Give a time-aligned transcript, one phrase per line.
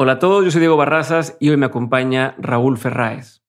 [0.00, 3.42] Hola a todos, yo soy Diego Barrazas y hoy me acompaña Raúl Ferráez.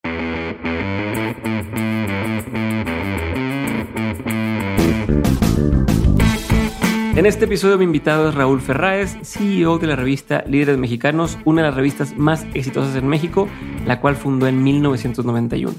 [7.16, 11.62] En este episodio mi invitado es Raúl Ferráez, CEO de la revista Líderes Mexicanos, una
[11.62, 13.47] de las revistas más exitosas en México,
[13.86, 15.75] la cual fundó en 1991.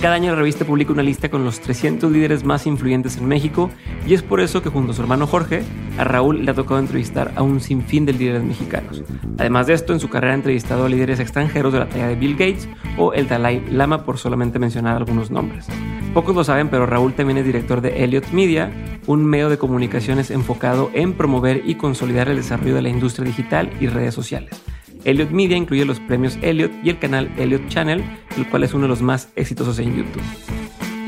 [0.00, 3.68] Cada año la revista publica una lista con los 300 líderes más influyentes en México
[4.06, 5.62] y es por eso que junto a su hermano Jorge,
[5.98, 9.02] a Raúl le ha tocado entrevistar a un sinfín de líderes mexicanos.
[9.36, 12.14] Además de esto, en su carrera ha entrevistado a líderes extranjeros de la talla de
[12.14, 12.66] Bill Gates
[12.96, 15.66] o el Dalai Lama por solamente mencionar algunos nombres.
[16.14, 18.72] Pocos lo saben, pero Raúl también es director de Elliot Media,
[19.06, 23.70] un medio de comunicaciones enfocado en promover y consolidar el desarrollo de la industria digital
[23.80, 24.62] y redes sociales.
[25.04, 28.02] Elliot Media incluye los premios Elliot y el canal Elliot Channel,
[28.36, 30.59] el cual es uno de los más exitosos en YouTube.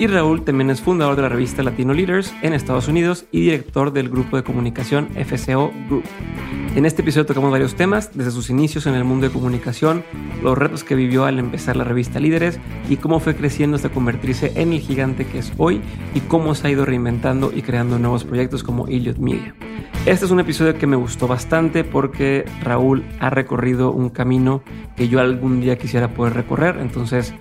[0.02, 3.92] Y Raúl también es fundador de la revista Latino Leaders en Estados Unidos y director
[3.92, 6.02] del grupo de comunicación FCO Group.
[6.74, 10.02] En este episodio tocamos varios temas, desde sus inicios en el mundo de comunicación,
[10.42, 14.50] los retos que vivió al empezar la revista Líderes y cómo fue creciendo hasta convertirse
[14.56, 15.80] en el gigante que es hoy
[16.16, 19.54] y cómo se ha ido reinventando y creando nuevos proyectos como Elliot Media.
[20.04, 24.64] Este es un episodio que me gustó bastante porque Raúl ha recorrido un camino
[24.96, 27.32] que yo algún día quisiera poder recorrer, entonces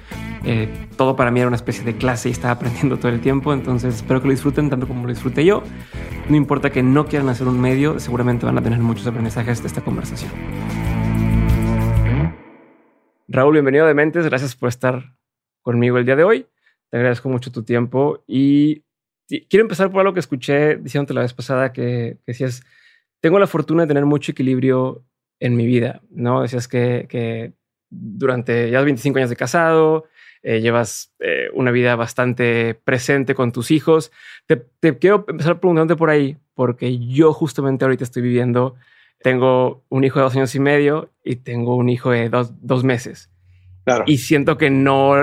[0.43, 3.53] eh, todo para mí era una especie de clase y estaba aprendiendo todo el tiempo,
[3.53, 5.63] entonces espero que lo disfruten tanto como lo disfruté yo.
[6.29, 9.67] No importa que no quieran hacer un medio, seguramente van a tener muchos aprendizajes de
[9.67, 10.31] esta conversación.
[13.27, 15.15] Raúl, bienvenido de Mentes, gracias por estar
[15.61, 16.47] conmigo el día de hoy.
[16.89, 18.83] Te agradezco mucho tu tiempo y
[19.49, 22.63] quiero empezar por algo que escuché diciéndote la vez pasada que, decías,
[23.21, 25.05] tengo la fortuna de tener mucho equilibrio
[25.39, 26.41] en mi vida, ¿no?
[26.41, 27.53] Decías que,
[27.89, 30.05] durante ya 25 años de casado,
[30.43, 34.11] eh, llevas eh, una vida bastante presente con tus hijos.
[34.47, 38.75] Te, quiero empezar preguntándote por ahí, porque yo justamente ahorita estoy viviendo,
[39.21, 42.83] tengo un hijo de dos años y medio y tengo un hijo de dos, dos
[42.83, 43.29] meses.
[43.83, 44.03] Claro.
[44.07, 45.13] Y siento que no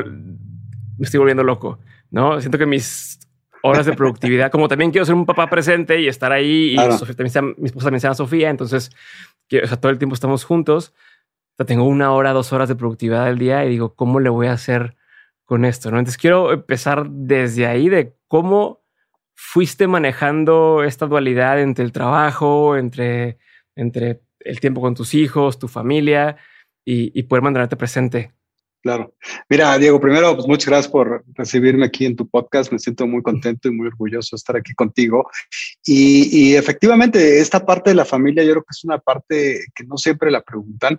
[0.98, 1.78] me estoy volviendo loco,
[2.10, 2.40] ¿no?
[2.40, 3.18] Siento que mis
[3.62, 4.50] horas de productividad.
[4.50, 6.74] Como también quiero ser un papá presente y estar ahí.
[6.74, 8.90] Y mi esposa también se llama Sofía, entonces
[9.80, 10.92] todo el tiempo estamos juntos.
[11.66, 14.52] tengo una hora, dos horas de productividad al día y digo, ¿cómo le voy a
[14.52, 14.96] hacer
[15.48, 15.90] con esto?
[15.90, 15.98] ¿no?
[15.98, 18.84] Entonces quiero empezar desde ahí de cómo
[19.34, 23.38] fuiste manejando esta dualidad entre el trabajo, entre,
[23.74, 26.36] entre el tiempo con tus hijos, tu familia
[26.84, 28.32] y, y poder mantenerte presente
[28.80, 29.12] Claro.
[29.48, 32.70] Mira, Diego, primero, pues muchas gracias por recibirme aquí en tu podcast.
[32.70, 35.28] Me siento muy contento y muy orgulloso de estar aquí contigo.
[35.84, 39.96] Y, efectivamente, esta parte de la familia yo creo que es una parte que no
[39.96, 40.98] siempre la preguntan,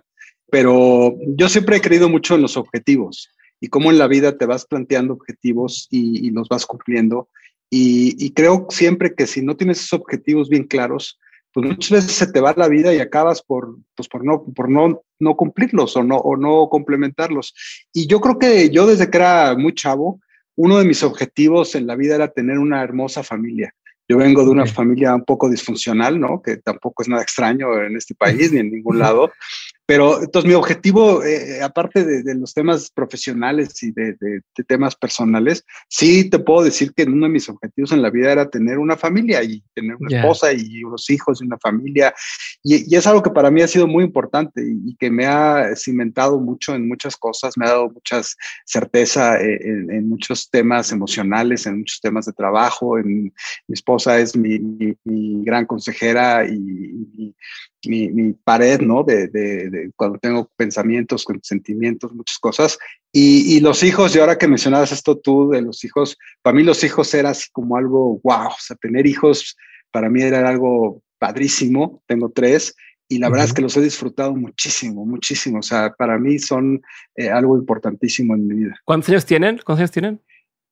[0.50, 4.46] pero yo siempre he creído mucho en los objetivos y cómo en la vida te
[4.46, 7.28] vas planteando objetivos y, los vas cumpliendo.
[7.68, 11.18] Y, y creo siempre que si no tienes esos objetivos bien claros,
[11.52, 14.68] pues muchas veces se te va la vida y acabas por, pues por, no, por
[14.68, 17.54] no, no cumplirlos o no, o no complementarlos.
[17.92, 20.20] Y yo creo que yo desde que era muy chavo,
[20.56, 23.74] uno de mis objetivos en la vida era tener una hermosa familia.
[24.08, 26.42] Yo vengo de una familia un poco disfuncional, ¿no?
[26.42, 29.30] Que tampoco es nada extraño en este país ni en ningún lado.
[29.90, 34.16] Pero entonces mi objetivo, eh, aparte de, los temas profesionales y de,
[34.68, 38.48] temas personales, sí te puedo decir que uno de mis objetivos en la vida era
[38.48, 42.14] tener una familia y tener una esposa y unos hijos y una familia.
[42.62, 46.38] Y, es algo que para mí ha sido muy importante y, que me ha cimentado
[46.38, 48.20] mucho en muchas cosas, me ha dado mucha
[48.64, 52.96] certeza eh, en, muchos temas emocionales, en muchos temas de trabajo.
[52.96, 53.24] En,
[53.66, 54.60] mi esposa es mi,
[55.02, 57.34] mi gran consejera y,
[57.86, 59.02] mi, pared, ¿no?
[59.04, 62.78] De, cuando tengo pensamientos, sentimientos, muchas cosas.
[63.12, 66.84] Y, los hijos, y ahora que mencionabas esto tú de los hijos, para mí los
[66.84, 69.56] hijos era así como algo, wow, o sea, tener hijos
[69.90, 72.74] para mí era algo padrísimo, tengo tres,
[73.08, 76.80] y la verdad es que los he disfrutado muchísimo, muchísimo, o sea, para mí son
[77.16, 78.76] eh, algo importantísimo en mi vida.
[78.84, 79.60] ¿Cuántos años tienen?
[79.64, 80.20] ¿Cuántos años tienen?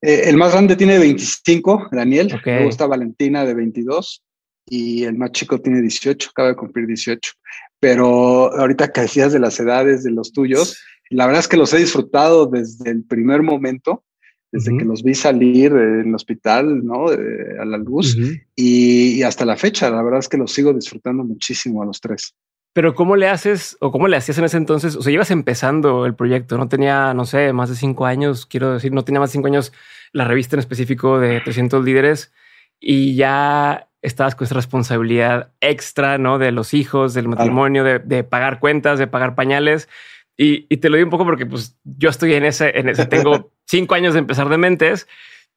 [0.00, 2.54] Eh, el más grande tiene 25, Daniel, okay.
[2.54, 4.22] luego está Valentina de 22
[4.70, 7.32] y el más chico tiene 18, acaba de cumplir 18.
[7.80, 10.78] Pero ahorita que decías de las edades de los tuyos,
[11.10, 14.04] la verdad es que los he disfrutado desde el primer momento,
[14.50, 17.08] desde que los vi salir en el hospital, ¿no?
[17.08, 18.16] a la luz
[18.56, 19.90] y, hasta la fecha.
[19.90, 22.34] La verdad es que los sigo disfrutando muchísimo a los tres.
[22.72, 24.94] Pero ¿cómo le haces o cómo le hacías en ese entonces?
[24.96, 28.74] O sea, ibas empezando el proyecto, no tenía, no sé, más de cinco años, quiero
[28.74, 29.72] decir, no tenía más de cinco años
[30.12, 32.32] la revista en específico de 300 líderes
[32.80, 36.38] y ya estabas con esa responsabilidad extra, ¿no?
[36.38, 39.88] De los hijos, del matrimonio, de, pagar cuentas, de pagar pañales.
[40.36, 43.50] Y, te lo digo un poco porque pues yo estoy en ese, en ese, tengo
[43.66, 45.08] cinco años de empezar de mentes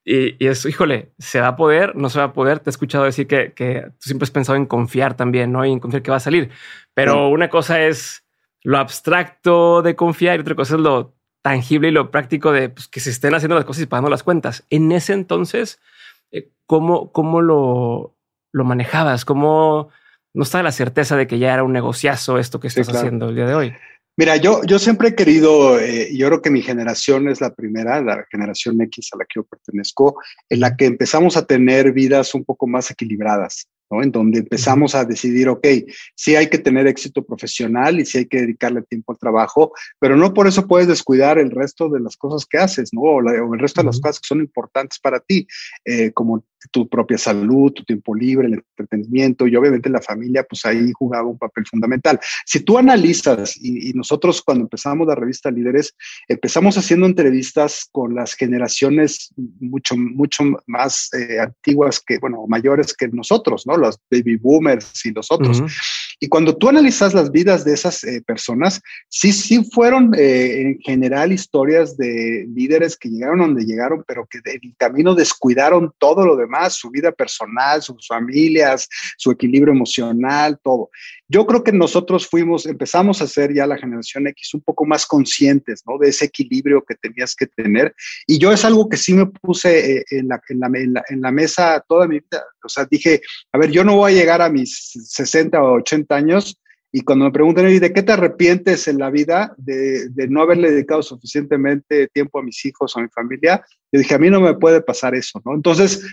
[0.03, 1.95] y, y eso, híjole, ¿se va a poder?
[1.95, 2.59] ¿No se va a poder?
[2.59, 5.63] Te he escuchado decir que, que tú siempre has pensado en confiar también, ¿no?
[5.63, 6.49] Y en confiar que va a salir.
[6.95, 8.25] Pero una cosa es
[8.63, 12.87] lo abstracto de confiar y otra cosa es lo tangible y lo práctico de pues,
[12.87, 14.65] que se estén haciendo las cosas y pagando las cuentas.
[14.69, 15.79] En ese entonces,
[16.31, 18.15] eh, ¿cómo, cómo lo,
[18.51, 19.25] lo manejabas?
[19.25, 19.89] ¿Cómo
[20.33, 23.36] no estaba la certeza de que ya era un negociazo esto que estás haciendo el
[23.36, 23.74] día de hoy?
[24.18, 28.01] Mira, yo, yo siempre he querido, eh, yo creo que mi generación es la primera,
[28.01, 32.36] la generación X a la que yo pertenezco, en la que empezamos a tener vidas
[32.36, 33.68] un poco más equilibradas.
[33.91, 34.01] ¿No?
[34.01, 35.67] En donde empezamos a decidir, ok,
[36.15, 40.15] sí hay que tener éxito profesional y sí hay que dedicarle tiempo al trabajo, pero
[40.15, 43.01] no por eso puedes descuidar el resto de las cosas que haces, ¿no?
[43.01, 45.47] O, el resto de las cosas que son importantes para ti,
[45.85, 50.65] eh, como tu propia salud, tu tiempo libre, el entretenimiento y obviamente la familia, pues
[50.65, 52.19] ahí jugaba un papel fundamental.
[52.45, 55.95] Si tú analizas, y, nosotros cuando empezamos la revista Líderes,
[56.27, 63.07] empezamos haciendo entrevistas con las generaciones mucho, mucho más eh, antiguas que, bueno, mayores que
[63.07, 63.77] nosotros, ¿no?
[63.81, 65.62] Los baby boomers y los otros.
[66.23, 68.79] Y cuando tú analizas las vidas de esas eh, personas,
[69.09, 74.38] sí, sí fueron eh, en general historias de líderes que llegaron donde llegaron, pero que
[74.45, 78.88] en el camino descuidaron todo lo demás, su vida personal, sus familias,
[79.18, 80.91] su equilibrio emocional, todo.
[81.27, 85.07] Yo creo que nosotros fuimos, empezamos a ser ya la generación X un poco más
[85.07, 85.97] conscientes, ¿no?
[85.97, 87.95] De ese equilibrio que tenías que tener.
[88.27, 91.31] Y yo es algo que sí me puse eh, en, la, en, la, en la
[91.31, 92.44] mesa toda mi vida.
[92.63, 93.21] O sea, dije,
[93.53, 96.61] a ver, yo no voy a llegar a mis 60 o 80 años
[96.93, 100.71] y cuando me preguntan, ¿y de qué te arrepientes en la vida de, no haberle
[100.71, 103.63] dedicado suficientemente tiempo a mis hijos, a mi familia?
[103.91, 105.55] Yo dije, a mí no me puede pasar eso, ¿no?
[105.55, 106.05] Entonces,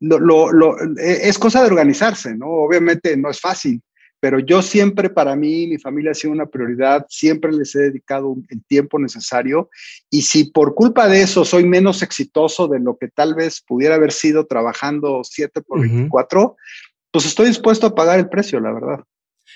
[0.00, 2.46] lo, e, es cosa de organizarse, ¿no?
[2.46, 3.82] Obviamente no es fácil,
[4.20, 8.34] pero yo siempre, para mí, mi familia ha sido una prioridad, siempre les he dedicado
[8.48, 9.68] el tiempo necesario
[10.10, 13.96] y si por culpa de eso soy menos exitoso de lo que tal vez pudiera
[13.96, 16.56] haber sido trabajando 7 por 24,
[17.10, 19.04] pues estoy dispuesto a pagar el precio, la verdad.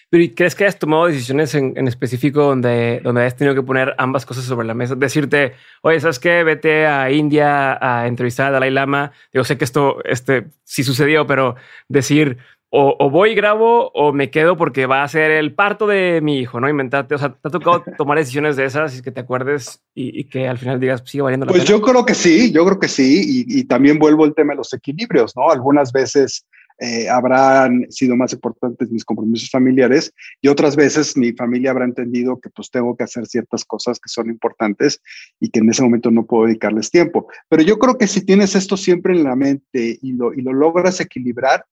[0.08, 3.94] Pero ¿y crees que has tomado decisiones en, específico donde, donde has tenido que poner
[3.98, 4.94] ambas cosas sobre la mesa?
[4.94, 6.44] Decirte, oye, ¿sabes qué?
[6.44, 9.12] Vete a India a entrevistar a Dalai Lama.
[9.32, 11.56] Yo sé que esto este, sí sucedió, pero
[11.88, 12.38] decir,
[12.70, 16.38] o, voy y grabo o me quedo porque va a ser el parto de mi
[16.38, 16.68] hijo, ¿no?
[16.68, 17.14] Inventarte.
[17.14, 20.46] O sea, ¿te ha tocado tomar decisiones de esas y que te acuerdes y, que
[20.46, 21.78] al final digas, sigue valiendo la pues pena?
[21.78, 23.44] Pues yo creo que sí, yo creo que sí.
[23.46, 25.50] Y, y también vuelvo al tema de los equilibrios, ¿no?
[25.50, 26.46] Algunas veces
[26.78, 32.38] eh, habrán sido más importantes mis compromisos familiares y otras veces mi familia habrá entendido
[32.40, 35.00] que pues tengo que hacer ciertas cosas que son importantes
[35.40, 37.28] y que en ese momento no puedo dedicarles tiempo.
[37.48, 40.52] Pero yo creo que si tienes esto siempre en la mente y lo, y lo
[40.52, 41.64] logras equilibrar,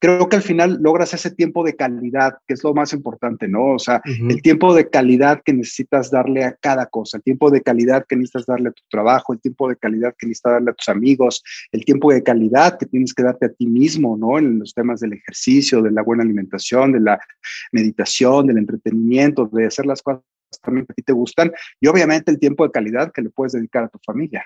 [0.00, 3.74] creo que al final logras ese tiempo de calidad, que es lo más importante, ¿no?
[3.74, 7.60] O sea, el tiempo de calidad que necesitas darle a cada cosa, el tiempo de
[7.60, 10.74] calidad que necesitas darle a tu trabajo, el tiempo de calidad que necesitas darle a
[10.74, 14.38] tus amigos, el tiempo de calidad que tienes que darte a ti mismo, ¿no?
[14.38, 17.20] En los temas del ejercicio, de la buena alimentación, de la
[17.70, 20.22] meditación, del entretenimiento, de hacer las cosas
[20.62, 23.52] también que a ti te gustan y obviamente el tiempo de calidad que le puedes
[23.52, 24.44] dedicar a tu familia.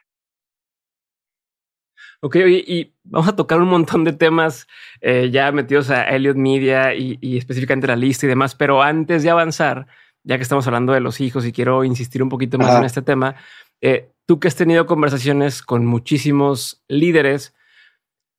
[2.24, 4.66] Ok, y vamos a tocar un montón de temas
[5.02, 9.28] eh, ya metidos a Elliot Media y, específicamente la lista y demás, pero antes de
[9.28, 9.88] avanzar,
[10.22, 13.02] ya que estamos hablando de los hijos y quiero insistir un poquito más en este
[13.02, 13.36] tema,
[13.82, 17.54] eh, tú que has tenido conversaciones con muchísimos líderes,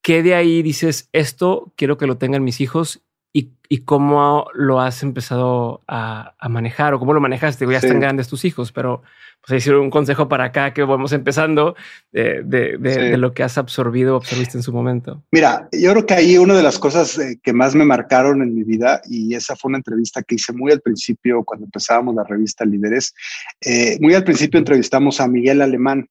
[0.02, 3.04] ¿qué de ahí dices, esto quiero que lo tengan mis hijos
[3.34, 3.52] y,
[3.86, 7.68] cómo lo has empezado a, manejar o cómo lo manejaste?
[7.68, 9.04] Ya están grandes tus hijos, pero
[9.45, 11.75] pues decir un consejo para acá que vamos empezando
[12.11, 15.23] de, de, lo que has absorbido o absorbiste en su momento.
[15.31, 18.56] Mira, yo creo que ahí una de las cosas eh, que más me marcaron en
[18.56, 22.23] mi vida, y esa fue una entrevista que hice muy al principio cuando empezábamos la
[22.23, 23.14] revista Líderes,
[23.61, 26.07] eh, muy al principio entrevistamos a Miguel Alemán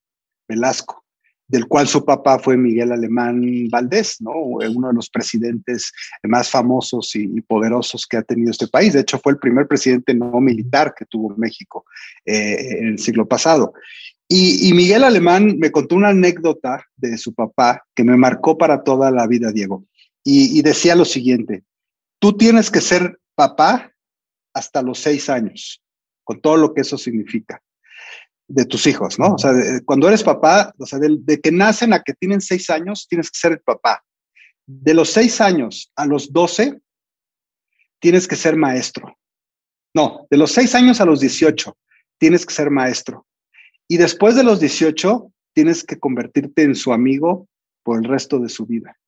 [0.49, 1.04] Velasco
[1.47, 4.33] del cual su papá fue Miguel Alemán Valdés, ¿no?
[4.33, 8.93] uno de los presidentes más famosos y, poderosos que ha tenido este país.
[8.93, 11.85] De hecho, fue el primer presidente no militar que tuvo México
[12.25, 13.75] eh, en el siglo pasado.
[14.27, 19.11] Y, Miguel Alemán me contó una anécdota de su papá que me marcó para toda
[19.11, 19.85] la vida, Diego.
[20.25, 21.65] y decía lo siguiente,
[22.19, 23.93] tú tienes que ser papá
[24.55, 25.83] hasta los seis años,
[26.25, 27.61] con todo lo que eso significa
[28.49, 29.35] de tus hijos, ¿no?
[29.35, 29.53] O sea,
[29.85, 33.39] cuando eres papá, o sea, de, que nacen a que tienen seis años, tienes que
[33.39, 34.05] ser el papá.
[34.67, 36.81] De los seis años a los doce,
[38.01, 39.17] tienes que ser maestro.
[39.95, 41.77] No, de los seis años a los dieciocho,
[42.19, 43.27] tienes que ser maestro.
[43.89, 47.49] Y después de los dieciocho, tienes que convertirte en su amigo
[47.83, 48.99] por el resto de su vida.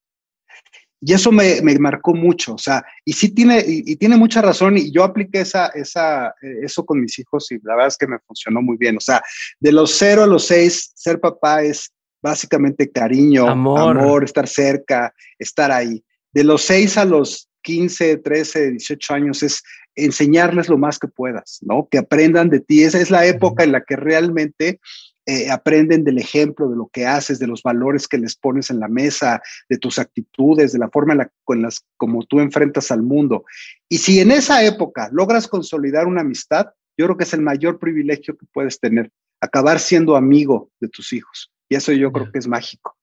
[1.00, 4.90] Y eso me, marcó mucho, o sea, y sí tiene, y, tiene mucha razón, y
[4.90, 8.18] yo apliqué esa, esa, eh, eso con mis hijos y la verdad es que me
[8.26, 9.22] funcionó muy bien, o sea,
[9.60, 15.70] de los cero a los seis, ser papá es básicamente cariño, amor, estar cerca, estar
[15.70, 16.02] ahí.
[16.32, 19.62] De los seis a los 15, 13, 18 años es
[19.94, 21.88] enseñarles lo más que puedas, ¿no?
[21.90, 22.82] Que aprendan de ti.
[22.82, 24.80] Esa es la época en la que realmente
[25.26, 28.78] eh, aprenden del ejemplo, de lo que haces, de los valores que les pones en
[28.78, 32.90] la mesa, de tus actitudes, de la forma en la con las, como tú enfrentas
[32.90, 33.44] al mundo.
[33.88, 36.66] Y si en esa época logras consolidar una amistad,
[36.96, 41.12] yo creo que es el mayor privilegio que puedes tener, acabar siendo amigo de tus
[41.12, 41.52] hijos.
[41.68, 42.95] Y eso yo creo que es mágico.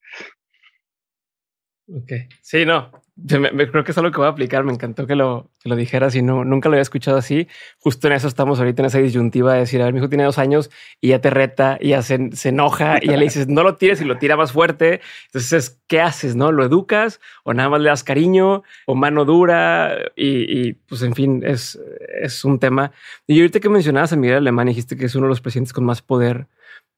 [1.92, 2.12] Ok.
[2.40, 2.90] Sí, no.
[3.26, 4.64] creo que es algo que voy a aplicar.
[4.64, 7.46] Me encantó que lo, que lo dijeras y no, nunca lo había escuchado así.
[7.78, 10.24] Justo en eso estamos ahorita en esa disyuntiva de decir, a ver, mi hijo tiene
[10.24, 10.70] dos años
[11.02, 14.00] y ya te reta y ya se, enoja y ya le dices, no lo tires
[14.00, 15.02] y lo tira más fuerte.
[15.26, 16.36] Entonces, ¿qué haces?
[16.36, 16.52] ¿No?
[16.52, 19.94] ¿Lo educas o nada más le das cariño o mano dura?
[20.16, 21.78] Y, pues, en fin, es,
[22.22, 22.92] es un tema.
[23.26, 25.84] Y ahorita que mencionabas a Miguel Alemán, dijiste que es uno de los presidentes con
[25.84, 26.46] más poder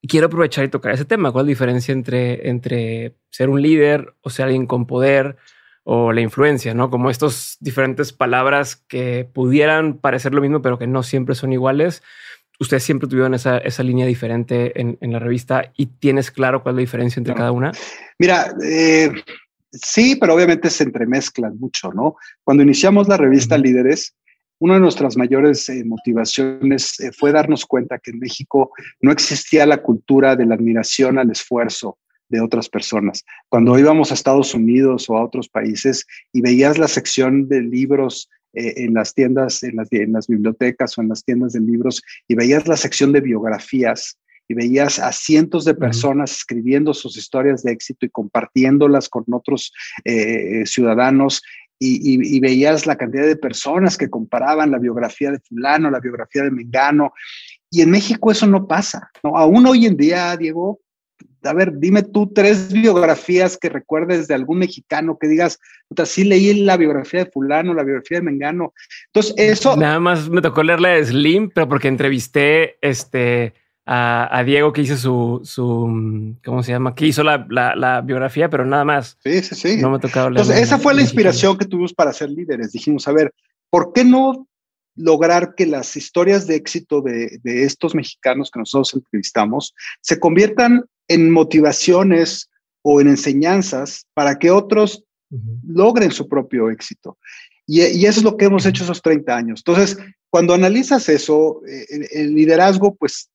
[0.02, 1.32] quiero aprovechar y tocar ese tema.
[1.32, 5.36] ¿Cuál es la diferencia entre, entre ser un líder o ser alguien con poder
[5.84, 6.74] o la influencia?
[6.74, 6.90] ¿no?
[6.90, 12.02] Como estas diferentes palabras que pudieran parecer lo mismo, pero que no siempre son iguales.
[12.58, 16.74] Ustedes siempre tuvieron esa, esa línea diferente en, en, la revista y tienes claro cuál
[16.74, 17.72] es la diferencia entre cada una.
[18.18, 19.12] Mira, eh,
[19.72, 22.16] sí, pero obviamente se entremezclan mucho, ¿no?
[22.44, 24.14] Cuando iniciamos la revista Líderes,
[24.58, 28.70] una de nuestras mayores eh, motivaciones eh, fue darnos cuenta que en México
[29.00, 31.98] no existía la cultura de la admiración al esfuerzo
[32.28, 33.24] de otras personas.
[33.48, 38.30] Cuando íbamos a Estados Unidos o a otros países y veías la sección de libros
[38.54, 42.02] eh, en las tiendas, en las, en las bibliotecas o en las tiendas de libros
[42.26, 47.64] y veías la sección de biografías, y veías a cientos de personas escribiendo sus historias
[47.64, 49.72] de éxito y compartiéndolas con otros
[50.66, 51.42] ciudadanos
[51.78, 56.50] y, veías la cantidad de personas que comparaban la biografía de fulano, la biografía de
[56.50, 57.12] Mengano,
[57.70, 59.36] y en México eso no pasa, ¿no?
[59.36, 60.80] Aún hoy en día, Diego,
[61.42, 66.64] a ver, dime tú tres biografías que recuerdes de algún mexicano que digas, puta, leí
[66.64, 68.72] la biografía de fulano, la biografía de Mengano.
[69.06, 69.76] Entonces, eso...
[69.76, 73.54] Nada más me tocó leer la de Slim, pero porque entrevisté, este
[73.88, 76.94] a, Diego que hizo su, su, ¿cómo se llama?
[76.94, 79.16] Que hizo la, la, biografía, pero nada más.
[79.22, 79.76] Sí, sí, sí.
[79.76, 82.72] No me tocaba Entonces, esa fue la inspiración que tuvimos para ser líderes.
[82.72, 83.32] Dijimos, a ver,
[83.70, 84.48] ¿por qué no
[84.96, 90.84] lograr que las historias de éxito de, de estos mexicanos que nosotros entrevistamos se conviertan
[91.06, 92.48] en motivaciones
[92.82, 95.04] o en enseñanzas para que otros
[95.64, 97.18] logren su propio éxito?
[97.68, 99.60] Y, y, eso es lo que hemos hecho esos 30 años.
[99.60, 99.98] Entonces,
[100.30, 103.28] cuando analizas eso, eh, el liderazgo, pues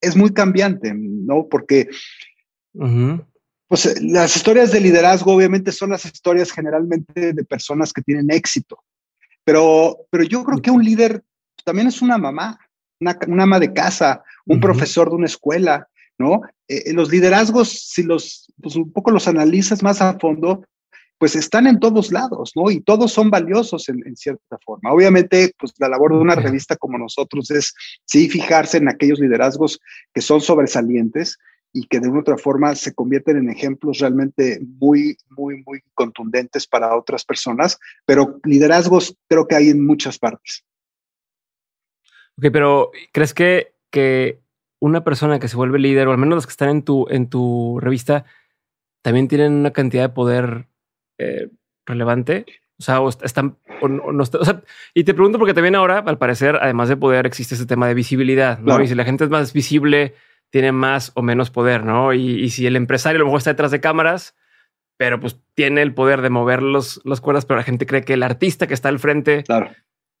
[0.00, 1.46] es muy cambiante, ¿no?
[1.48, 1.88] Porque
[3.66, 8.82] pues, las historias de liderazgo obviamente son las historias generalmente de personas que tienen éxito,
[9.44, 11.22] pero, pero yo creo que un líder
[11.64, 12.58] también es una mamá,
[13.00, 15.88] una, ama de casa, un profesor de una escuela,
[16.18, 16.42] ¿no?
[16.66, 20.64] Eh, los liderazgos, si los, pues un poco los analizas más a fondo,
[21.18, 22.70] pues están en todos lados, ¿no?
[22.70, 24.92] Y todos son valiosos en, cierta forma.
[24.92, 29.80] Obviamente, pues la labor de una revista como nosotros es, sí, fijarse en aquellos liderazgos
[30.14, 31.36] que son sobresalientes
[31.72, 36.66] y que de una otra forma se convierten en ejemplos realmente muy, muy, muy contundentes
[36.66, 40.64] para otras personas, pero liderazgos creo que hay en muchas partes.
[42.38, 44.40] Ok, pero ¿crees que, que
[44.78, 47.28] una persona que se vuelve líder, o al menos los que están en tu, en
[47.28, 48.24] tu revista,
[49.02, 50.68] también tienen una cantidad de poder
[51.18, 51.48] eh,
[51.86, 52.46] relevante.
[52.78, 53.58] O sea, están
[54.94, 57.94] y te pregunto porque también ahora, al parecer, además de poder, existe ese tema de
[57.94, 58.80] visibilidad, ¿no?
[58.80, 60.14] Y si la gente es más visible,
[60.50, 62.12] tiene más o menos poder, ¿no?
[62.14, 64.34] Y, si el empresario a lo mejor está detrás de cámaras,
[64.96, 68.14] pero pues tiene el poder de mover los, las cuerdas, pero la gente cree que
[68.14, 69.44] el artista que está al frente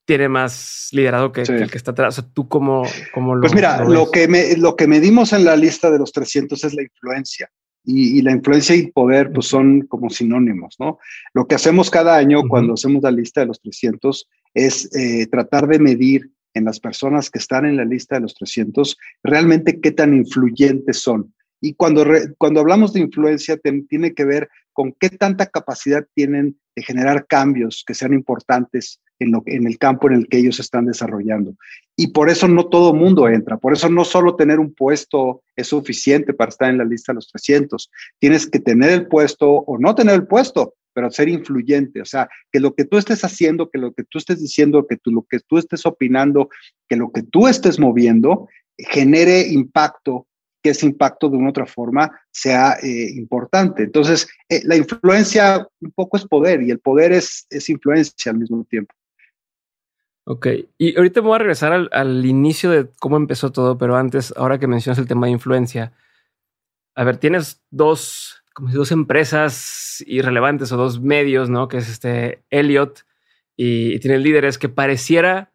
[0.04, 2.18] tiene más liderado que, el que está atrás.
[2.18, 3.42] O sea, tú cómo, cómo lo.
[3.42, 6.74] Pues mira, lo, que me, lo que medimos en la lista de los 300 es
[6.74, 7.50] la influencia
[7.90, 10.98] y, la influencia y poder pues son como sinónimos, ¿no?
[11.32, 15.66] Lo que hacemos cada año cuando hacemos la lista de los 300 es eh, tratar
[15.66, 19.90] de medir en las personas que están en la lista de los 300 realmente qué
[19.90, 21.32] tan influyentes son.
[21.62, 22.04] Y cuando,
[22.36, 27.84] cuando hablamos de influencia, tiene que ver con qué tanta capacidad tienen de generar cambios
[27.86, 31.54] que sean importantes en, lo, en el campo en el que ellos están desarrollando.
[31.96, 35.68] Y por eso no todo mundo entra, por eso no solo tener un puesto es
[35.68, 39.78] suficiente para estar en la lista de los 300, tienes que tener el puesto o
[39.78, 43.70] no tener el puesto, pero ser influyente, o sea, que lo que tú estés haciendo,
[43.70, 46.48] que lo que tú estés diciendo, que tú, lo que tú estés opinando,
[46.88, 50.28] que lo que tú estés moviendo genere impacto
[50.62, 53.84] que ese impacto de una u otra forma sea eh, importante.
[53.84, 58.38] Entonces, eh, la influencia un poco es poder y el poder es, es influencia al
[58.38, 58.94] mismo tiempo.
[60.30, 64.34] Ok, y ahorita me voy a regresar al, inicio de cómo empezó todo, pero antes,
[64.36, 65.94] ahora que mencionas el tema de influencia,
[66.94, 71.68] a ver, tienes dos, como si dos empresas irrelevantes o dos medios, ¿no?
[71.68, 73.06] Que es este Elliot
[73.56, 75.50] y, tiene líderes que pareciera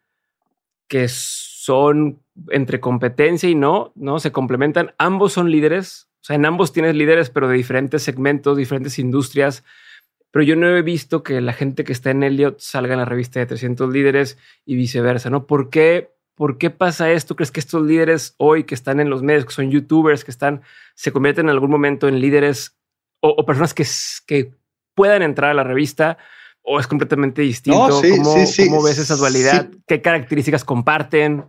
[0.88, 4.96] que son entre competencia y no, no se complementan.
[4.98, 9.64] Ambos son líderes, o sea, en ambos tienes líderes, pero de diferentes segmentos, diferentes industrias.
[10.34, 13.06] Pero yo no he visto que la gente que está en Elliot salga en la
[13.06, 15.46] revista de 300 líderes y viceversa, ¿no?
[15.46, 17.36] ¿Por qué ¿Por qué pasa esto?
[17.36, 20.64] ¿Crees que estos líderes hoy que están en los medios, que son youtubers, que están,
[20.96, 22.76] se convierten en algún momento en líderes
[23.20, 23.86] o, personas que,
[24.26, 24.52] que
[24.96, 26.18] puedan entrar a la revista?
[26.64, 28.02] ¿O es completamente distinto?
[28.02, 29.70] ¿Cómo, ves esa dualidad?
[29.86, 31.44] ¿Qué características comparten?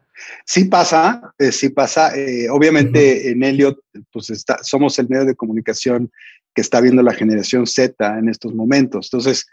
[0.45, 2.15] Sí pasa, eh, sí pasa.
[2.17, 3.79] Eh, obviamente en Elliot,
[4.13, 6.11] pues está, somos el medio de comunicación
[6.55, 9.07] que está viendo la generación Z en estos momentos.
[9.07, 9.47] Entonces,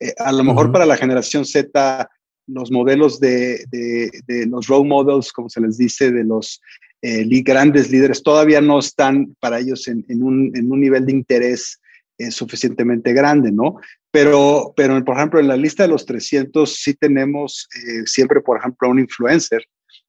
[0.00, 2.08] eh, a lo mejor para la generación Z
[2.46, 6.60] los modelos de, de, los role models, como se les dice, de los
[7.02, 11.12] eh, grandes líderes, todavía no están para ellos en, en, un, en un, nivel de
[11.12, 11.80] interés
[12.18, 13.76] eh, suficientemente grande, ¿no?
[14.10, 18.58] Pero, pero, por ejemplo, en la lista de los 300 sí tenemos eh, siempre, por
[18.58, 19.64] ejemplo, un influencer.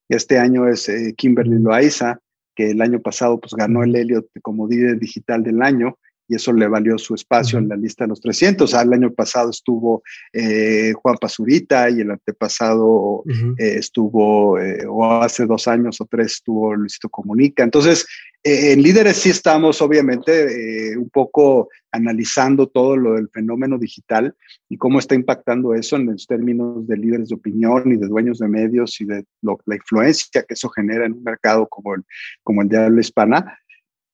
[0.07, 2.19] Este año es Kimberly Loaiza,
[2.55, 5.97] que el año pasado pues, ganó el Elliot como líder digital del año
[6.27, 8.73] y eso le valió su espacio en la lista de los 300.
[8.73, 10.03] el año pasado estuvo
[10.33, 13.23] eh, Juan Pazurita y el antepasado
[13.57, 17.63] eh, estuvo, eh, o hace dos años o tres estuvo Luisito Comunica.
[17.63, 18.05] Entonces,
[18.43, 24.35] en líderes sí estamos obviamente un poco analizando todo lo del fenómeno digital
[24.69, 28.39] y cómo está impactando eso en los términos de líderes de opinión y de dueños
[28.39, 32.03] de medios y de la influencia que eso genera en un mercado como el,
[32.43, 33.59] como el de habla hispana.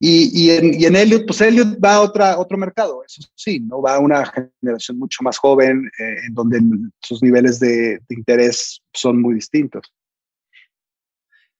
[0.05, 3.81] Y, en, y, en, Elliot, pues Elliot va a otra, otro mercado, eso sí, ¿no?
[3.81, 6.59] Va a una generación mucho más joven, eh, en donde
[7.01, 9.93] sus niveles de, interés son muy distintos.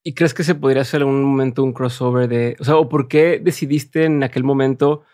[0.04, 2.90] ¿Y crees que se podría hacer en un momento un crossover de, o sea, o
[2.90, 5.06] por qué decidiste en aquel momento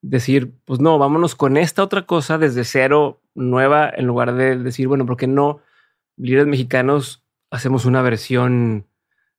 [0.00, 4.86] decir, pues no, vámonos con esta otra cosa desde cero, nueva, en lugar de decir,
[4.86, 5.60] bueno, ¿por qué no,
[6.16, 8.86] líderes mexicanos, hacemos una versión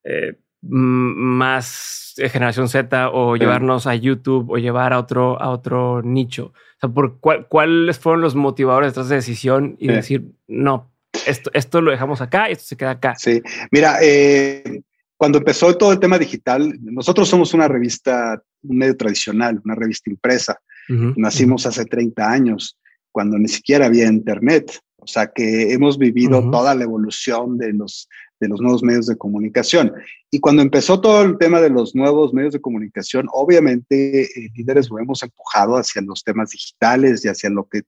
[0.04, 0.36] eh,
[0.70, 6.54] más generación Z o llevarnos a YouTube o llevar a otro, a otro nicho?
[6.78, 10.92] O sea, ¿por ¿cuáles fueron los motivadores de esta decisión y decir, no,
[11.26, 13.16] esto, esto lo dejamos acá esto se queda acá?
[13.16, 14.82] Sí, mira, eh,
[15.18, 20.12] cuando empezó todo el tema digital, nosotros somos una revista, un medio tradicional, una revista
[20.12, 20.60] impresa.
[21.18, 22.78] Nacimos hace 30 años,
[23.12, 24.80] cuando ni siquiera había internet.
[24.98, 28.08] O sea que hemos vivido toda la evolución de los
[28.40, 29.94] de los nuevos medios de comunicación.
[30.30, 34.90] Y cuando empezó todo el tema de los nuevos medios de comunicación, obviamente eh, líderes
[34.90, 37.84] lo hemos empujado hacia los temas digitales y hacia lo que,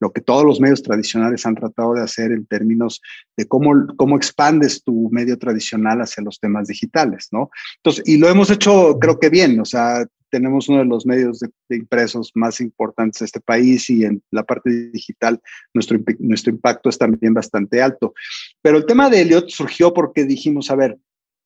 [0.00, 3.00] lo que todos los medios tradicionales han tratado de hacer en términos
[3.36, 7.50] de cómo, cómo expandes tu medio tradicional hacia los temas digitales, ¿no?
[7.76, 11.38] Entonces, y lo hemos hecho creo que bien, o sea, tenemos uno de los medios
[11.38, 15.40] de, impresos más importantes de este país y en la parte digital
[15.72, 18.14] nuestro, nuestro impacto es también bastante alto.
[18.64, 20.98] Pero el tema de Elliot surgió porque dijimos, a ver,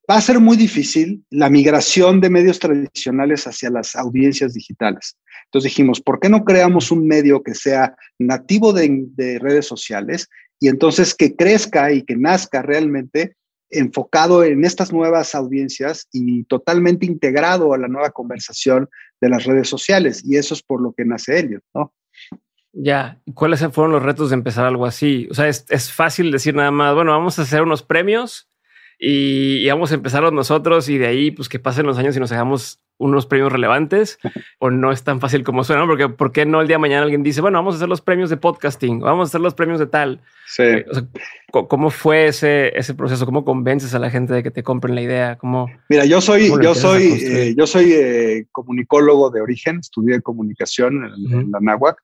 [0.09, 5.17] va a ser muy difícil la migración de medios tradicionales hacia las audiencias digitales.
[5.47, 10.29] Entonces dijimos, ¿por qué no creamos un medio que sea nativo de, de redes sociales
[10.61, 13.35] y entonces que crezca y que nazca realmente
[13.69, 18.87] enfocado en estas nuevas audiencias y totalmente integrado a la nueva conversación
[19.19, 20.23] de las redes sociales.
[20.25, 21.93] Y eso es por lo que nace Elliot, ¿no?
[22.71, 25.27] Ya, ¿cuáles fueron los retos de empezar algo así?
[25.31, 28.49] O sea, es, es fácil decir nada más, bueno, vamos a hacer unos premios
[28.99, 32.33] y, vamos a empezarlos nosotros y de ahí, pues que pasen los años y nos
[32.33, 34.19] hagamos unos premios relevantes
[34.59, 37.03] o no es tan fácil como suena, porque ¿por qué no el día de mañana
[37.03, 39.79] alguien dice, bueno, vamos a hacer los premios de podcasting, vamos a hacer los premios
[39.79, 40.21] de tal?
[40.47, 40.63] Sí.
[40.63, 40.85] Eh,
[41.51, 43.25] ¿Cómo fue ese, ese proceso?
[43.25, 45.37] ¿Cómo convences a la gente de que te compren la idea?
[45.37, 51.05] ¿Cómo, Mira, yo soy, yo soy, eh, yo soy eh, comunicólogo de origen, estudié comunicación
[51.05, 52.03] en, la NAWAC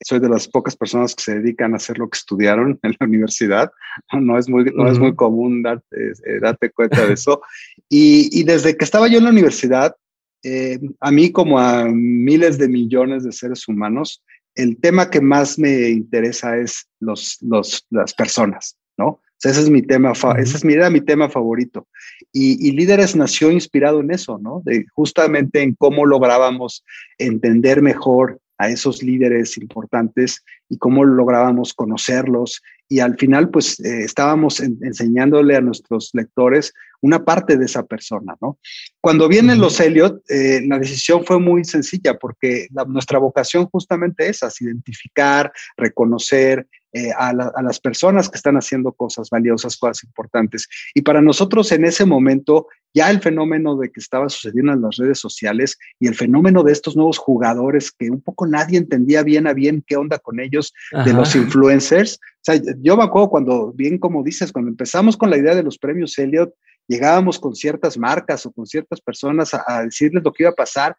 [0.00, 3.06] soy de las pocas personas que se dedican a hacer lo que estudiaron en la
[3.06, 3.72] universidad.
[4.12, 5.86] No es muy, no es muy común darte,
[6.24, 7.40] eh, darte cuenta de eso.
[7.88, 9.94] y, y, desde que estaba yo en la universidad,
[10.42, 14.22] eh, a mí como a miles de millones de seres humanos,
[14.54, 19.06] el tema que más me interesa es los, los, las personas, ¿no?
[19.36, 21.88] O sea, ese es mi tema, ese es mi, era mi tema favorito.
[22.32, 24.62] Y, y, Líderes nació inspirado en eso, ¿no?
[24.64, 26.84] De justamente en cómo lográbamos
[27.18, 32.62] entender mejor a esos líderes importantes y cómo lográbamos conocerlos.
[32.88, 38.36] Y al final, pues eh, estábamos enseñándole a nuestros lectores una parte de esa persona,
[38.40, 38.58] ¿no?
[39.00, 44.42] Cuando vienen los Elliot, eh, la decisión fue muy sencilla porque nuestra vocación justamente es
[44.60, 50.66] identificar, reconocer eh, a, a, las personas que están haciendo cosas valiosas, cosas importantes.
[50.94, 54.96] Y para nosotros en ese momento ya el fenómeno de que estaba sucediendo en las
[54.96, 59.46] redes sociales y el fenómeno de estos nuevos jugadores que un poco nadie entendía bien
[59.46, 60.72] a bien qué onda con ellos,
[61.04, 62.18] de los influencers,
[62.52, 65.78] sea, yo me acuerdo cuando, bien como dices, cuando empezamos con la idea de los
[65.78, 66.54] premios Elliot,
[66.88, 70.96] llegábamos con ciertas marcas o con ciertas personas a, decirles lo que iba a pasar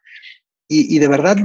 [0.68, 1.36] y, y de verdad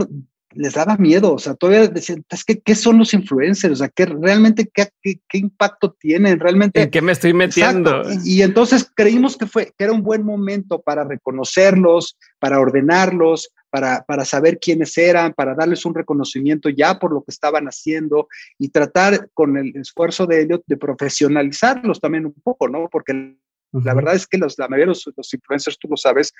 [0.55, 3.73] les daba miedo, o sea, todavía decían, es que, ¿qué son los influencers?
[3.73, 6.39] O sea, ¿qué, realmente qué, qué, impacto tienen?
[6.39, 6.81] Realmente.
[6.81, 8.03] ¿En qué me estoy metiendo?
[8.23, 14.03] Y, entonces creímos que, fue, que era un buen momento para reconocerlos, para ordenarlos, para,
[14.03, 18.27] para saber quiénes eran, para darles un reconocimiento ya por lo que estaban haciendo
[18.59, 22.87] y tratar con el esfuerzo de ellos de profesionalizarlos también un poco, ¿no?
[22.91, 23.35] Porque
[23.71, 26.31] la verdad es que los, la mayoría de los, los, influencers, tú lo sabes,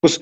[0.00, 0.18] pues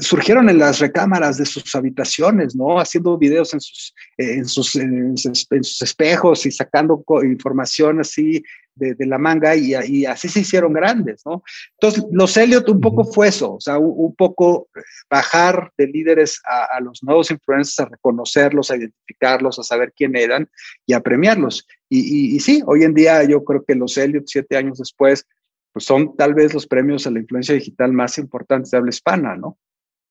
[0.00, 2.78] surgieron en las recámaras de sus habitaciones, ¿no?
[2.78, 8.42] Haciendo videos en sus, en sus, en sus, espejos y sacando información así
[8.74, 11.42] de, la manga y, y, así se hicieron grandes, ¿no?
[11.72, 14.68] Entonces, los Elliot un poco fue eso, o sea, un, poco
[15.08, 20.48] bajar de líderes a, los nuevos influencers, a reconocerlos, a identificarlos, a saber quién eran
[20.86, 21.66] y a premiarlos.
[21.88, 25.26] Y, y, sí, hoy en día yo creo que los Elliot, siete años después,
[25.72, 29.36] pues son tal vez los premios a la influencia digital más importantes de habla hispana,
[29.36, 29.58] ¿no?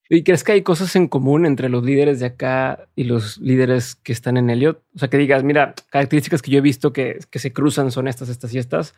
[0.09, 3.95] ¿Y crees que hay cosas en común entre los líderes de acá y los líderes
[3.95, 4.83] que están en Elliot?
[4.95, 8.07] O sea, que digas, mira, características que yo he visto que, que se cruzan son
[8.07, 8.93] estas, estas y estas,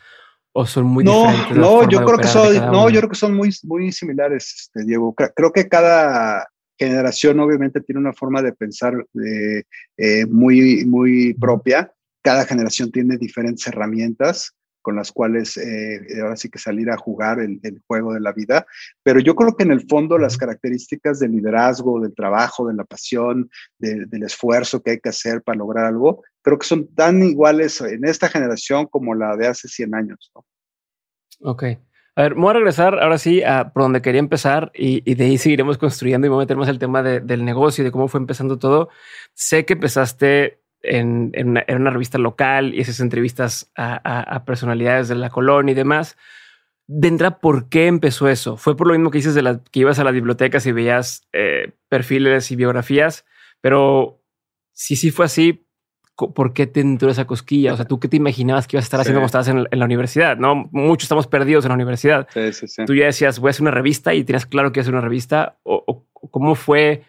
[0.51, 1.57] o son muy no, diferentes.
[1.57, 5.13] No, yo creo que son, no, yo creo que son muy, muy similares, este, Diego.
[5.13, 8.93] Creo que cada generación obviamente tiene una forma de pensar
[9.97, 11.91] eh, muy, muy propia.
[12.21, 14.55] Cada generación tiene diferentes herramientas
[14.85, 18.67] con las cuales eh, ahora sí que salir a jugar el, juego de la vida.
[19.01, 22.83] Pero yo creo que en el fondo las características del liderazgo, del trabajo, de la
[22.83, 27.81] pasión, del esfuerzo que hay que hacer para lograr algo, creo que son tan iguales
[27.81, 30.31] en esta generación como la de hace 100 años.
[30.35, 30.45] ¿no?
[31.39, 31.63] Ok.
[32.17, 35.39] A ver, voy a regresar ahora sí a por donde quería empezar y, de ahí
[35.39, 38.19] seguiremos construyendo y vamos a meter más el tema del negocio y de cómo fue
[38.19, 38.89] empezando todo.
[39.33, 45.71] Sé que empezaste en, una, revista local y esas entrevistas a, personalidades de la colonia
[45.71, 46.17] y demás.
[46.87, 48.57] De entrada, ¿por qué empezó eso?
[48.57, 51.27] ¿Fue por lo mismo que dices de la, que ibas a las bibliotecas y veías
[51.33, 53.25] eh, perfiles y biografías?
[53.61, 54.21] Pero
[54.71, 55.65] si sí fue así,
[56.15, 57.73] ¿por qué te entró esa cosquilla?
[57.73, 59.85] O sea, ¿tú qué te imaginabas que ibas a estar haciendo cuando estabas en, la
[59.85, 60.37] universidad?
[60.37, 62.27] No, muchos estamos perdidos en la universidad.
[62.85, 64.93] Tú ya decías, voy a hacer una revista y tenías claro que iba a hacer
[64.93, 65.57] una revista.
[65.63, 67.03] ¿O, cómo fue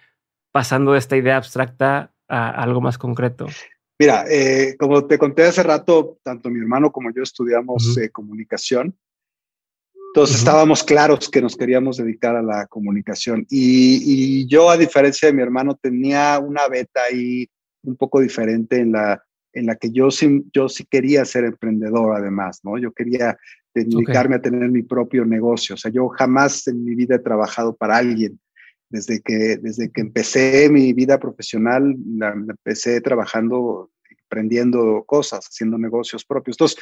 [0.52, 3.46] pasando de esta idea abstracta a algo más concreto?
[3.98, 8.94] Mira, eh, como te conté hace rato, tanto mi hermano como yo estudiamos eh, comunicación.
[10.08, 13.46] Entonces estábamos claros que nos queríamos dedicar a la comunicación.
[13.50, 17.46] Y, yo, a diferencia de mi hermano, tenía una beta ahí
[17.82, 22.16] un poco diferente en la, en la que yo sí, yo sí quería ser emprendedor,
[22.16, 22.78] además, ¿no?
[22.78, 23.36] Yo quería
[23.74, 25.74] dedicarme a tener mi propio negocio.
[25.74, 28.40] O sea, yo jamás en mi vida he trabajado para alguien.
[28.88, 31.96] Desde que, desde que empecé mi vida profesional,
[32.48, 33.90] empecé trabajando,
[34.26, 36.54] aprendiendo cosas, haciendo negocios propios.
[36.54, 36.78] Entonces,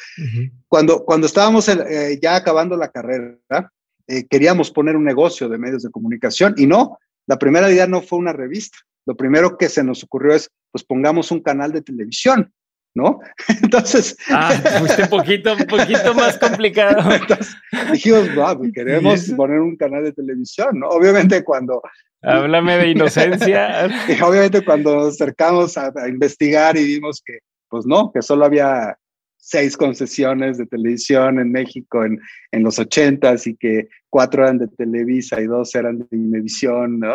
[0.69, 3.73] cuando, cuando estábamos eh, ya acabando la carrera,
[4.07, 8.03] eh, queríamos poner un negocio de medios de comunicación y no, la primera idea no
[8.03, 8.79] fue una revista.
[9.07, 12.53] Lo primero que se nos ocurrió es, pues pongamos un canal de televisión.
[12.95, 13.21] ¿No?
[13.63, 14.17] Entonces.
[14.31, 17.03] Ah, un poquito, un poquito más complicado.
[17.93, 20.89] dijimos, pues queremos poner un canal de televisión, ¿no?
[20.89, 21.83] Obviamente cuando.
[22.23, 23.87] Háblame de inocencia.
[24.23, 28.97] obviamente cuando nos acercamos a, investigar y vimos que, pues no, que solo había
[29.37, 32.19] seis concesiones de televisión en México en,
[32.51, 37.15] en los ochentas y que cuatro eran de Televisa y dos eran de Imevisión, ¿no?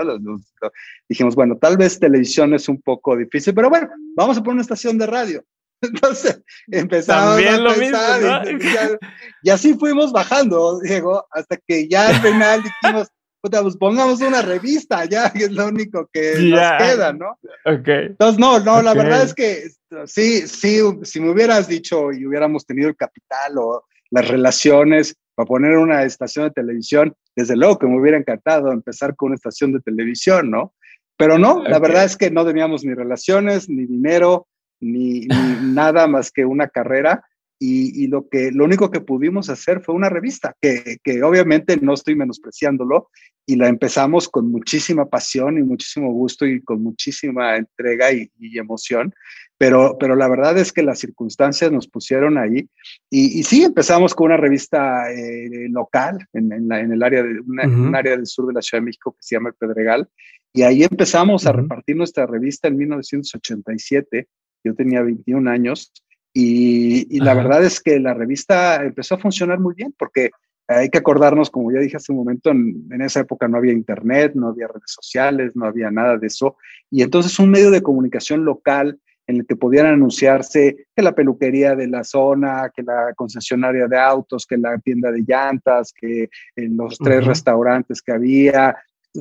[1.07, 4.61] dijimos, bueno, tal vez televisión es un poco difícil, pero bueno, vamos a poner una
[4.61, 5.43] estación de radio.
[5.81, 8.99] Entonces empezamos a pensar
[9.43, 13.07] y, así fuimos bajando, Diego, hasta que ya al final dijimos,
[13.41, 17.39] pues pongamos una revista, ya que es lo único que nos queda, ¿no?
[17.63, 19.69] Entonces, no, no, la verdad es que
[20.05, 25.47] sí, sí, si me hubieras dicho y hubiéramos tenido el capital o las relaciones para
[25.47, 29.71] poner una estación de televisión, desde luego que me hubiera encantado empezar con una estación
[29.71, 30.73] de televisión, ¿no?
[31.15, 34.47] Pero no, la verdad es que no teníamos ni relaciones, ni dinero,
[34.79, 35.27] ni,
[35.63, 37.23] nada más que una carrera.
[37.61, 41.93] Y, lo, que, lo único que pudimos hacer fue una revista, que, que, obviamente no
[41.93, 43.09] estoy menospreciándolo,
[43.45, 49.13] y la empezamos con muchísima pasión y muchísimo gusto y con muchísima entrega y, emoción,
[49.57, 52.69] pero, pero la verdad es que las circunstancias nos pusieron ahí,
[53.09, 57.41] y, y sí, empezamos con una revista eh, local en, en, en, el área de,
[57.41, 60.07] un área del sur de la Ciudad de México que se llama El Pedregal,
[60.53, 64.27] y ahí empezamos a repartir nuestra revista en 1987
[64.63, 65.91] yo tenía 21 años
[66.33, 70.29] y, la verdad es que la revista empezó a funcionar muy bien porque
[70.67, 74.33] hay que acordarnos, como ya dije hace un momento, en, esa época no había internet,
[74.35, 76.57] no había redes sociales, no había nada de eso.
[76.91, 81.75] Y entonces un medio de comunicación local en el que podían anunciarse que la peluquería
[81.75, 86.77] de la zona, que la concesionaria de autos, que la tienda de llantas, que en
[86.77, 88.75] los tres restaurantes que había.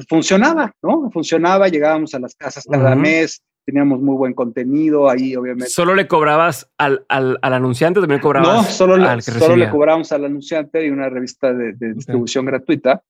[0.06, 1.10] Funcionaba, ¿no?
[1.10, 5.68] Funcionaba, llegábamos a las casas cada mes, teníamos muy buen contenido ahí, obviamente.
[5.68, 10.10] ¿Solo le cobrabas al, al, anunciante o también cobrabas No, solo, le, solo le cobrábamos
[10.10, 13.02] al anunciante y una revista de, distribución gratuita.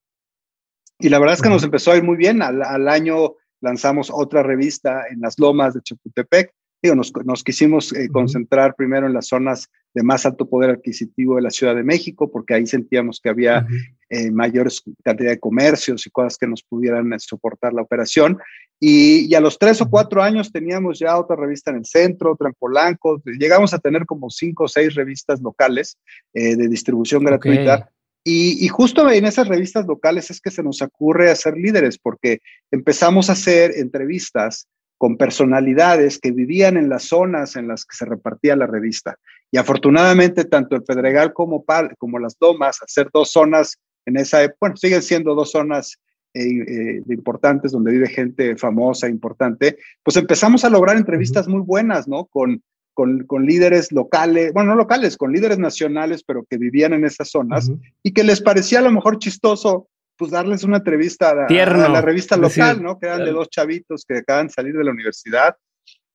[0.99, 2.42] Y la verdad es que nos empezó a ir muy bien.
[2.42, 6.53] Al, al, año lanzamos otra revista en las lomas de Chapultepec.
[6.83, 11.37] Digo, nos, nos quisimos eh, concentrar primero en las zonas de más alto poder adquisitivo
[11.37, 13.64] de la Ciudad de México, porque ahí sentíamos que había
[14.11, 18.38] eh, mayores cantidad de comercios y cosas que nos pudieran eh, soportar la operación.
[18.81, 22.49] Y, a los tres o cuatro años teníamos ya otra revista en el centro, otra
[22.49, 23.21] en Polanco.
[23.25, 25.99] Llegamos a tener como cinco o seis revistas locales
[26.33, 27.90] de distribución gratuita.
[28.31, 32.40] Y, justo en esas revistas locales es que se nos ocurre hacer líderes, porque
[32.71, 34.68] empezamos a hacer entrevistas
[34.99, 39.16] con personalidades que vivían en las zonas en las que se repartía la revista.
[39.51, 41.64] Y afortunadamente, tanto el Pedregal como,
[41.97, 45.99] como las Domas, hacer dos zonas en esa época, bueno, siguen siendo dos zonas
[46.35, 52.09] eh, eh, importantes donde vive gente famosa, importante, pues empezamos a lograr entrevistas muy buenas,
[52.09, 52.25] ¿no?
[52.27, 52.62] Con,
[52.94, 57.71] con, líderes locales, bueno, no locales, con líderes nacionales, pero que vivían en esas zonas
[58.03, 62.37] y que les parecía a lo mejor chistoso, pues darles una entrevista a, la revista
[62.37, 62.99] local, ¿no?
[62.99, 65.55] Que eran de dos chavitos que acaban de salir de la universidad.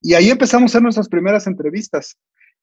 [0.02, 2.18] Y ahí empezamos a hacer nuestras primeras entrevistas.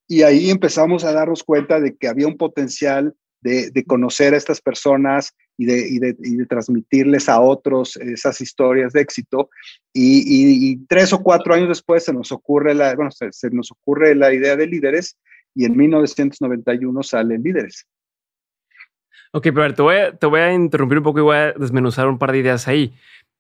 [0.07, 4.37] Y ahí empezamos a darnos cuenta de que había un potencial de, de conocer a
[4.37, 9.51] estas personas y de, y, de, y de, transmitirles a otros esas historias de éxito.
[9.93, 13.71] Y, y, tres o cuatro años después se nos ocurre la, bueno, se, se, nos
[13.73, 15.19] ocurre la idea de líderes
[15.55, 17.87] y en 1991 salen líderes.
[19.33, 22.09] Ok, pero te voy, a, te voy a interrumpir un poco y voy a desmenuzar
[22.09, 22.93] un par de ideas ahí.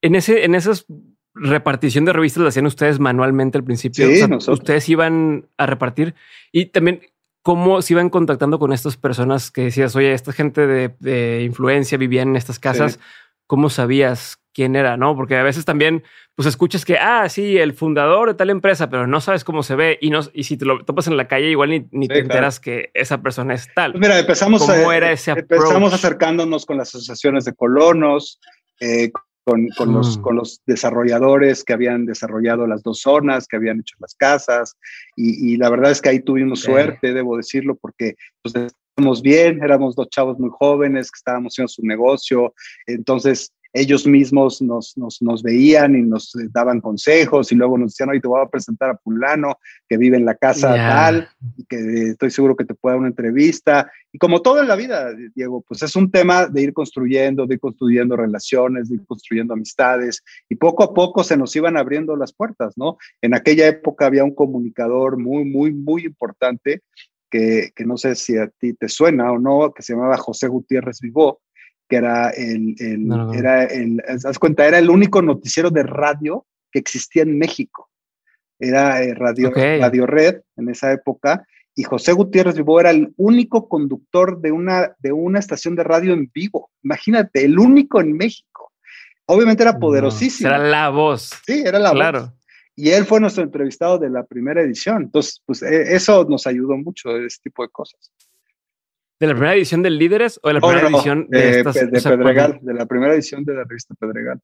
[0.02, 0.86] En, ese, en esas
[1.34, 4.06] repartición de revistas la hacían ustedes manualmente al principio.
[4.08, 6.14] Sí, ustedes iban a repartir
[6.52, 7.00] y también
[7.42, 12.22] cómo se iban contactando con estas personas que decías, oye, esta gente de, influencia vivía
[12.22, 12.98] en estas casas.
[13.46, 14.96] ¿Cómo sabías quién era?
[14.96, 16.04] No, porque a veces también
[16.36, 19.74] pues escuchas que, ah, sí, el fundador de tal empresa, pero no sabes cómo se
[19.74, 22.60] ve y no, y si te lo topas en la calle, igual ni, te enteras
[22.60, 23.92] que esa persona es tal.
[23.92, 28.40] Pues mira, empezamos, ¿Cómo era ese empezamos acercándonos con las asociaciones de colonos,
[28.80, 29.10] eh,
[29.44, 30.22] con, con, los, mm.
[30.22, 34.76] con los desarrolladores que habían desarrollado las dos zonas, que habían hecho las casas,
[35.16, 39.62] y, y la verdad es que ahí tuvimos suerte, debo decirlo, porque pues, estábamos bien,
[39.62, 42.54] éramos dos chavos muy jóvenes que estábamos haciendo su negocio,
[42.86, 48.10] entonces ellos mismos nos, nos, nos, veían y nos daban consejos y luego nos decían,
[48.10, 51.76] oye, te voy a presentar a fulano que vive en la casa tal, y que
[52.10, 53.90] estoy seguro que te puede dar una entrevista.
[54.12, 57.54] Y como todo en la vida, Diego, pues es un tema de ir construyendo, de
[57.54, 62.16] ir construyendo relaciones, de ir construyendo amistades y poco a poco se nos iban abriendo
[62.16, 62.98] las puertas, ¿no?
[63.20, 66.82] En aquella época había un comunicador muy, muy, muy importante
[67.30, 70.48] que, que no sé si a ti te suena o no, que se llamaba José
[70.48, 71.40] Gutiérrez Vivó,
[71.90, 72.76] que era el,
[73.34, 74.66] era el, ¿das cuenta?
[74.66, 77.90] Era el único noticiero de radio que existía en México.
[78.60, 81.44] Era eh, radio, radio Red en esa época.
[81.74, 86.12] Y José Gutiérrez Vivo era el único conductor de una, de una estación de radio
[86.12, 86.70] en vivo.
[86.84, 88.72] Imagínate, el único en México.
[89.26, 90.48] Obviamente era poderosísimo.
[90.48, 91.30] era la voz.
[91.44, 92.32] Sí, era la claro.
[92.76, 95.02] Y él fue nuestro entrevistado de la primera edición.
[95.04, 98.12] Entonces, pues e, eso nos ayudó mucho, ese tipo de cosas.
[99.20, 102.58] ¿De la primera edición de Líderes o de la primera edición de, estas, de Pedregal?
[102.62, 104.40] De la primera edición de la revista Pedregal.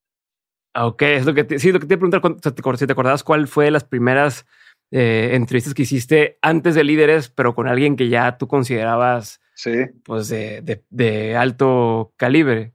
[0.74, 2.92] Ah, ok, es lo que te, sí, lo que te iba a preguntar, si te
[2.92, 4.44] acordabas cuál fue las primeras
[4.90, 9.86] eh, entrevistas que hiciste antes de Líderes, pero con alguien que ya tú considerabas sí.
[10.04, 12.74] pues de, de, alto calibre.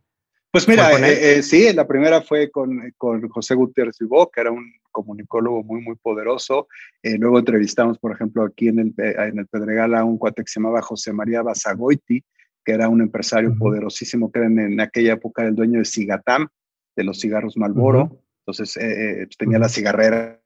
[0.51, 4.51] Pues mira, eh, eh, sí, la primera fue con, con José Gutiérrez Vivó, que era
[4.51, 6.67] un comunicólogo muy, muy poderoso.
[7.01, 10.51] Eh, luego entrevistamos, por ejemplo, aquí en el, en el Pedregal a un cuate que
[10.51, 12.21] se llamaba José María Basagoiti,
[12.63, 16.47] que era un empresario poderosísimo, que era en, aquella época el dueño de Cigatam,
[16.95, 18.21] de los cigarros Malboro.
[18.41, 20.40] Entonces eh, eh, pues, tenía la cigarrera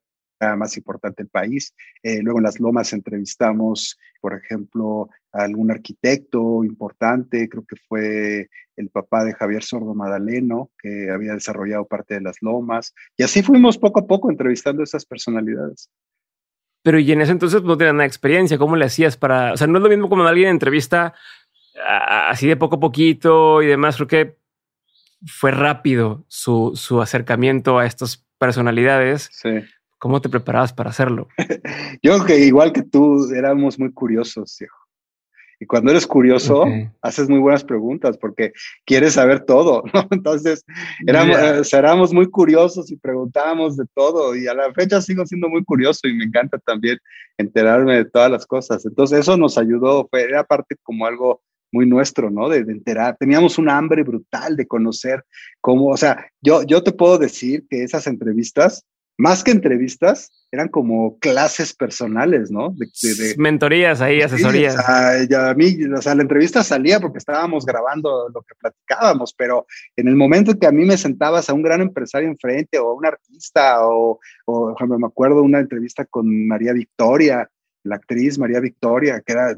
[0.57, 1.73] más importante del país.
[2.03, 8.89] luego en Las Lomas entrevistamos, por ejemplo, a algún arquitecto importante, creo que fue el
[8.89, 12.93] papá de Javier Sordo Madaleno, que había desarrollado parte de Las Lomas.
[13.17, 15.89] Y así fuimos poco a poco entrevistando a esas personalidades.
[16.83, 19.67] Pero y en ese entonces no tenían nada experiencia, ¿cómo le hacías para, o sea,
[19.67, 21.13] no es lo mismo como alguien entrevista
[21.83, 24.37] así de poco a poco y demás, creo que
[25.25, 29.29] fue rápido su, su acercamiento a estas personalidades.
[29.31, 29.49] Sí.
[29.97, 31.27] ¿Cómo te preparabas para hacerlo?
[32.01, 34.85] Yo que igual que tú éramos muy curiosos, hijo.
[35.59, 36.65] Y cuando eres curioso,
[37.01, 38.51] haces muy buenas preguntas porque
[38.85, 40.05] quieres saber todo, ¿no?
[40.11, 40.65] Entonces,
[41.07, 44.35] éramos, éramos muy curiosos y preguntábamos de todo.
[44.35, 46.97] Y a la fecha sigo siendo muy curioso y me encanta también
[47.37, 48.85] enterarme de todas las cosas.
[48.85, 52.49] Entonces, eso nos ayudó, fue, era parte como algo muy nuestro, ¿no?
[52.49, 53.15] De, de, enterar.
[53.17, 55.23] Teníamos un hambre brutal de conocer
[55.61, 58.85] cómo, o sea, yo, yo te puedo decir que esas entrevistas
[59.17, 62.75] más que entrevistas, eran como clases personales, ¿no?
[62.75, 64.77] De, Mentorías ahí, asesorías.
[64.77, 70.07] a mí, o sea, la entrevista salía porque estábamos grabando lo que platicábamos, pero en
[70.07, 72.93] el momento en que a mí me sentabas a un gran empresario enfrente o a
[72.93, 77.49] un artista o, o me acuerdo una entrevista con María Victoria,
[77.83, 79.55] la actriz María Victoria, que era...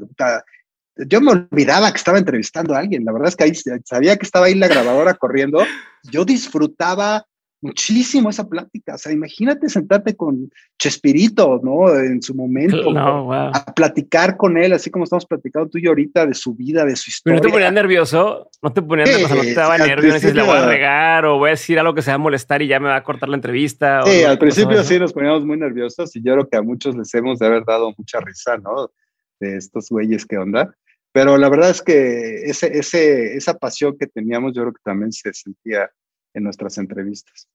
[1.06, 4.24] Yo me olvidaba que estaba entrevistando a alguien, la verdad es que ahí sabía que
[4.24, 5.64] estaba ahí la grabadora corriendo,
[6.10, 7.24] yo disfrutaba
[7.60, 8.94] muchísimo esa plática.
[8.94, 11.94] O sea, imagínate sentarte con Chespirito, ¿no?
[11.94, 12.90] En su momento,
[13.32, 16.84] a platicar con él, así como estamos platicando tú y yo ahorita de su vida,
[16.84, 17.36] de su historia.
[17.40, 18.50] ¿Pero no te ponías nervioso?
[18.62, 19.34] ¿No te ponías nervioso?
[19.34, 20.22] ¿No te daba nervios?
[20.22, 22.68] ¿Le voy a regar o voy a decir algo que se va a molestar y
[22.68, 24.02] ya me va a cortar la entrevista?
[24.04, 27.12] Sí, al principio sí nos poníamos muy nerviosos y yo creo que a muchos les
[27.14, 28.90] hemos de haber dado mucha risa, ¿no?
[29.40, 30.74] De estos güeyes, ¿qué onda?
[31.12, 35.10] Pero la verdad es que ese, ese, esa pasión que teníamos, yo creo que también
[35.10, 35.90] se sentía
[36.38, 37.48] en nuestras entrevistas.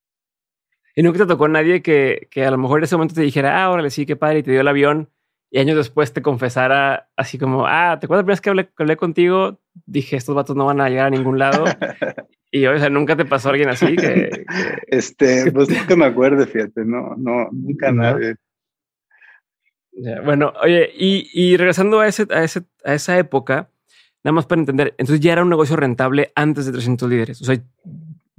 [0.96, 3.64] ¿Y nunca te tocó nadie que, que a lo mejor en ese momento te dijera,
[3.64, 5.10] ah, órale, sí, qué padre, y te dio el avión,
[5.54, 8.66] y años después te confesara así como, ah, ¿te acuerdas la primera vez que hablé,
[8.66, 9.60] que hablé contigo?
[9.86, 11.66] Dije, estos vatos no van a llegar a ningún lado.
[12.52, 13.96] y, o sea, ¿nunca te pasó alguien así?
[13.96, 14.46] Que,
[14.88, 18.36] Este, pues nunca me acuerdo, fíjate, no, no, nunca nadie.
[20.26, 23.70] bueno, oye, y, y regresando a, ese, a, ese, a esa época,
[24.24, 27.42] nada más para entender, entonces ya era un negocio rentable antes de 300 líderes.
[27.44, 27.62] O sea,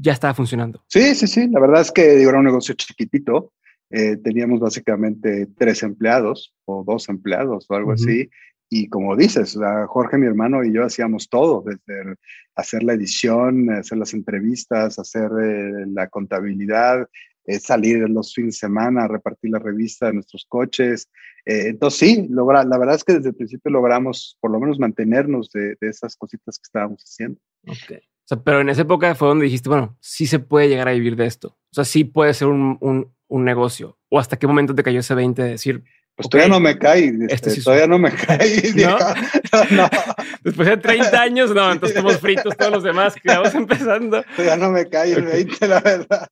[0.05, 0.85] ya estaba funcionando.
[0.87, 1.49] Sí, sí, sí.
[1.49, 3.53] La verdad es que era un negocio chiquitito.
[3.91, 8.29] Eh, teníamos básicamente tres empleados o dos empleados o algo así.
[8.69, 12.17] Y como dices, Jorge, mi hermano y yo hacíamos todo, desde
[12.55, 17.09] hacer la edición, hacer las entrevistas, hacer eh, la contabilidad,
[17.47, 21.09] eh, salir los fines de semana, repartir la revista de nuestros coches.
[21.47, 25.51] entonces sí, logra, la verdad es que desde el principio logramos por lo menos mantenernos
[25.51, 27.41] de, de esas cositas que estábamos haciendo.
[27.67, 28.01] Okay.
[28.25, 30.93] O sea, pero en esa época fue donde dijiste, bueno, sí se puede llegar a
[30.93, 31.49] vivir de esto.
[31.49, 33.99] O sea, sí puede ser un, un, un negocio.
[34.09, 35.85] ¿O hasta qué momento te cayó ese 20 de decir,
[36.17, 38.63] pues todavía no me cae, este, este todavía no me cae.
[38.77, 38.99] ¿No?
[39.77, 39.89] no,
[40.45, 44.23] Después de 30 años, no, entonces estamos fritos todos los demás que vamos empezando.
[44.37, 46.29] Todavía no me cae el 20, la verdad.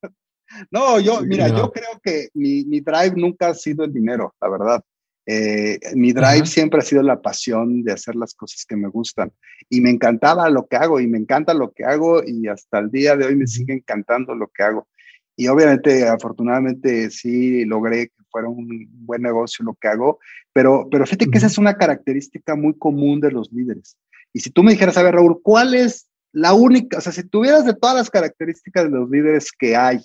[0.71, 4.49] No, yo, mira, yo creo que mi, mi drive nunca ha sido el dinero, la
[4.49, 4.83] verdad.
[5.25, 9.31] Eh, mi drive siempre ha sido la pasión de hacer las cosas que me gustan.
[9.69, 12.91] Y me encantaba lo que hago y me encanta lo que hago y hasta el
[12.91, 14.87] día de hoy me sigue encantando lo que hago.
[15.35, 20.19] Y obviamente, afortunadamente, sí logré que fuera un buen negocio lo que hago,
[20.51, 23.97] pero, pero fíjate que esa es una característica muy común de los líderes.
[24.31, 27.23] Y si tú me dijeras, a ver, Raúl, ¿cuál es la única, o sea, si
[27.23, 29.99] tuvieras de todas las características de los líderes que hay,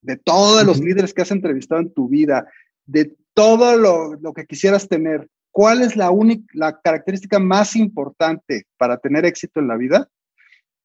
[0.00, 2.46] de todos los líderes que has entrevistado en tu vida,
[2.86, 8.96] de todo lo, que quisieras tener, ¿cuál es la única, la característica más importante para
[8.96, 10.08] tener éxito en la vida?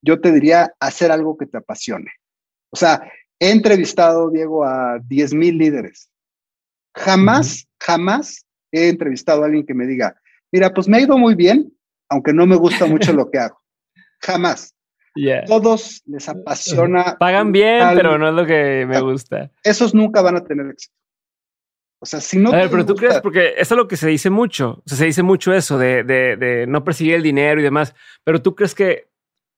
[0.01, 2.11] Yo te diría hacer algo que te apasione.
[2.69, 3.09] O sea,
[3.39, 6.09] he entrevistado, Diego, a 10 mil líderes.
[6.93, 10.19] Jamás, jamás he entrevistado a alguien que me diga,
[10.51, 11.71] mira, pues me ha ido muy bien,
[12.09, 13.61] aunque no me gusta mucho lo que hago.
[14.19, 14.75] Jamás.
[15.47, 17.15] Todos les apasiona.
[17.17, 19.49] Pagan bien, pero no es lo que me gusta.
[19.63, 20.93] Esos nunca van a tener éxito.
[22.03, 22.51] O sea, si no.
[22.51, 24.81] A ver, pero tú crees, porque eso es lo que se dice mucho.
[24.83, 27.93] O sea, se dice mucho eso de, de, de, no perseguir el dinero y demás.
[28.23, 29.07] Pero tú crees que,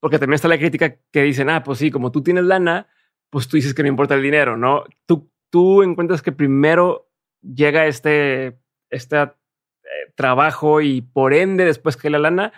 [0.01, 2.87] porque también está la crítica que dicen, ah, pues sí, como tú tienes lana,
[3.29, 4.83] pues tú dices que no importa el dinero, ¿no?
[5.05, 7.09] Tú, tú encuentras que primero
[7.41, 9.29] llega este, este eh,
[10.15, 12.51] trabajo y por ende después que la lana,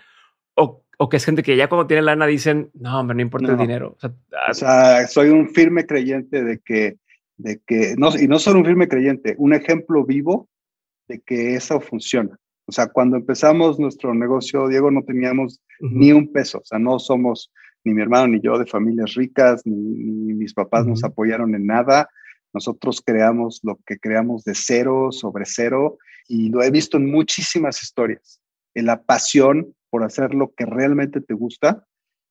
[0.55, 3.51] o, o, que es gente que ya cuando tiene lana dicen, no, hombre, no importa
[3.51, 3.95] el dinero.
[3.97, 4.11] O sea,
[4.49, 6.97] o sea, soy un firme creyente de que
[7.37, 10.49] de que, no, y no solo un firme creyente, un ejemplo vivo
[11.07, 12.37] de que eso funciona.
[12.67, 16.97] O sea, cuando empezamos nuestro negocio, Diego, no teníamos ni un peso, o sea, no
[16.97, 17.51] somos
[17.83, 22.09] ni mi hermano ni yo de familias ricas, ni, mis papás nos apoyaron en nada.
[22.53, 27.83] Nosotros creamos lo que creamos de cero sobre cero y lo he visto en muchísimas
[27.83, 28.41] historias,
[28.73, 31.85] en la pasión por hacer lo que realmente te gusta.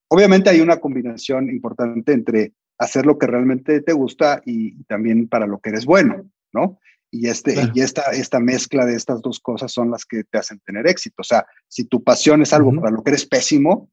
[0.09, 5.47] Obviamente hay una combinación importante entre hacer lo que realmente te gusta y, también para
[5.47, 6.79] lo que eres bueno, ¿no?
[7.11, 10.59] Y, este, y esta, esta mezcla de estas dos cosas son las que te hacen
[10.61, 11.17] tener éxito.
[11.19, 13.89] O sea, si tu pasión es algo para lo que eres pésimo,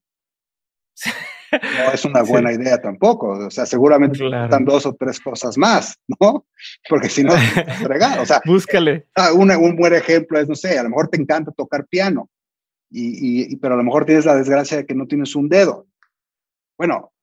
[1.52, 3.30] no es una buena idea tampoco.
[3.30, 6.48] O sea, seguramente están dos o tres cosas más, ¿no?
[6.90, 7.34] Porque si no,
[7.84, 8.20] fregar.
[8.20, 9.08] O sea, búscale.
[9.16, 12.28] Ah, un buen ejemplo es, no sé, a lo mejor te encanta tocar piano
[12.92, 15.88] y, pero a lo mejor tienes la desgracia de que no tienes un dedo.
[16.78, 17.14] Bueno,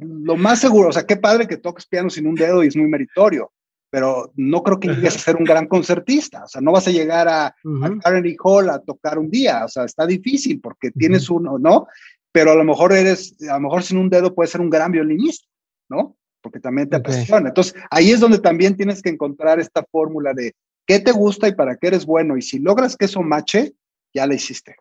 [0.00, 2.76] lo más seguro, o sea, qué padre que toques piano sin un dedo y es
[2.76, 3.52] muy meritorio,
[3.90, 6.90] pero no creo que llegues a ser un gran concertista, o sea, no vas a
[6.90, 7.54] llegar a,
[8.02, 11.86] Carnegie Hall a tocar un día, o sea, está difícil porque tienes uno, ¿no?
[12.32, 14.90] Pero a lo mejor eres, a lo mejor sin un dedo puedes ser un gran
[14.90, 15.46] violinista,
[15.88, 16.16] ¿no?
[16.42, 17.48] Porque también te apasiona.
[17.48, 20.54] Entonces, ahí es donde también tienes que encontrar esta fórmula de
[20.86, 23.74] qué te gusta y para qué eres bueno, y si logras que eso mache,
[24.12, 24.76] ya la hiciste.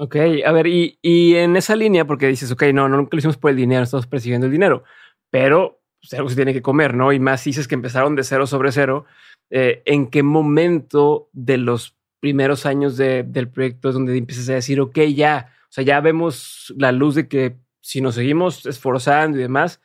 [0.00, 0.14] Ok,
[0.46, 3.36] a ver, y, y, en esa línea, porque dices, ok, no, no, nunca lo hicimos
[3.36, 4.84] por el dinero, estamos persiguiendo el dinero,
[5.28, 7.12] pero pues, algo se tiene que comer, ¿no?
[7.12, 9.06] Y más dices que empezaron de cero sobre cero.
[9.50, 14.80] Eh, ¿En qué momento de los primeros años del proyecto es donde empiezas a decir,
[14.80, 19.42] ok, ya, o sea, ya vemos la luz de que si nos seguimos esforzando y
[19.42, 19.80] demás,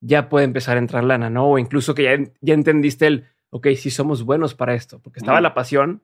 [0.00, 1.48] ya puede empezar a entrar lana, ¿no?
[1.48, 5.40] O incluso que ya, ya entendiste el, ok, sí somos buenos para esto, porque estaba
[5.40, 6.02] la pasión,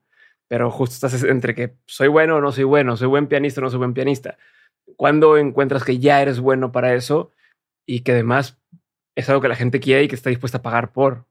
[0.52, 3.64] pero justo estás entre que soy bueno o no soy bueno, soy buen pianista o
[3.64, 4.36] no soy buen pianista.
[4.96, 7.32] Cuando encuentras que ya eres bueno para eso
[7.86, 8.58] y que además
[9.16, 11.24] es algo que la gente quiere y que está dispuesta a pagar por?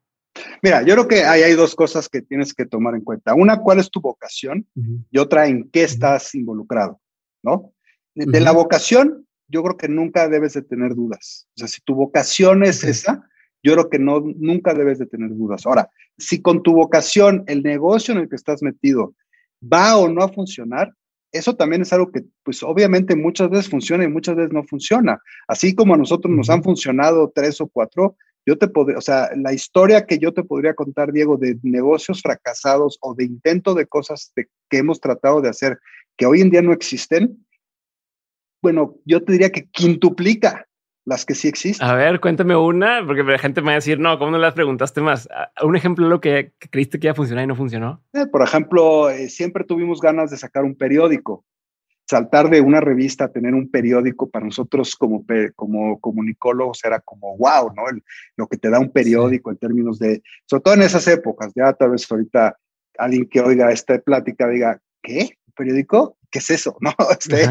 [0.63, 3.36] Mira, yo creo que ahí hay dos cosas que tienes que tomar en cuenta.
[3.36, 4.67] Una, ¿cuál es tu vocación?
[5.11, 6.99] Y otra, ¿en qué estás involucrado?
[7.43, 7.76] ¿No?
[8.15, 11.47] De, la vocación, yo creo que nunca debes de tener dudas.
[11.57, 13.30] O sea, si tu vocación es esa,
[13.64, 15.66] yo creo que no, nunca debes de tener dudas.
[15.66, 19.14] Ahora, si con tu vocación el negocio en el que estás metido
[19.62, 20.93] va o no a funcionar,
[21.32, 25.22] eso también es algo que, pues obviamente muchas veces funciona y muchas veces no funciona.
[25.47, 29.30] Así como a nosotros nos han funcionado tres o cuatro, yo te podría, o sea,
[29.36, 33.86] la historia que yo te podría contar, Diego, de negocios fracasados o de intento de
[33.86, 35.80] cosas que hemos tratado de hacer
[36.18, 37.45] que hoy en día no existen,
[38.62, 40.68] bueno, yo te diría que quintuplica
[41.06, 41.88] las que sí existen.
[41.88, 44.54] A ver, cuéntame una, porque la gente me va a decir, no, ¿cómo no las
[44.54, 45.28] preguntaste más?
[45.64, 48.04] Un ejemplo de lo que, creíste que iba a funcionar y no funcionó.
[48.14, 51.45] Eh, por ejemplo, eh, siempre tuvimos ganas de sacar un periódico.
[52.08, 55.24] Saltar de una revista a tener un periódico para nosotros como,
[55.56, 57.84] como comunicólogos era como wow, ¿no?
[58.36, 61.72] lo que te da un periódico en términos de, sobre todo en esas épocas, ya
[61.72, 62.58] tal vez ahorita
[62.97, 65.38] alguien que oiga esta plática diga, ¿qué?
[65.47, 66.18] ¿Un periódico?
[66.32, 66.77] ¿Qué es eso?
[66.82, 66.93] ¿No?
[67.11, 67.47] Este,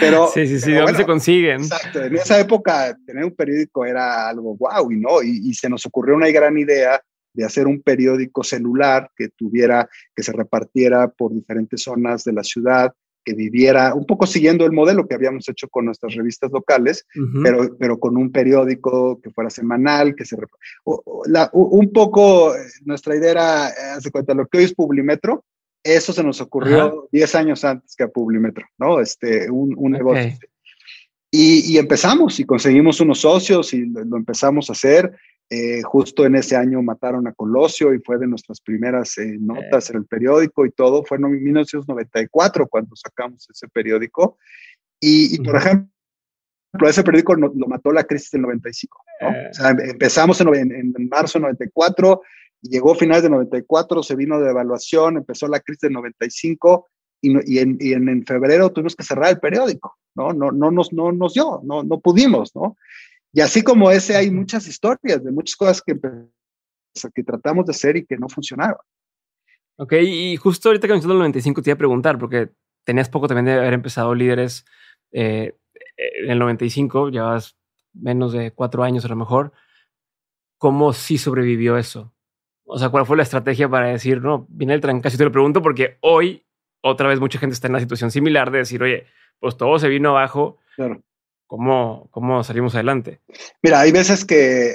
[0.00, 1.62] pero, sí, sí, sí, ¿dónde se consiguen?
[1.62, 5.84] Exacto, en esa época tener un periódico era algo wow, y no, y, se nos
[5.86, 7.02] ocurrió una gran idea
[7.34, 12.42] de hacer un periódico celular que tuviera, que se repartiera por diferentes zonas de la
[12.42, 12.92] ciudad,
[13.24, 17.04] que viviera, un poco siguiendo el modelo que habíamos hecho con nuestras revistas locales,
[17.42, 20.36] pero, pero con un periódico que fuera semanal, que se...
[20.84, 25.44] un poco, eh, nuestra idea era, eh, hace cuenta, lo que hoy es Publimetro,
[25.86, 29.00] eso se nos ocurrió 10 años antes que a Publimetro, ¿no?
[29.00, 30.32] Este, un, un negocio.
[31.30, 35.16] Y, y, empezamos y conseguimos unos socios y lo, empezamos a hacer.
[35.48, 39.90] Eh, justo en ese año mataron a Colosio y fue de nuestras primeras eh, notas
[39.90, 41.04] en el periódico y todo.
[41.04, 44.38] Fue en 1994 cuando sacamos ese periódico.
[45.00, 45.88] Y, y por ejemplo,
[46.88, 49.04] ese periódico lo, mató la crisis del 95.
[49.20, 49.28] ¿no?
[49.28, 49.48] Eh.
[49.50, 52.22] O sea, empezamos en, en, en marzo del 94
[52.62, 56.88] llegó a finales de 94, se vino de evaluación, empezó la crisis del 95
[57.20, 60.32] y, y, en, y en, febrero tuvimos que cerrar el periódico, ¿no?
[60.32, 62.76] No, no, nos, no nos dio, no, no pudimos, ¿no?
[63.32, 65.94] Y así como ese hay muchas historias de muchas cosas que,
[67.14, 68.78] que tratamos de hacer y que no funcionaron.
[69.78, 72.50] Ok, y justo ahorita que mencionas el 95 te iba a preguntar, porque
[72.84, 74.64] tenías poco también de haber empezado líderes
[75.12, 75.54] eh,
[75.96, 77.56] en el 95, llevas
[77.92, 79.52] menos de cuatro años a lo mejor.
[80.58, 82.14] ¿Cómo sí sobrevivió eso?
[82.66, 85.16] O sea, ¿cuál fue la estrategia para decir, no, viene el trancazo?
[85.16, 86.44] Te lo pregunto porque hoy
[86.80, 89.06] otra vez mucha gente está en una situación similar de decir, oye,
[89.38, 90.58] pues todo se vino abajo.
[90.74, 91.02] Claro.
[91.46, 93.20] ¿Cómo, cómo salimos adelante?
[93.62, 94.70] Mira, hay veces que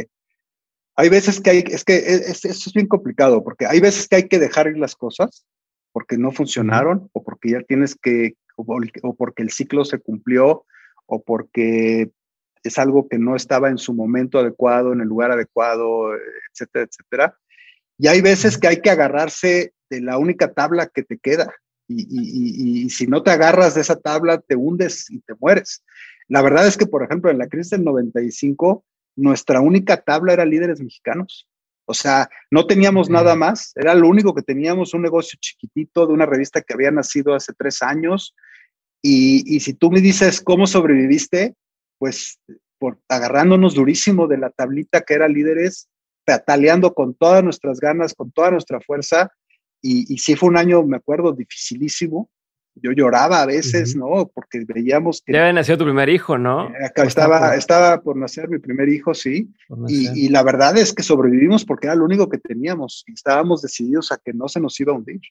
[0.00, 0.06] eh,
[0.94, 4.28] hay veces que hay, es que es, es bien complicado porque hay veces que hay
[4.28, 5.44] que dejar ir las cosas
[5.90, 10.64] porque no funcionaron o porque ya tienes que, o porque el ciclo se cumplió
[11.06, 12.10] o porque
[12.64, 16.14] es algo que no estaba en su momento adecuado, en el lugar adecuado,
[16.50, 17.38] etcétera, etcétera.
[17.98, 21.54] Y hay veces que hay que agarrarse de la única tabla que te queda.
[21.86, 25.84] Y, si no te agarras de esa tabla, te hundes y te mueres.
[26.28, 28.82] La verdad es que, por ejemplo, en la crisis del 95,
[29.16, 31.46] nuestra única tabla era líderes mexicanos.
[31.86, 36.14] O sea, no teníamos nada más, era lo único que teníamos, un negocio chiquitito de
[36.14, 38.34] una revista que había nacido hace tres años.
[39.02, 41.54] Y, y si tú me dices cómo sobreviviste,
[42.04, 42.38] pues
[42.78, 45.88] por agarrándonos durísimo de la tablita que era líderes,
[46.26, 49.32] pataleando con todas nuestras ganas, con toda nuestra fuerza.
[49.80, 52.28] Y, y sí fue un año, me acuerdo, dificilísimo.
[52.74, 54.30] Yo lloraba a veces, ¿no?
[54.34, 55.32] Porque veíamos que...
[55.32, 56.68] Ya había nacido tu primer hijo, ¿no?
[56.68, 57.58] Eh, acá estaba, por...
[57.58, 59.48] estaba por nacer mi primer hijo, sí.
[59.88, 63.62] Y, y, la verdad es que sobrevivimos porque era lo único que teníamos y estábamos
[63.62, 65.22] decididos a que no se nos iba a hundir.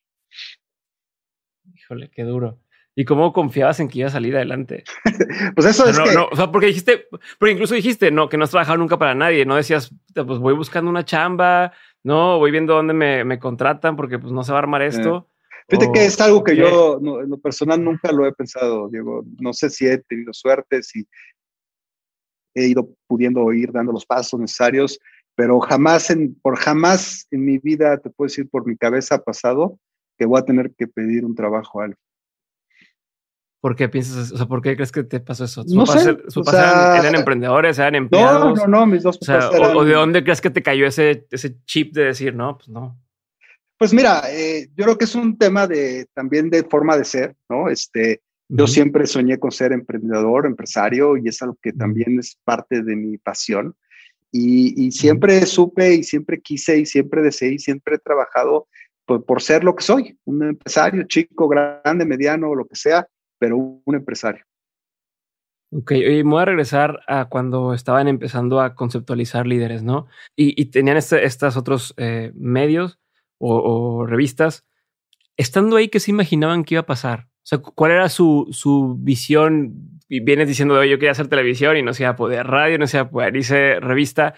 [1.75, 2.62] Híjole, qué duro.
[2.95, 4.83] ¿Y cómo confiabas en que iba a salir adelante?
[5.55, 6.13] pues eso es no, que...
[6.13, 7.07] no, o sea, porque dijiste,
[7.39, 10.53] porque incluso dijiste, no, que no has trabajado nunca para nadie, no decías, pues voy
[10.53, 11.73] buscando una chamba,
[12.03, 15.29] no, voy viendo dónde me, me contratan porque pues no se va a armar esto.
[15.67, 19.23] Fíjate que es algo que yo, en lo personal, nunca lo he pensado, Diego.
[19.39, 21.07] No sé si he tenido suerte, si
[22.53, 24.99] he ido pudiendo ir dando los pasos necesarios,
[25.35, 29.23] pero jamás, en, por jamás en mi vida, te puedo decir, por mi cabeza ha
[29.23, 29.79] pasado
[30.17, 31.99] que voy a tener que pedir un trabajo a alguien.
[33.63, 35.63] ¿Por qué piensas O sea, ¿por qué crees que te pasó eso?
[35.69, 36.17] No sé.
[36.27, 38.57] ¿Sus papás eran, emprendedores, eran empleados?
[38.57, 39.77] No, no, no, mis dos papás o, eran...
[39.77, 42.99] o, de dónde crees que te cayó ese, ese chip de decir, no, pues no?
[43.77, 47.37] Pues mira, eh, yo creo que es un tema de también de forma de ser,
[47.47, 47.69] ¿no?
[47.69, 48.59] Este, uh -huh.
[48.59, 52.97] Yo siempre soñé con ser emprendedor, empresario, y es algo que también es parte de
[52.97, 53.77] mi pasión.
[54.29, 55.45] Y, y siempre uh -huh.
[55.45, 58.67] supe y siempre quise y siempre deseé y siempre he trabajado
[59.05, 63.07] por, por ser lo que soy, un empresario, chico, grande, mediano, lo que sea,
[63.43, 64.45] pero un empresario.
[65.73, 70.07] Ok, y voy a regresar a cuando estaban empezando a conceptualizar líderes, ¿no?
[70.33, 72.99] Y, tenían este, estos otros eh, medios
[73.37, 74.65] o, revistas.
[75.35, 77.27] Estando ahí, ¿qué se imaginaban que iba a pasar?
[77.39, 79.99] O sea, ¿cuál era su, su visión?
[80.07, 82.87] Y vienes diciendo, yo quería hacer televisión y no se iba a poder radio, no
[82.87, 84.35] se iba a poder irse revista.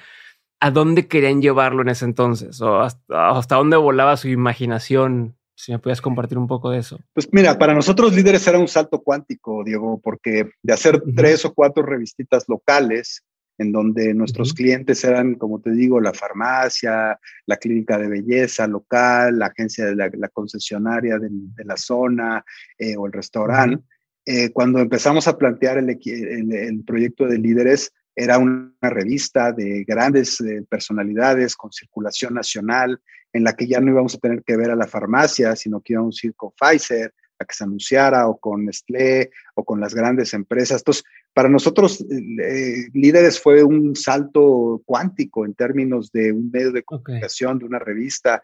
[0.59, 2.59] ¿A dónde querían llevarlo en ese entonces?
[2.59, 6.99] ¿O hasta dónde volaba su imaginación si me puedes compartir un poco de eso.
[7.13, 11.15] Pues mira, para nosotros líderes era un salto cuántico, Diego, porque de hacer uh -huh.
[11.15, 13.23] tres o cuatro revistitas locales,
[13.57, 14.57] en donde nuestros uh -huh.
[14.57, 19.95] clientes eran, como te digo, la farmacia, la clínica de belleza local, la agencia de
[19.95, 22.43] la, la concesionaria de, de, la zona
[22.77, 23.77] eh, o el restaurante.
[23.77, 23.85] Uh -huh.
[24.25, 29.83] eh, cuando empezamos a plantear el, el, el, proyecto de líderes, era una revista de
[29.83, 33.01] grandes eh, personalidades con circulación nacional,
[33.33, 35.93] en la que ya no íbamos a tener que ver a la farmacia, sino que
[35.93, 39.93] íbamos a ir con Pfizer a que se anunciara, o con Nestlé, o con las
[39.93, 40.81] grandes empresas.
[40.81, 41.03] Entonces,
[41.35, 47.57] para nosotros, eh, líderes fue un salto cuántico en términos de un medio de comunicación,
[47.57, 47.59] okay.
[47.59, 48.41] de una revista.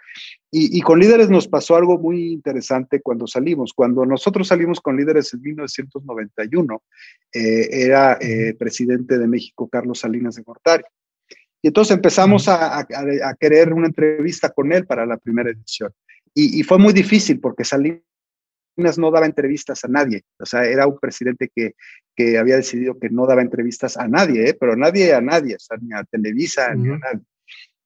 [0.51, 3.71] Y, y, con líderes nos pasó algo muy interesante cuando salimos.
[3.73, 6.83] Cuando nosotros salimos con líderes en 1991,
[7.33, 10.83] eh, era eh, presidente de México Carlos Salinas de Gortari.
[11.61, 15.93] Y entonces empezamos a, a, a, querer una entrevista con él para la primera edición.
[16.33, 18.01] Y, y, fue muy difícil porque Salinas
[18.75, 20.23] no daba entrevistas a nadie.
[20.39, 21.75] O sea, era un presidente que,
[22.15, 24.57] que había decidido que no daba entrevistas a nadie, ¿eh?
[24.59, 26.81] pero nadie a nadie, o sea, ni a Televisa, uh -huh.
[26.81, 27.25] ni a nadie.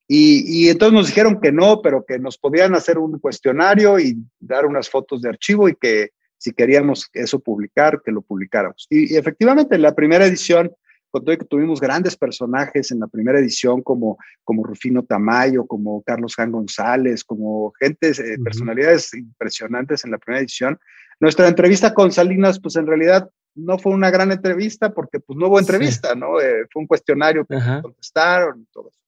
[0.07, 4.15] Y, y, entonces nos dijeron que no, pero que nos podían hacer un cuestionario y
[4.39, 8.85] dar unas fotos de archivo y que si queríamos eso publicar, que lo publicáramos.
[8.87, 10.71] Y, y efectivamente, en la primera edición
[11.15, 16.03] con todo que tuvimos grandes personajes en la primera edición como, como Rufino Tamayo, como
[16.03, 18.43] Carlos Jan González, como gente, eh, uh -huh.
[18.43, 20.77] personalidades impresionantes en la primera edición.
[21.21, 25.47] Nuestra entrevista con Salinas, pues en realidad no fue una gran entrevista porque pues no
[25.47, 26.19] hubo entrevista, sí.
[26.19, 26.41] ¿no?
[26.41, 28.99] Eh, fue un cuestionario que contestaron y todo eso.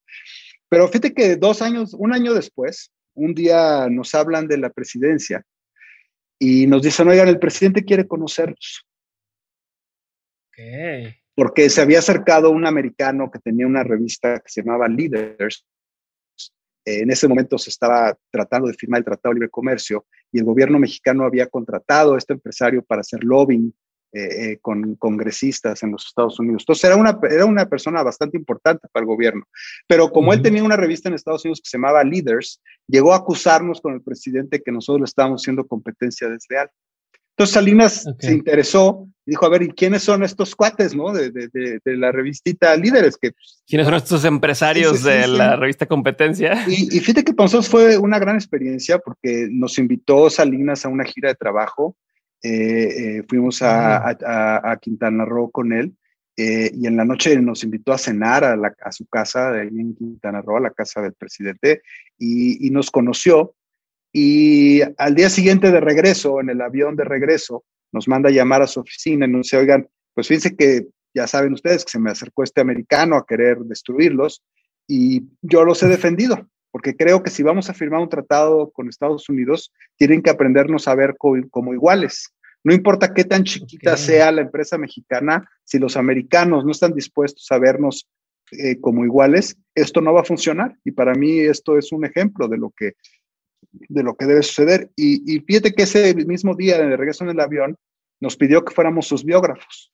[0.70, 5.44] Pero fíjate que dos años, un año después, un día nos hablan de la presidencia
[6.40, 8.88] y nos dicen, oigan, el presidente quiere conocerlos.
[10.54, 15.64] Okay porque se había acercado un americano que tenía una revista que se llamaba Leaders.
[16.84, 20.46] En ese momento se estaba tratando de firmar el Tratado de Libre Comercio y el
[20.46, 23.72] gobierno mexicano había contratado a este empresario para hacer lobbying
[24.14, 26.64] eh, eh, con congresistas en los Estados Unidos.
[26.64, 29.44] Entonces era una, era una persona bastante importante para el gobierno.
[29.86, 30.38] Pero como uh -huh.
[30.38, 33.94] él tenía una revista en Estados Unidos que se llamaba Leaders, llegó a acusarnos con
[33.94, 36.72] el presidente que nosotros le estábamos haciendo competencia desleal.
[37.38, 38.30] Entonces Salinas okay.
[38.30, 41.14] se interesó y dijo, a ver, ¿y quiénes son estos cuates, no?
[41.14, 43.16] De, de, de, de la revistita Líderes.
[43.16, 43.34] Que,
[43.68, 46.66] ¿Quiénes son estos empresarios sí, sí, sí, de la revista Competencia?
[46.68, 50.90] Y, y, fíjate que para nosotros fue una gran experiencia porque nos invitó Salinas a
[50.90, 51.96] una gira de trabajo.
[52.42, 55.94] Eh, eh, fuimos a, a, a, Quintana Roo con él
[56.38, 59.62] eh, y en la noche nos invitó a cenar a, la, a su casa de
[59.62, 61.82] ahí en Quintana Roo, a la casa del presidente,
[62.18, 63.54] y, y nos conoció
[64.12, 68.62] y al día siguiente de regreso, en el avión de regreso, nos manda a llamar
[68.62, 72.00] a su oficina y nos dice, oigan, pues fíjense que ya saben ustedes que se
[72.00, 74.44] me acercó este americano a querer destruirlos
[74.88, 78.88] y yo los he defendido, porque creo que si vamos a firmar un tratado con
[78.88, 82.34] Estados Unidos, tienen que aprendernos a ver co como iguales.
[82.64, 84.04] No importa qué tan chiquita okay.
[84.04, 88.08] sea la empresa mexicana, si los americanos no están dispuestos a vernos
[88.52, 90.76] eh, como iguales, esto no va a funcionar.
[90.84, 92.94] Y para mí esto es un ejemplo de lo que
[93.72, 94.92] de lo que debe suceder.
[94.96, 97.78] Y, y fíjate que ese mismo día de regreso en el avión
[98.20, 99.92] nos pidió que fuéramos sus biógrafos.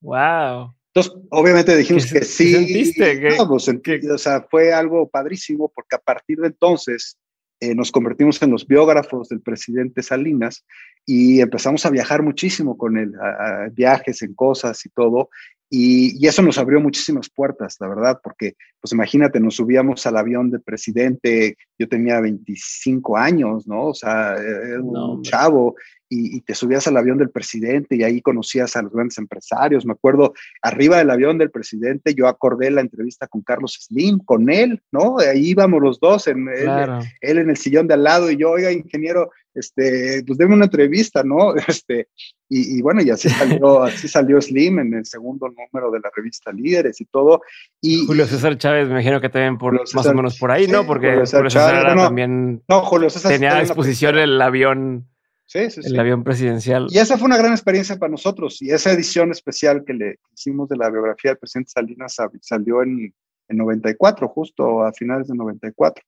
[0.00, 0.74] Wow.
[0.94, 2.52] Entonces, obviamente dijimos que sí.
[2.52, 3.36] ¿Sentiste?
[3.36, 7.18] No, pues, sentí, o sea, fue algo padrísimo porque a partir de entonces
[7.60, 10.64] eh, nos convertimos en los biógrafos del presidente Salinas
[11.10, 15.30] y empezamos a viajar muchísimo con él, a, viajes en cosas y todo.
[15.70, 20.50] Y, eso nos abrió muchísimas puertas, la verdad, porque, pues imagínate, nos subíamos al avión
[20.50, 23.86] del presidente, yo tenía 25 años, ¿no?
[23.86, 25.76] O sea, era un chavo,
[26.10, 29.84] y, te subías al avión del presidente y ahí conocías a los grandes empresarios.
[29.84, 30.32] Me acuerdo,
[30.62, 35.18] arriba del avión del presidente, yo acordé la entrevista con Carlos Slim, con él, ¿no?
[35.18, 38.72] Ahí íbamos los dos, en, él, en el sillón de al lado y yo, oiga,
[38.72, 41.54] ingeniero, este, pues déme una entrevista, ¿no?
[41.68, 42.08] Este,
[42.48, 46.52] y, bueno, y así salió, así salió Slim en el segundo número de la revista
[46.52, 47.42] Líderes y todo.
[47.80, 50.86] Y, Julio César Chávez, me imagino que también por, más o menos por ahí, ¿no?
[50.86, 55.06] Porque Julio César, también no, Julio César tenía a disposición el avión
[55.48, 56.88] Sí, sí, el avión presidencial.
[56.90, 58.60] Y esa fue una gran experiencia para nosotros.
[58.60, 63.14] Y esa edición especial que le hicimos de la biografía del presidente Salinas salió en,
[63.48, 66.04] en 94, justo a finales de 94.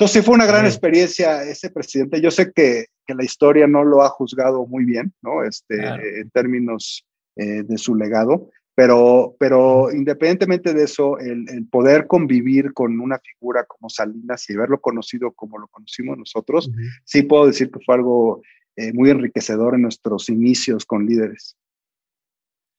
[0.00, 2.22] Entonces sí fue una gran experiencia ese presidente.
[2.22, 5.44] Yo sé que, que, la historia no lo ha juzgado muy bien, ¿no?
[5.44, 5.76] Este,
[6.20, 12.98] En términos eh, de su legado, pero, pero independientemente de eso, el, poder convivir con
[12.98, 16.70] una figura como Salinas y haberlo conocido como lo conocimos nosotros,
[17.04, 18.40] sí puedo decir que fue algo
[18.76, 21.58] eh, muy enriquecedor en nuestros inicios con líderes.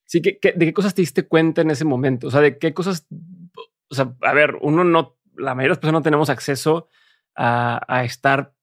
[0.07, 2.29] Sí, ¿de qué cosas te diste cuenta en ese momento?
[2.29, 3.05] O sea, ¿de qué cosas?
[3.91, 6.89] O sea, a ver, uno no, la mayoría de las personas no tenemos acceso
[7.35, 8.53] a, a estar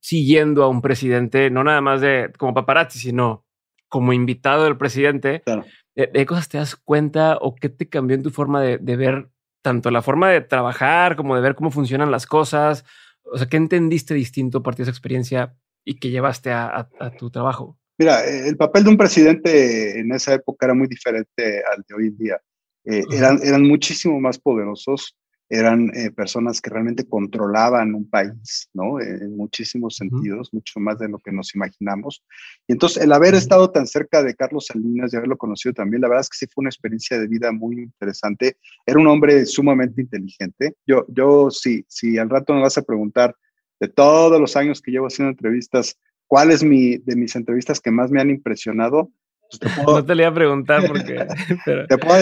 [0.00, 3.44] siguiendo a un presidente, no nada más de como paparazzi, sino
[3.88, 5.42] como invitado del presidente.
[5.44, 5.64] Claro.
[5.94, 9.28] ¿De, qué cosas te das cuenta o qué te cambió en tu forma de, ver
[9.62, 12.84] tanto la forma de trabajar como de ver cómo funcionan las cosas?
[13.24, 16.88] O sea, ¿qué entendiste distinto a partir de esa experiencia y que llevaste a,
[17.18, 17.78] tu trabajo?
[17.98, 22.06] Mira, el papel de un presidente en esa época era muy diferente al de hoy
[22.06, 22.40] en día.
[22.84, 25.16] Eh, eran, eran muchísimo más poderosos,
[25.50, 29.00] eran eh, personas que realmente controlaban un país, ¿no?
[29.00, 32.22] En muchísimos sentidos, mucho más de lo que nos imaginamos.
[32.66, 36.08] Y entonces el haber estado tan cerca de Carlos Salinas y haberlo conocido también, la
[36.08, 38.58] verdad es que sí fue una experiencia de vida muy interesante.
[38.84, 40.74] Era un hombre sumamente inteligente.
[40.86, 43.34] Yo, yo sí, si al rato me vas a preguntar
[43.80, 47.90] de todos los años que llevo haciendo entrevistas, ¿cuál es mi, de mis entrevistas que
[47.90, 49.10] más me han impresionado?
[49.60, 51.14] Pues, no te le iba a preguntar porque.
[51.88, 52.14] te, puedo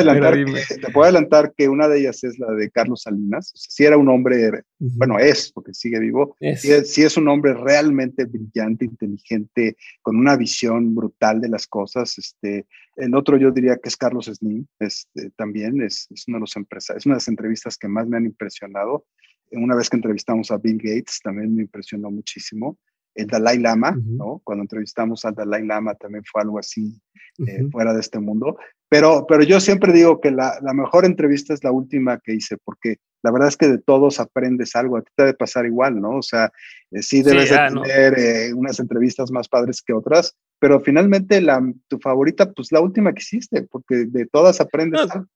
[1.04, 3.52] adelantar que, una de ellas es la de Carlos Salinas.
[3.54, 6.36] si era un hombre, bueno, es, porque sigue vivo.
[6.40, 12.16] Si Sí, es, un hombre realmente brillante, inteligente, con una visión brutal de las cosas.
[12.18, 12.66] Este,
[12.96, 16.56] el otro yo diría que es Carlos Slim, este, también es, es uno de los
[16.56, 19.04] es una de las entrevistas que más me han impresionado.
[19.50, 22.78] Una vez que entrevistamos a Bill Gates, también me impresionó muchísimo
[23.16, 24.40] el Dalai Lama, ¿no?
[24.44, 27.00] Cuando entrevistamos al Dalai Lama también fue algo así
[27.46, 28.56] eh, fuera de este mundo.
[28.88, 32.56] Pero, pero yo siempre digo que la, la, mejor entrevista es la última que hice,
[32.62, 34.96] porque la verdad es que de todos aprendes algo.
[34.96, 36.18] A ti te debe pasar igual, ¿no?
[36.18, 36.52] O sea,
[36.92, 41.60] eh, sí debes de tener eh, unas entrevistas más padres que otras, pero finalmente la,
[41.88, 45.26] tu favorita, pues la última que hiciste, porque de todas aprendes algo.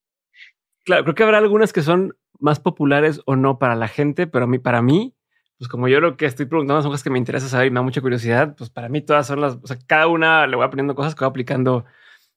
[0.85, 4.45] Claro, creo que habrá algunas que son más populares o no para la gente, pero
[4.45, 5.15] a mí, para mí,
[5.61, 7.81] pues como yo lo que estoy preguntando son cosas que me interesa saber y me
[7.81, 10.65] da mucha curiosidad, pues para mí todas son las, o sea, cada una le voy
[10.65, 11.85] aprendiendo cosas que voy aplicando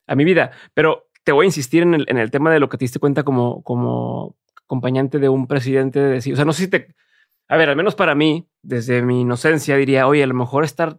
[0.06, 0.50] a mi vida.
[0.74, 2.98] Pero te voy a insistir en el, en el tema de lo que te diste
[2.98, 6.94] cuenta como, como acompañante de un presidente de decir, o sea, no sé si te,
[7.48, 10.98] a ver, al menos para mí, desde mi inocencia diría, oye, a lo mejor estar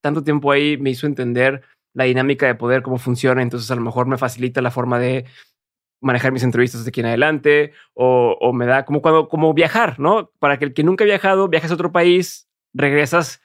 [0.00, 1.62] tanto tiempo ahí me hizo entender
[1.92, 5.24] la dinámica de poder, cómo funciona, entonces a lo mejor me facilita la forma de
[6.04, 10.30] manejar mis entrevistas de aquí en adelante o, me da como cuando, como viajar, ¿no?
[10.38, 13.42] Para que el que nunca ha viajado, viajes a otro país, regresas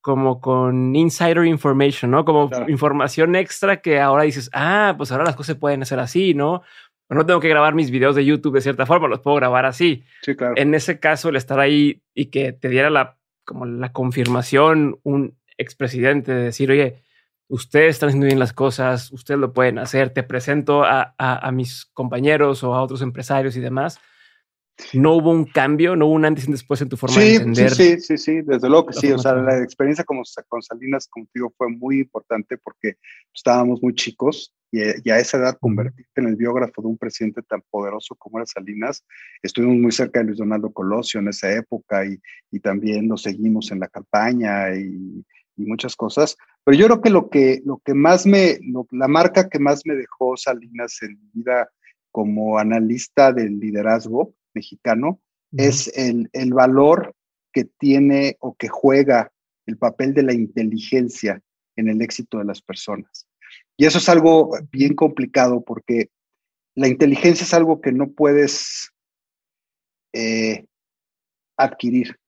[0.00, 2.24] como con insider information, ¿no?
[2.24, 6.34] Como información extra que ahora dices, ah, pues ahora las cosas se pueden hacer así,
[6.34, 6.62] ¿no?
[7.08, 10.04] No tengo que grabar mis videos de YouTube de cierta forma, los puedo grabar así.
[10.22, 10.54] Sí, claro.
[10.56, 15.36] En ese caso, el estar ahí y que te diera la, como la confirmación un
[15.56, 17.02] expresidente de decir, oye,
[17.48, 22.64] ustedes están haciendo bien las cosas, ustedes lo pueden hacer, te presento a, mis compañeros
[22.64, 23.98] o a otros empresarios y demás.
[24.94, 25.94] ¿No hubo un cambio?
[25.94, 27.70] ¿No hubo un antes y después en tu forma de entender?
[27.70, 29.12] Sí, sí, sí, desde luego que sí.
[29.12, 32.94] O sea, la experiencia como, con Salinas contigo fue muy importante porque
[33.34, 37.62] estábamos muy chicos y, a esa edad convertirte en el biógrafo de un presidente tan
[37.70, 39.04] poderoso como era Salinas.
[39.42, 42.18] Estuvimos muy cerca de Luis Donaldo Colosio en esa época y,
[42.50, 45.22] y también lo seguimos en la campaña y,
[45.56, 46.36] y muchas cosas.
[46.64, 48.58] Pero yo creo que lo que, lo que más me,
[48.90, 51.70] la marca que más me dejó Salinas en mi vida
[52.10, 55.20] como analista del liderazgo mexicano
[55.52, 57.14] es el, el valor
[57.52, 59.32] que tiene o que juega
[59.66, 61.42] el papel de la inteligencia
[61.76, 63.26] en el éxito de las personas.
[63.76, 66.10] Y eso es algo bien complicado porque
[66.74, 68.90] la inteligencia es algo que no puedes
[70.12, 70.66] eh,
[71.56, 72.18] adquirir.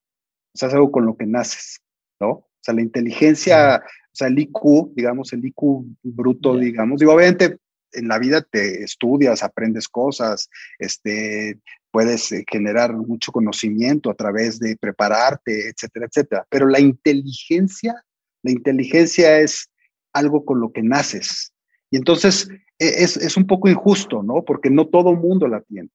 [0.54, 1.82] o sea, es algo con lo que naces,
[2.20, 2.46] ¿no?
[2.64, 7.58] O sea, la inteligencia, o sea, el IQ, digamos, el IQ bruto, digamos, digo, obviamente
[7.92, 10.48] en la vida te estudias, aprendes cosas,
[10.78, 11.60] este,
[11.90, 16.46] puedes eh, generar mucho conocimiento a través de prepararte, etcétera, etcétera.
[16.48, 18.02] Pero la inteligencia,
[18.42, 19.68] la inteligencia es
[20.14, 21.52] algo con lo que naces.
[21.90, 22.48] Y entonces
[22.78, 24.42] e, es, es un poco injusto, ¿no?
[24.42, 25.90] Porque no todo mundo la tiene.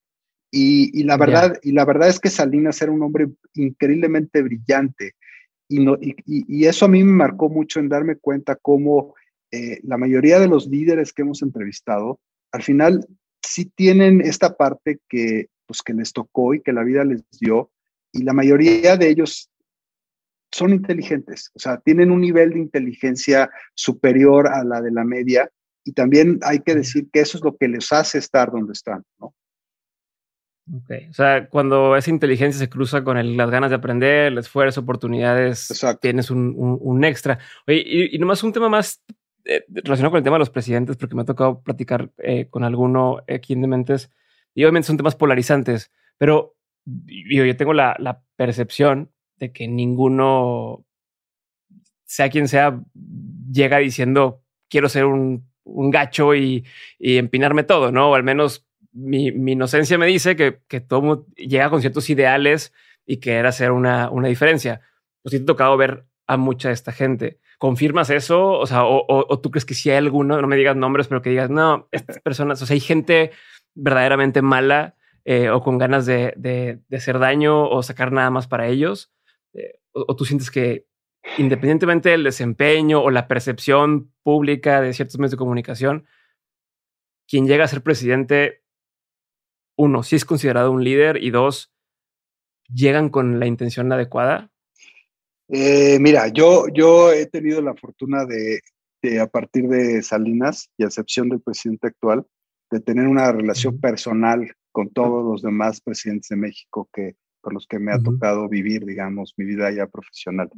[0.51, 5.15] Y, y la verdad, y la verdad es que Salinas era un hombre increíblemente brillante.
[5.71, 9.13] Y, no, y, y, eso a mí me marcó mucho en darme cuenta cómo
[9.51, 12.19] eh, la mayoría de los líderes que hemos entrevistado,
[12.51, 13.07] al final
[13.41, 17.71] sí tienen esta parte que, pues, que les tocó y que la vida les dio,
[18.11, 19.49] y la mayoría de ellos
[20.51, 25.49] son inteligentes, o sea, tienen un nivel de inteligencia superior a la de la media,
[25.83, 29.03] y también hay que decir que eso es lo que les hace estar donde están,
[29.19, 29.33] ¿no?
[30.71, 34.81] Ok, o sea, cuando esa inteligencia se cruza con las ganas de aprender, el esfuerzo,
[34.81, 35.67] oportunidades,
[35.99, 37.39] tienes un, un, extra.
[37.65, 39.03] Oye, y, y, nomás un tema más
[39.45, 42.63] eh, relacionado con el tema de los presidentes, porque me ha tocado platicar eh, con
[42.63, 44.11] alguno aquí en Dementes,
[44.53, 46.55] y obviamente son temas polarizantes, pero
[46.85, 50.85] yo tengo la, la percepción de que ninguno,
[52.05, 52.79] sea quien sea,
[53.51, 56.65] llega diciendo quiero ser un, un gacho y,
[56.99, 58.11] y, empinarme todo, ¿no?
[58.11, 62.73] O al menos mi, mi inocencia me dice que, que todo llega con ciertos ideales
[63.05, 64.81] y que era hacer una, una diferencia.
[65.21, 67.39] Pues sí te ha tocado ver a mucha de esta gente.
[67.57, 68.51] ¿Confirmas eso?
[68.51, 71.31] O sea, o, tú crees que si hay alguno, no me digas nombres, pero que
[71.31, 73.31] digas, no, estas personas, o sea, hay gente
[73.73, 78.67] verdaderamente mala eh, o con ganas de, de, hacer daño o sacar nada más para
[78.67, 79.11] ellos.
[79.53, 80.85] Eh, o, tú sientes que
[81.37, 86.05] independientemente del desempeño o la percepción pública de ciertos medios de comunicación,
[87.27, 88.63] quien llega a ser presidente,
[89.79, 91.71] uno, si es considerado un líder y dos,
[92.67, 94.51] llegan con la intención adecuada.
[95.47, 98.59] Eh, mira, yo, yo he tenido la fortuna de,
[99.19, 102.25] a partir de Salinas, y a excepción del presidente actual,
[102.69, 107.65] de tener una relación personal con todos los demás presidentes de México que, con los
[107.65, 110.49] que me ha tocado vivir, digamos, mi vida ya profesional.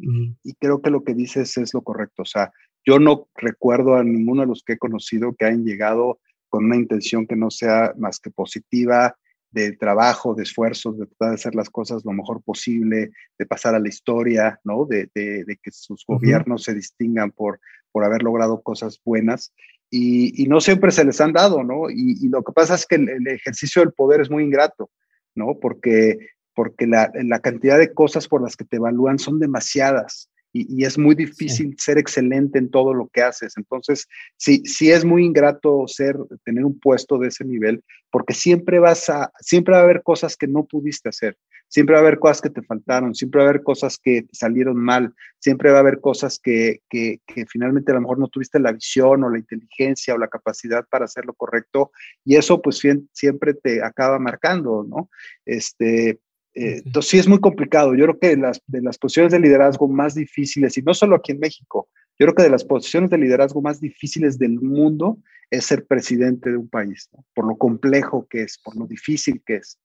[0.43, 2.23] Y creo que lo que dices es lo correcto.
[2.23, 2.51] O sea,
[2.83, 6.19] yo no recuerdo a ninguno de los que he conocido que hayan llegado
[6.51, 9.15] con una intención que no sea más que positiva,
[9.51, 13.73] de trabajo, de esfuerzo, de tratar de hacer las cosas lo mejor posible, de pasar
[13.73, 14.85] a la historia, ¿no?
[14.85, 17.59] De, de, que sus gobiernos se distingan por,
[17.91, 19.53] por haber logrado cosas buenas.
[19.89, 21.89] Y, y, no siempre se les han dado, ¿no?
[21.89, 24.89] Y, y lo que pasa es que el, el, ejercicio del poder es muy ingrato,
[25.35, 25.57] ¿no?
[25.59, 30.83] Porque, porque la, la, cantidad de cosas por las que te evalúan son demasiadas y,
[30.83, 33.53] es muy difícil ser excelente en todo lo que haces.
[33.57, 38.79] Entonces, sí, sí es muy ingrato ser, tener un puesto de ese nivel, porque siempre
[38.79, 41.37] vas a, siempre va a haber cosas que no pudiste hacer,
[41.69, 44.75] siempre va a haber cosas que te faltaron, siempre va a haber cosas que salieron
[44.75, 48.59] mal, siempre va a haber cosas que, que, que finalmente a lo mejor no tuviste
[48.59, 51.91] la visión o la inteligencia o la capacidad para hacer lo correcto,
[52.25, 52.81] y eso pues
[53.13, 55.09] siempre te acaba marcando, ¿no?
[55.45, 56.19] Este,
[56.53, 57.95] eh, entonces sí es muy complicado.
[57.95, 61.15] Yo creo que de las, de las posiciones de liderazgo más difíciles, y no solo
[61.15, 61.87] aquí en México,
[62.19, 65.17] yo creo que de las posiciones de liderazgo más difíciles del mundo
[65.49, 69.55] es ser presidente de un país, por lo complejo que es, por lo difícil que
[69.55, 69.79] es.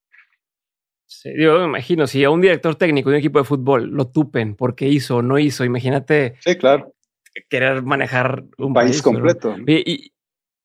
[1.07, 4.09] Sí, yo me imagino, si a un director técnico de un equipo de fútbol lo
[4.09, 6.35] tupen porque hizo o no hizo, imagínate.
[6.41, 6.93] Sí, claro.
[7.49, 9.57] Querer manejar un, país, completo.
[9.67, 10.12] Y, y,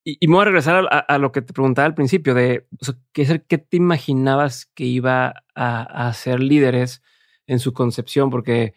[0.06, 2.68] me voy a regresar a, lo que te preguntaba al principio de
[3.14, 7.04] ¿qué, ¿qué, te imaginabas que iba a, a, ser líderes
[7.46, 8.30] en su concepción?
[8.30, 8.76] Porque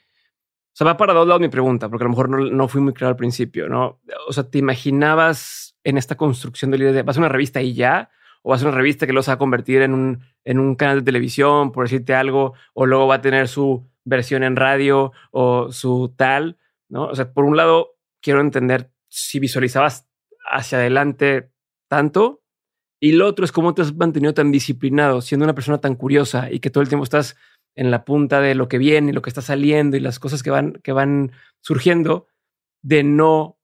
[0.81, 2.93] o va para dos lados mi pregunta, porque a lo mejor no, no, fui muy
[2.93, 4.01] claro al principio, ¿no?
[4.27, 7.05] O sea, ¿te imaginabas en esta construcción de líderes?
[7.05, 8.11] ¿Vas a una revista y ya?
[8.43, 10.99] ¿O vas a una revista que los va a convertir en un, en un canal
[10.99, 12.55] de televisión, por decirte algo?
[12.73, 16.59] ¿O luego va a tener su versión en radio o su tal?
[16.89, 17.07] ¿No?
[17.07, 20.09] O sea, por un lado, quiero entender si visualizabas
[20.45, 21.51] hacia adelante
[21.89, 22.43] tanto.
[23.01, 26.51] Y lo otro es cómo te has mantenido tan disciplinado, siendo una persona tan curiosa
[26.51, 27.37] y que todo el tiempo estás
[27.75, 30.43] en la punta de lo que viene y lo que está saliendo y las cosas
[30.43, 32.29] que van, que van surgiendo,
[32.83, 33.59] de no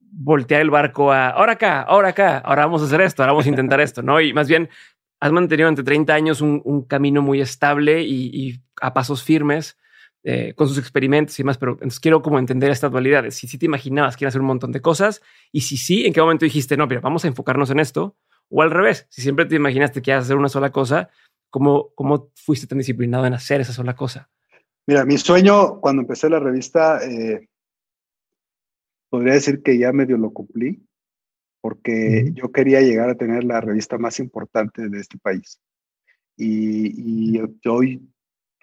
[0.00, 3.46] voltear el barco a ahora acá, ahora acá, ahora vamos a hacer esto, ahora vamos
[3.46, 4.20] a intentar esto, ¿no?
[4.20, 4.68] Y más bien
[5.20, 9.76] has mantenido entre 30 años un, un camino muy estable y, y, a pasos firmes
[10.22, 13.34] eh, con sus experimentos y más, pero entonces quiero como entender estas dualidades.
[13.34, 16.04] Si, si te imaginabas que iba a hacer un montón de cosas y si sí,
[16.04, 18.16] en qué momento dijiste, no, pero vamos a enfocarnos en esto,
[18.50, 21.08] o al revés, si siempre te imaginaste que ibas a hacer una sola cosa,
[21.48, 24.28] ¿cómo, cómo fuiste tan disciplinado en hacer esa sola cosa?
[24.86, 27.48] Mira, mi sueño cuando empecé la revista, eh,
[29.08, 30.84] podría decir que ya medio lo cumplí,
[31.60, 35.60] porque yo quería llegar a tener la revista más importante de este país.
[36.36, 37.38] Y, y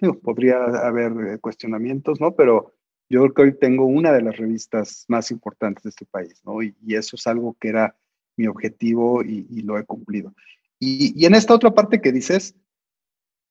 [0.01, 2.35] hoy podría haber eh, cuestionamientos, ¿no?
[2.35, 2.73] Pero
[3.09, 6.61] yo creo que hoy tengo una de las revistas más importantes de este país, ¿no?
[6.61, 7.95] Y, eso es algo que era
[8.35, 10.33] mi objetivo y, lo he cumplido.
[10.79, 12.55] Y, en esta otra parte que dices,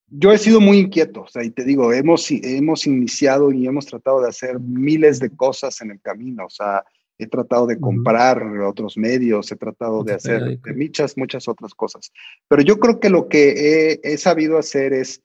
[0.08, 3.86] yo he sido muy inquieto, o sea, y te digo, hemos, hemos iniciado y hemos
[3.86, 6.84] tratado de hacer miles de cosas en el camino, o sea,
[7.18, 12.12] he tratado de comprar otros medios, he tratado de hacer muchas, muchas otras cosas.
[12.48, 15.22] Pero yo creo que lo que he, sabido hacer es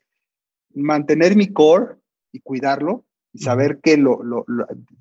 [0.76, 1.96] mantener mi core
[2.32, 4.46] y cuidarlo y saber que, lo,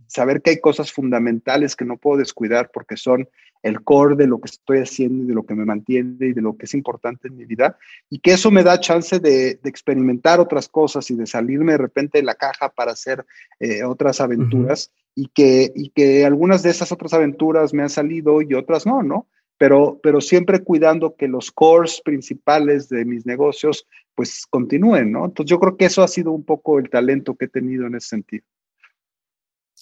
[0.07, 3.29] saber que hay cosas fundamentales que no puedo descuidar porque son
[3.62, 6.41] el core de lo que estoy haciendo y de lo que me mantiene y de
[6.41, 7.77] lo que es importante en mi vida
[8.09, 12.18] y que eso me da chance de, experimentar otras cosas y de salirme de repente
[12.18, 13.27] de la caja para hacer
[13.59, 18.43] eh, otras aventuras y que, y que algunas de esas otras aventuras me han salido
[18.43, 19.27] y otras no, ¿no?
[19.61, 25.26] Pero, pero siempre cuidando que los cores principales de mis negocios pues continúen, ¿no?
[25.26, 27.94] Entonces yo creo que eso ha sido un poco el talento que he tenido en
[27.94, 28.46] ese sentido.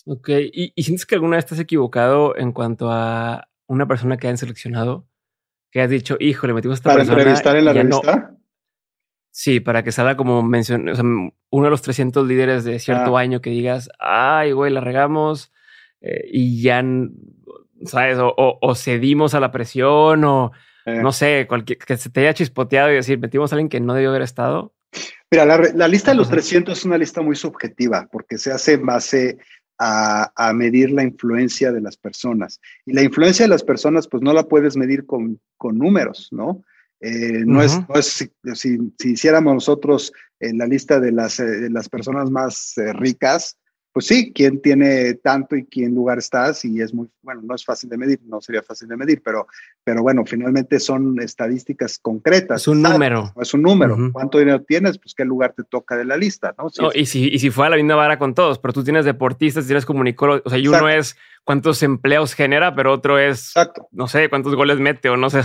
[0.04, 4.26] Ok, ¿y, y sientes que alguna vez estás equivocado en cuanto a una persona que
[4.26, 5.06] han seleccionado?
[5.70, 7.12] Que has dicho, híjole, metimos a esta persona.
[7.12, 8.36] ¿Para entrevistar en la revista?
[9.30, 13.16] Sí, para que salga como mención, o sea, uno de los 300 líderes de cierto
[13.16, 13.20] ah.
[13.20, 15.52] año que digas, ay, güey, la regamos
[16.00, 16.82] eh, y ya,
[17.84, 18.18] ¿sabes?
[18.20, 20.52] O, cedimos a la presión o
[20.86, 21.00] eh.
[21.02, 23.94] no sé, cualquier, que se te haya chispoteado y decir, metimos a alguien que no
[23.94, 24.74] debió haber estado.
[25.30, 28.86] Mira, la, lista de los 300 es una lista muy subjetiva porque se hace en
[28.86, 29.38] base
[29.78, 32.60] a, a, medir la influencia de las personas.
[32.86, 36.64] Y la influencia de las personas, pues no la puedes medir con, con números, ¿no?
[37.00, 37.78] Eh, no, es,
[38.54, 43.56] si, hiciéramos nosotros en la lista de las, eh, las personas más eh, ricas,
[43.92, 47.64] pues sí, quién tiene tanto y quién lugar estás y es muy, bueno, no es
[47.64, 49.46] fácil de medir, no sería fácil de medir, pero,
[49.82, 52.62] pero bueno, finalmente son estadísticas concretas.
[52.62, 53.32] Es un número.
[53.40, 53.96] Es un número.
[54.12, 54.98] ¿Cuánto dinero tienes?
[54.98, 56.68] Pues qué lugar te toca de la lista, ¿no?
[56.94, 59.66] y, si, y si fue a la misma vara con todos, pero tú tienes deportistas,
[59.66, 63.54] tienes comunicólogos, o sea, y uno es cuántos empleos genera, pero otro es,
[63.90, 65.40] no sé, cuántos goles mete o no sé.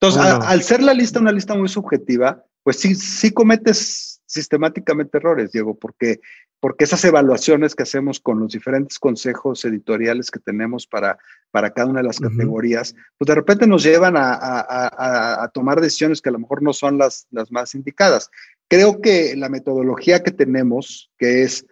[0.00, 5.52] Entonces, al ser la lista una lista muy subjetiva, pues sí, sí cometes sistemáticamente errores,
[5.52, 6.20] Diego, porque,
[6.62, 11.18] porque esas evaluaciones que hacemos con los diferentes consejos editoriales que tenemos para,
[11.50, 16.28] para cada una de las categorías, pues de repente nos llevan a, tomar decisiones que
[16.28, 18.30] a lo mejor no son las, las más indicadas.
[18.68, 21.66] Creo que la metodología que tenemos, que es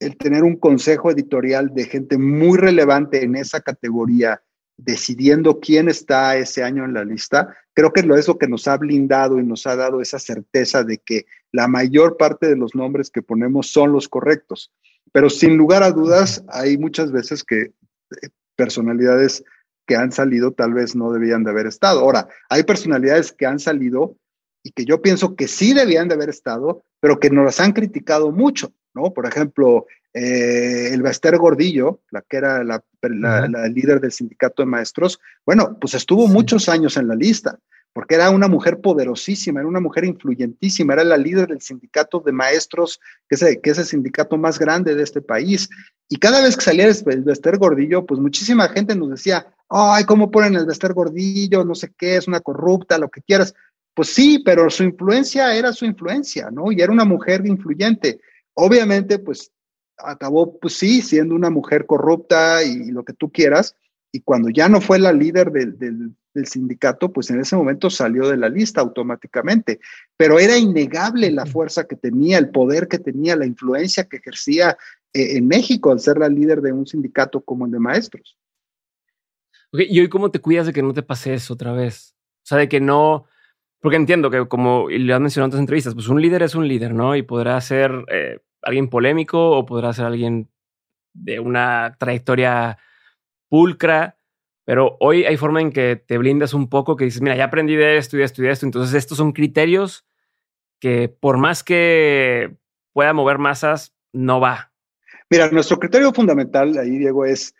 [0.00, 4.42] el tener un consejo editorial de gente muy relevante en esa categoría,
[4.76, 8.76] decidiendo quién está ese año en la lista, creo que es lo que nos ha
[8.78, 13.10] blindado y nos ha dado esa certeza de que la mayor parte de los nombres
[13.10, 14.72] que ponemos son los correctos.
[15.12, 19.44] Pero sin lugar a dudas, hay muchas veces que eh, personalidades
[19.86, 22.00] que han salido tal vez no debían de haber estado.
[22.00, 24.16] Ahora, hay personalidades que han salido
[24.62, 27.72] y que yo pienso que sí debían de haber estado, pero que nos las han
[27.72, 29.12] criticado mucho, ¿no?
[29.12, 32.82] Por ejemplo, eh, el Bester Gordillo, la que era la,
[33.68, 37.58] líder del sindicato de maestros, bueno, pues estuvo muchos años en la lista,
[37.92, 42.32] porque era una mujer poderosísima, era una mujer influyentísima, era la líder del sindicato de
[42.32, 45.68] maestros, que es, que es el sindicato más grande de este país.
[46.08, 50.30] Y cada vez que salía el Bester Gordillo, pues muchísima gente nos decía, ay, ¿cómo
[50.30, 51.64] ponen el Bester Gordillo?
[51.64, 53.54] No sé qué, es una corrupta, lo que quieras.
[53.94, 56.72] Pues sí, pero su influencia era su influencia, ¿no?
[56.72, 58.20] Y era una mujer influyente.
[58.54, 59.52] Obviamente, pues
[59.98, 63.76] acabó, pues sí, siendo una mujer corrupta y, lo que tú quieras,
[64.10, 66.14] y cuando ya no fue la líder del,
[66.46, 69.80] sindicato, pues en ese momento salió de la lista automáticamente.
[70.16, 74.76] Pero era innegable la fuerza que tenía, el poder que tenía, la influencia que ejercía
[75.12, 78.38] eh, en México al ser la líder de un sindicato como el de maestros.
[79.72, 82.14] ¿Y hoy cómo te cuidas de que no te pase eso otra vez?
[82.42, 83.26] O sea, de que no,
[83.80, 86.68] porque entiendo que como lo han mencionado en otras entrevistas, pues un líder es un
[86.68, 87.16] líder, ¿no?
[87.16, 90.48] Y podrá ser eh, alguien polémico o podrá ser alguien
[91.14, 92.78] de una trayectoria
[93.48, 94.16] pulcra,
[94.64, 97.74] pero hoy hay forma en que te blindas un poco, que dices, mira, ya aprendí
[97.74, 100.06] de esto y de esto y de esto, entonces estos son criterios
[100.80, 102.56] que por más que
[102.92, 104.72] pueda mover masas, no va.
[105.30, 107.54] Mira, nuestro criterio fundamental ahí, Diego, es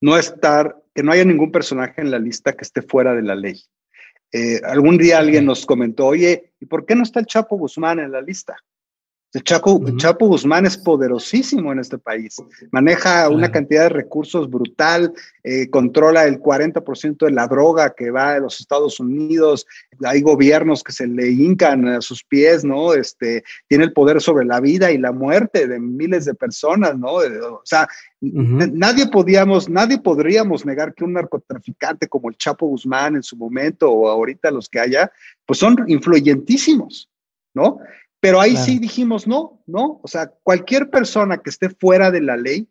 [0.00, 3.34] no estar, que no haya ningún personaje en la lista que esté fuera de la
[3.34, 3.62] ley.
[4.32, 7.98] Eh, algún día alguien nos comentó, oye, ¿y por qué no está el Chapo Guzmán
[7.98, 8.56] en la lista?
[9.36, 12.36] El Chapo, Chapo, Guzmán es poderosísimo en este país.
[12.70, 15.12] Maneja una cantidad de recursos brutal,
[15.44, 19.66] eh, controla el 40% de la droga que va a los Estados Unidos.
[20.02, 22.94] Hay gobiernos que se le hincan a sus pies, ¿no?
[22.94, 27.16] Este, tiene el poder sobre la vida y la muerte de miles de personas, ¿no?
[27.16, 27.86] O sea,
[28.22, 33.90] nadie podíamos, nadie podríamos negar que un narcotraficante como el Chapo Guzmán en su momento
[33.90, 35.12] o ahorita los que haya,
[35.44, 37.10] pues son influyentísimos,
[37.52, 37.80] ¿no?
[38.20, 40.00] Pero ahí sí dijimos no, no.
[40.02, 42.68] O sea, cualquier persona que esté fuera de la ley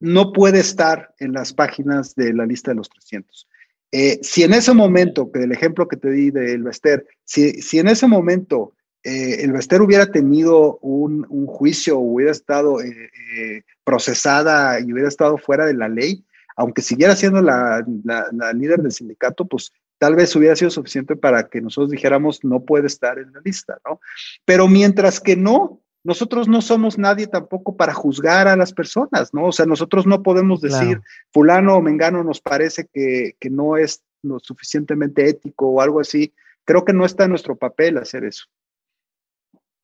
[0.00, 3.48] no puede estar en las páginas de la lista de los 300.
[3.92, 7.78] Eh, si en ese momento, que el ejemplo que te di del Bester, si, si
[7.78, 14.80] en ese momento eh, el Bester hubiera tenido un, un juicio, hubiera estado eh, procesada
[14.80, 16.24] y hubiera estado fuera de la ley,
[16.56, 19.72] aunque siguiera siendo la, la, líder del sindicato, pues
[20.02, 23.78] tal vez hubiera sido suficiente para que nosotros dijéramos no puede estar en la lista,
[23.88, 24.00] ¿no?
[24.44, 29.44] Pero mientras que no, nosotros no somos nadie tampoco para juzgar a las personas, ¿no?
[29.44, 31.00] O sea, nosotros no podemos decir,
[31.32, 36.34] fulano o mengano nos parece que, no es lo suficientemente ético o algo así.
[36.64, 38.46] Creo que no está en nuestro papel hacer eso.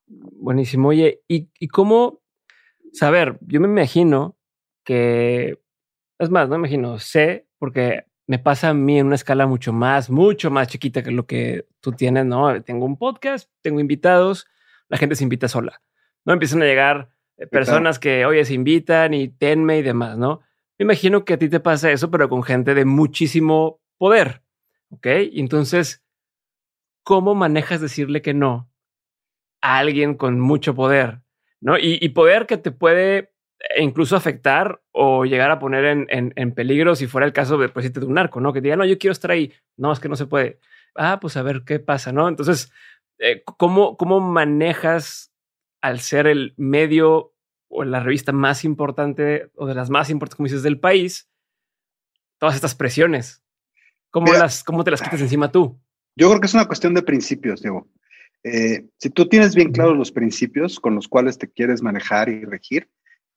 [0.09, 0.89] Buenísimo.
[0.89, 2.23] Oye, ¿y, y cómo
[2.93, 3.39] saber?
[3.43, 4.37] Yo me imagino
[4.85, 5.61] que,
[6.19, 9.73] es más, no me imagino, sé, porque me pasa a mí en una escala mucho
[9.73, 12.63] más, mucho más chiquita que lo que tú tienes, ¿no?
[12.63, 14.47] Tengo un podcast, tengo invitados,
[14.89, 15.81] la gente se invita sola.
[16.27, 16.35] ¿no?
[16.35, 17.09] Empiezan a llegar
[17.39, 20.41] eh, personas que, oye, se invitan y tenme y demás, ¿no?
[20.79, 24.43] Me imagino que a ti te pasa eso, pero con gente de muchísimo poder,
[24.91, 25.07] ¿ok?
[25.33, 26.05] entonces,
[27.03, 28.71] ¿cómo manejas decirle que no
[29.63, 31.23] a alguien con mucho poder,
[31.61, 31.79] ¿no?
[31.79, 33.33] Y, poder que te puede
[33.79, 38.07] incluso afectar o llegar a poner en, peligro si fuera el caso de, pues, de
[38.07, 38.53] un narco, ¿no?
[38.53, 39.53] Que diga, no, yo quiero estar ahí.
[39.77, 40.61] No, es que no se puede.
[40.95, 42.29] Ah, pues a ver qué pasa, ¿no?
[42.29, 42.73] Entonces,
[43.19, 45.33] eh, ¿cómo, ¿cómo manejas
[45.81, 47.35] al ser el medio
[47.69, 51.29] o la revista más importante o de las más importantes, como dices, del país,
[52.39, 53.43] todas estas presiones.
[54.11, 55.79] ¿Cómo, las, ¿Cómo te las quitas encima tú?
[56.17, 57.87] Yo creo que es una cuestión de principios, Diego.
[58.43, 62.45] Eh, si tú tienes bien claros los principios con los cuales te quieres manejar y
[62.45, 62.89] regir,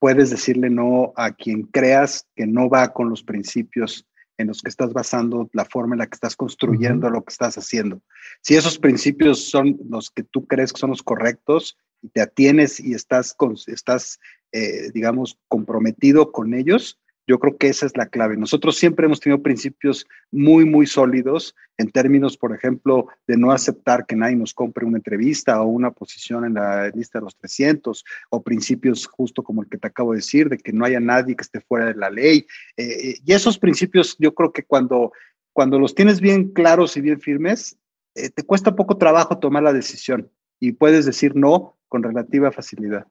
[0.02, 4.08] puedes decirle no a quien creas que no va con los principios
[4.40, 7.56] en los que estás basando la forma en la que estás construyendo lo que estás
[7.56, 8.02] haciendo.
[8.42, 12.80] Si esos principios son los que tú crees que son los correctos y te atienes
[12.80, 14.20] y estás, con, estás
[14.52, 18.36] eh, digamos, comprometido con ellos, yo creo que esa es la clave.
[18.38, 24.06] Nosotros siempre hemos tenido principios muy, muy sólidos en términos, por ejemplo, de no aceptar
[24.06, 28.04] que nadie nos compre una entrevista o una posición en la lista de los 300,
[28.30, 31.36] o principios justo como el que te acabo de decir, de que no haya nadie
[31.36, 32.46] que esté fuera de la ley.
[32.78, 35.12] Eh, eh, y esos principios yo creo que cuando,
[35.54, 37.78] cuando los tienes bien claros y bien firmes,
[38.14, 43.08] te cuesta poco trabajo tomar la decisión y puedes decir no con relativa facilidad.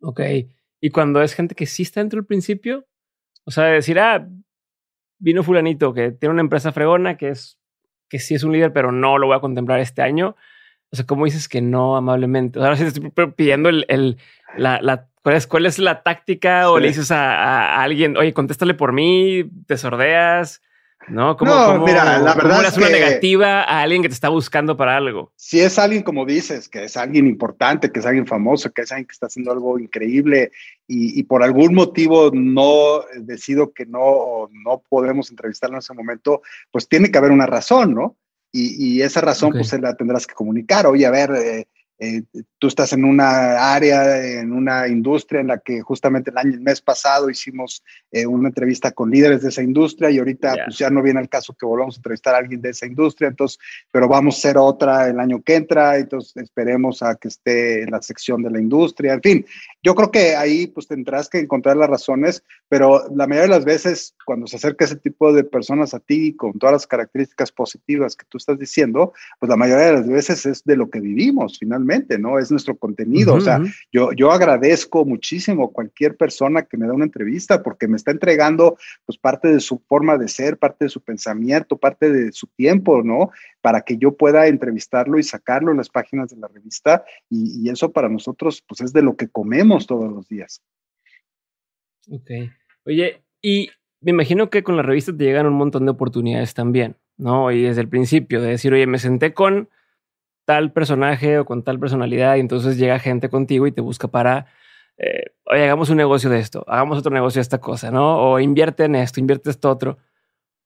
[0.00, 0.20] Ok.
[0.80, 2.86] Y cuando es gente que sí está dentro del principio,
[3.44, 4.26] o sea, decir, ah,
[5.18, 7.58] vino fulanito que tiene una empresa fregona que es
[8.08, 10.36] que sí es un líder, pero no lo voy a contemplar este año.
[10.90, 12.58] O sea, ¿cómo dices que no amablemente?
[12.58, 14.18] Ahora sí te estoy pidiendo el, el
[14.56, 16.70] la, la, ¿cuál, es, ¿cuál es la táctica?
[16.70, 20.60] O le dices a, a, alguien, oye, contéstale por mí, te sordeas.
[21.08, 21.36] ¿No?
[21.36, 25.32] ¿Cómo, mira, la verdad es una negativa a alguien que te está buscando para algo?
[25.36, 28.92] Si es alguien, como dices, que es alguien importante, que es alguien famoso, que es
[28.92, 30.52] alguien que está haciendo algo increíble
[30.86, 36.42] y, por algún motivo no decido que no, no podemos entrevistarlo en ese momento,
[36.72, 38.16] pues tiene que haber una razón, ¿no?
[38.52, 40.86] Y, esa razón, pues, la tendrás que comunicar.
[40.86, 41.68] Oye, a ver, eh,
[42.02, 42.22] eh,
[42.58, 46.62] tú estás en una área, en una industria en la que justamente el año, el
[46.62, 50.88] mes pasado hicimos eh, una entrevista con líderes de esa industria y ahorita pues ya
[50.88, 53.58] no viene el caso que volvamos a entrevistar a alguien de esa industria, entonces,
[53.92, 57.90] pero vamos a hacer otra el año que entra, entonces esperemos a que esté en
[57.90, 59.46] la sección de la industria, en fin,
[59.82, 63.64] yo creo que ahí pues tendrás que encontrar las razones, pero la mayoría de las
[63.66, 68.16] veces cuando se acerca ese tipo de personas a ti con todas las características positivas
[68.16, 71.58] que tú estás diciendo, pues la mayoría de las veces es de lo que vivimos
[71.58, 72.38] finalmente ¿no?
[72.38, 73.34] Es nuestro contenido.
[73.34, 73.60] o sea,
[73.92, 78.76] yo, yo agradezco muchísimo cualquier persona que me da una entrevista porque me está entregando
[79.06, 83.02] pues parte de su forma de ser, parte de su pensamiento, parte de su tiempo,
[83.02, 83.30] ¿no?
[83.60, 87.70] Para que yo pueda entrevistarlo y sacarlo en las páginas de la revista y, y
[87.70, 90.62] eso para nosotros pues es de lo que comemos todos los días.
[92.08, 92.30] Ok.
[92.84, 93.70] Oye, y
[94.00, 97.50] me imagino que con la revista te llegan un montón de oportunidades también, ¿no?
[97.50, 99.68] Y desde el principio de decir, oye, me senté con
[100.50, 104.46] tal personaje o con tal personalidad y entonces llega gente contigo y te busca para,
[104.98, 108.18] eh, oye, hagamos un negocio de esto, hagamos otro negocio de esta cosa, ¿no?
[108.18, 109.98] O invierte en esto, invierte esto otro.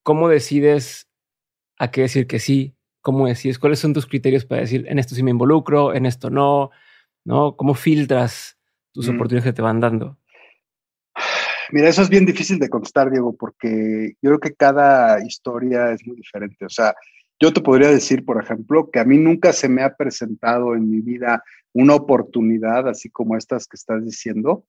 [0.03, 1.07] ¿Cómo decides
[1.77, 2.75] a qué decir que sí?
[3.03, 3.59] ¿Cómo decides?
[3.59, 6.71] ¿Cuáles son tus criterios para decir en esto sí me involucro, en esto no?
[7.23, 7.55] ¿No?
[7.55, 8.57] ¿Cómo filtras
[8.91, 9.17] tus mm.
[9.17, 10.17] oportunidades que te van dando?
[11.73, 16.07] Mira, eso es bien difícil de contestar, Diego, porque yo creo que cada historia es
[16.07, 16.65] muy diferente.
[16.65, 16.95] O sea,
[17.41, 20.91] yo te podría decir, por ejemplo, que a mí nunca se me ha presentado en
[20.91, 24.65] mi vida una oportunidad, así como estas que estás diciendo,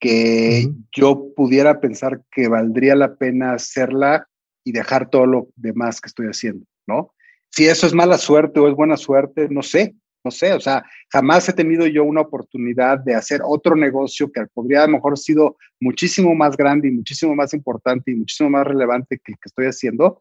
[0.00, 4.26] que yo pudiera pensar que valdría la pena hacerla
[4.64, 7.12] y dejar todo lo demás que estoy haciendo, ¿no?
[7.50, 9.94] Si eso es mala suerte o es buena suerte, no sé,
[10.24, 14.44] no sé, o sea, jamás he tenido yo una oportunidad de hacer otro negocio que
[14.52, 18.66] podría a lo mejor sido muchísimo más grande y muchísimo más importante y muchísimo más
[18.66, 20.20] relevante que el que estoy haciendo,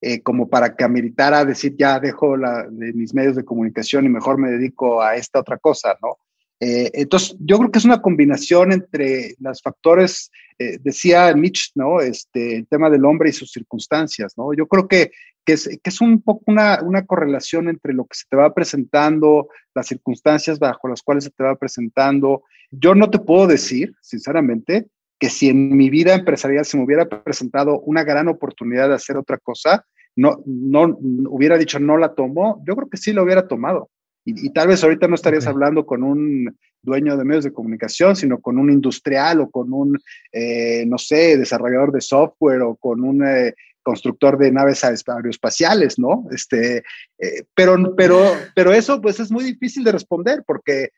[0.00, 4.08] eh, como para que ameritara decir, ya dejo la, de mis medios de comunicación y
[4.08, 6.18] mejor me dedico a esta otra cosa, ¿no?
[6.60, 12.00] Eh, entonces, yo creo que es una combinación entre los factores, eh, decía Nietzsche, ¿no?
[12.00, 14.52] Este, el tema del hombre y sus circunstancias, ¿no?
[14.54, 15.12] Yo creo que,
[15.44, 18.52] que, es, que es un poco una, una, correlación entre lo que se te va
[18.54, 22.42] presentando, las circunstancias bajo las cuales se te va presentando.
[22.70, 24.86] Yo no te puedo decir, sinceramente,
[25.18, 29.16] que si en mi vida empresarial se me hubiera presentado una gran oportunidad de hacer
[29.16, 29.84] otra cosa,
[30.16, 30.96] no, no
[31.28, 33.90] hubiera dicho no la tomo, yo creo que sí lo hubiera tomado.
[34.24, 38.40] Y, tal vez ahorita no estarías hablando con un dueño de medios de comunicación, sino
[38.40, 39.98] con un industrial o con un,
[40.32, 46.26] eh, no sé, desarrollador de software o con un eh, constructor de naves aeroespaciales, ¿no?
[46.30, 46.82] Este,
[47.18, 48.20] eh, pero, pero,
[48.54, 50.90] pero eso pues es muy difícil de responder porque,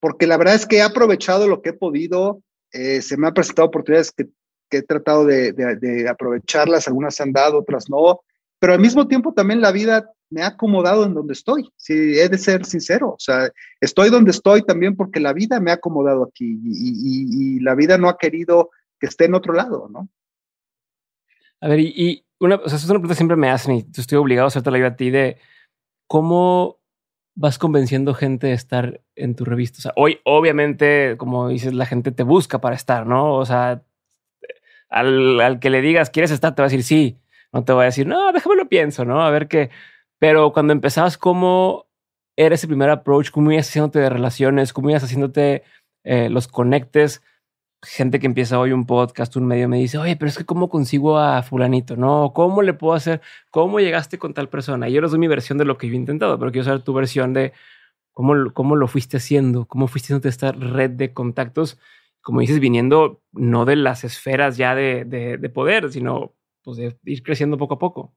[0.00, 3.68] porque la verdad es que he aprovechado lo que he podido, se me han presentado
[3.68, 4.26] oportunidades que,
[4.70, 8.20] que he tratado de, aprovecharlas, algunas se han dado, otras no,
[8.58, 12.28] pero al mismo tiempo también la vida me ha acomodado en donde estoy, si he
[12.28, 13.50] de ser sincero, o sea,
[13.80, 18.08] estoy donde estoy también porque la vida me ha acomodado aquí y, la vida no
[18.08, 20.08] ha querido que esté en otro lado, ¿no?
[21.60, 24.18] A ver, y, una, o sea, es una pregunta que siempre me hacen y estoy
[24.18, 25.38] obligado a hacerte la vida a ti de
[26.06, 26.80] cómo
[27.36, 29.78] vas convenciendo gente de estar en tu revista.
[29.78, 33.34] O sea, hoy, obviamente, como dices, la gente te busca para estar, ¿no?
[33.34, 33.82] O sea,
[34.88, 36.54] al, al que le digas, ¿quieres estar?
[36.54, 37.18] Te va a decir sí.
[37.52, 39.22] No te va a decir, no, déjame lo pienso, ¿no?
[39.22, 39.70] A ver qué.
[40.18, 41.86] Pero cuando empezabas, ¿cómo
[42.36, 43.30] era ese primer approach?
[43.30, 44.72] ¿Cómo ibas haciéndote de relaciones?
[44.72, 45.62] ¿Cómo ibas haciéndote
[46.04, 47.22] eh, los conectes?
[47.88, 50.68] Gente que empieza hoy un podcast, un medio, me dice, oye, pero es que ¿cómo
[50.68, 51.96] consigo a fulanito?
[51.96, 52.32] ¿No?
[52.34, 53.20] ¿Cómo le puedo hacer?
[53.50, 54.88] ¿Cómo llegaste con tal persona?
[54.88, 56.82] Y yo les doy mi versión de lo que yo he intentado, pero quiero saber
[56.82, 57.52] tu versión de
[58.12, 61.78] cómo, cómo lo fuiste haciendo, cómo fuiste haciendo esta red de contactos,
[62.22, 66.34] como dices, viniendo no de las esferas ya de, de, de poder, sino
[66.64, 68.12] pues, de ir creciendo poco a poco.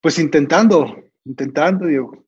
[0.00, 2.24] Pues intentando, intentando, digo.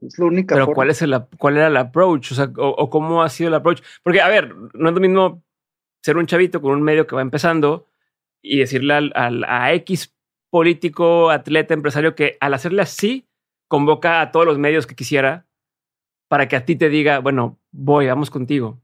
[0.00, 2.32] Es la única Pero ¿cuál, es el, ¿cuál era el approach?
[2.32, 3.82] O, sea, o, cómo ha sido el approach?
[4.02, 5.42] Porque, a ver, no es lo mismo
[6.02, 7.86] ser un chavito con un medio que va empezando
[8.42, 10.14] y decirle al, a X
[10.50, 13.26] político, atleta, empresario que al hacerle así,
[13.68, 15.46] convoca a todos los medios que quisiera
[16.28, 18.80] para que a ti te diga, bueno, voy, vamos contigo.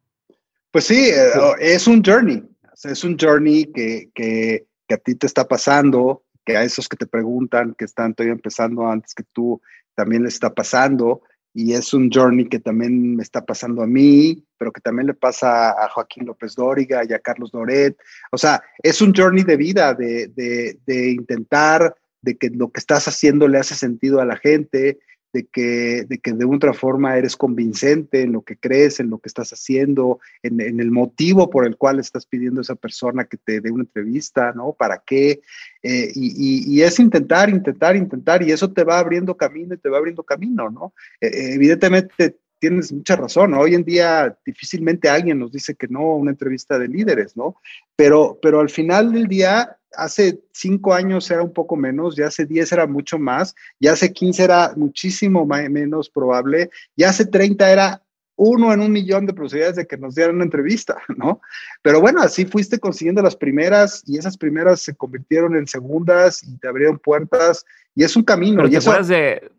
[0.71, 2.43] Pues sí, eh, es un journey.
[2.85, 6.97] es un journey que, que, que a ti te está pasando que a esos que
[6.97, 9.61] te preguntan, que están todavía empezando antes que tú,
[9.97, 11.23] también les está pasando.
[11.59, 15.15] Y es un journey que también me está pasando a mí, pero que también le
[15.15, 17.97] pasa a Joaquín López Dóriga y a Carlos Doret.
[18.31, 22.79] O sea, es un journey de vida, de, de, de intentar de que lo que
[22.79, 24.99] estás haciendo le hace sentido a la gente,
[25.33, 29.18] de que, de que de otra forma eres convincente en lo que crees, en lo
[29.18, 33.37] que estás haciendo, en, el motivo por el cual estás pidiendo a esa persona que
[33.37, 34.72] te dé una entrevista, ¿no?
[34.72, 35.41] ¿Para qué?
[35.83, 39.99] Eh, y, es intentar, intentar, intentar, y eso te va abriendo camino y te va
[39.99, 40.95] abriendo camino, ¿no?
[41.20, 43.55] Eh, eh, evidentemente tienes mucha razón.
[43.55, 47.57] Hoy en día difícilmente alguien nos dice que no una entrevista de líderes, ¿no?
[47.95, 52.47] Pero, pero al final del día, hace cinco años era un poco menos, ya hace
[52.47, 58.03] diez era mucho más, ya hace quince era muchísimo menos probable, ya hace treinta era
[58.37, 61.41] uno en un millón de posibilidades de que nos dieran una entrevista, ¿no?
[61.83, 66.59] Pero bueno, así fuiste consiguiendo las primeras y esas primeras se convirtieron en segundas y
[66.59, 68.57] te abrieron puertas y es un camino.
[68.63, 69.51] Pero y eso, de,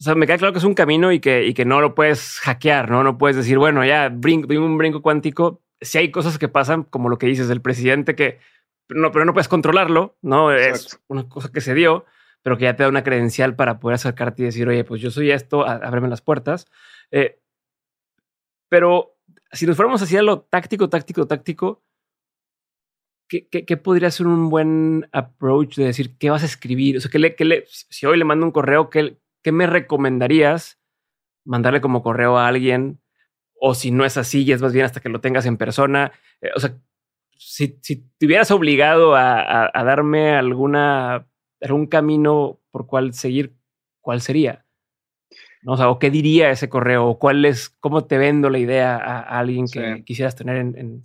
[0.00, 1.94] o sea, me queda claro que es un camino y que, y que no lo
[1.94, 3.02] puedes hackear, ¿no?
[3.02, 5.60] No puedes decir, bueno, ya brinco, un brinco cuántico.
[5.80, 8.38] Si hay cosas que pasan, como lo que dices del presidente, que
[8.88, 10.52] no, pero no puedes controlarlo, ¿no?
[10.52, 12.06] Es una cosa que se dio,
[12.42, 15.10] pero que ya te da una credencial para poder acercarte y decir, oye, pues yo
[15.10, 16.66] soy esto, ábreme las puertas.
[17.10, 17.40] Eh,
[18.68, 19.18] pero
[19.52, 21.82] si nos fuéramos hacia lo táctico, táctico, táctico,
[23.28, 26.96] ¿qué, qué, podría ser un buen approach de decir qué vas a escribir?
[26.96, 29.66] O sea, que le, que le, si hoy le mando un correo, ¿qué, ¿qué me
[29.66, 30.80] recomendarías
[31.44, 33.00] mandarle como correo a alguien?
[33.60, 36.12] O si no es así, ya es más bien hasta que lo tengas en persona.
[36.40, 36.78] Eh, o sea,
[37.38, 41.26] si, si te hubieras obligado a, darme alguna,
[41.60, 43.54] algún camino por cuál seguir,
[44.00, 44.66] ¿cuál sería?
[45.62, 45.72] ¿No?
[45.72, 47.06] O sea, ¿o qué diría ese correo?
[47.06, 51.02] ¿O cuál es, cómo te vendo la idea a, alguien que quisieras tener en,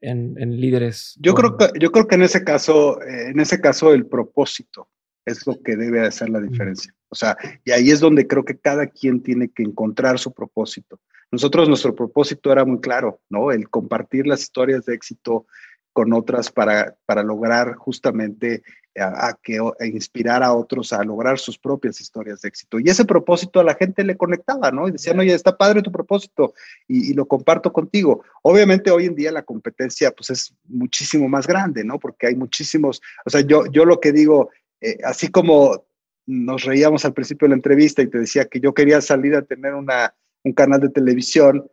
[0.00, 1.18] en, líderes?
[1.20, 4.88] Yo creo que, yo creo que en ese caso, eh, en ese caso, el propósito
[5.24, 6.94] es lo que debe hacer la diferencia.
[7.08, 11.00] O sea, y ahí es donde creo que cada quien tiene que encontrar su propósito.
[11.30, 13.52] Nosotros, nuestro propósito era muy claro, ¿no?
[13.52, 15.46] El compartir las historias de éxito
[15.92, 18.62] con otras para, para lograr justamente
[19.00, 22.78] a, que inspirar a otros a lograr sus propias historias de éxito.
[22.78, 24.88] Y ese propósito a la gente le conectaba, ¿no?
[24.88, 26.54] Y decían, oye, está padre tu propósito
[26.86, 28.24] y, lo comparto contigo.
[28.42, 31.98] Obviamente hoy en día la competencia pues es muchísimo más grande, ¿no?
[31.98, 34.50] Porque hay muchísimos, o sea, yo, yo lo que digo,
[34.80, 35.84] eh, así como
[36.26, 39.42] nos reíamos al principio de la entrevista y te decía que yo quería salir a
[39.42, 40.14] tener una,
[40.44, 41.68] un canal de televisión,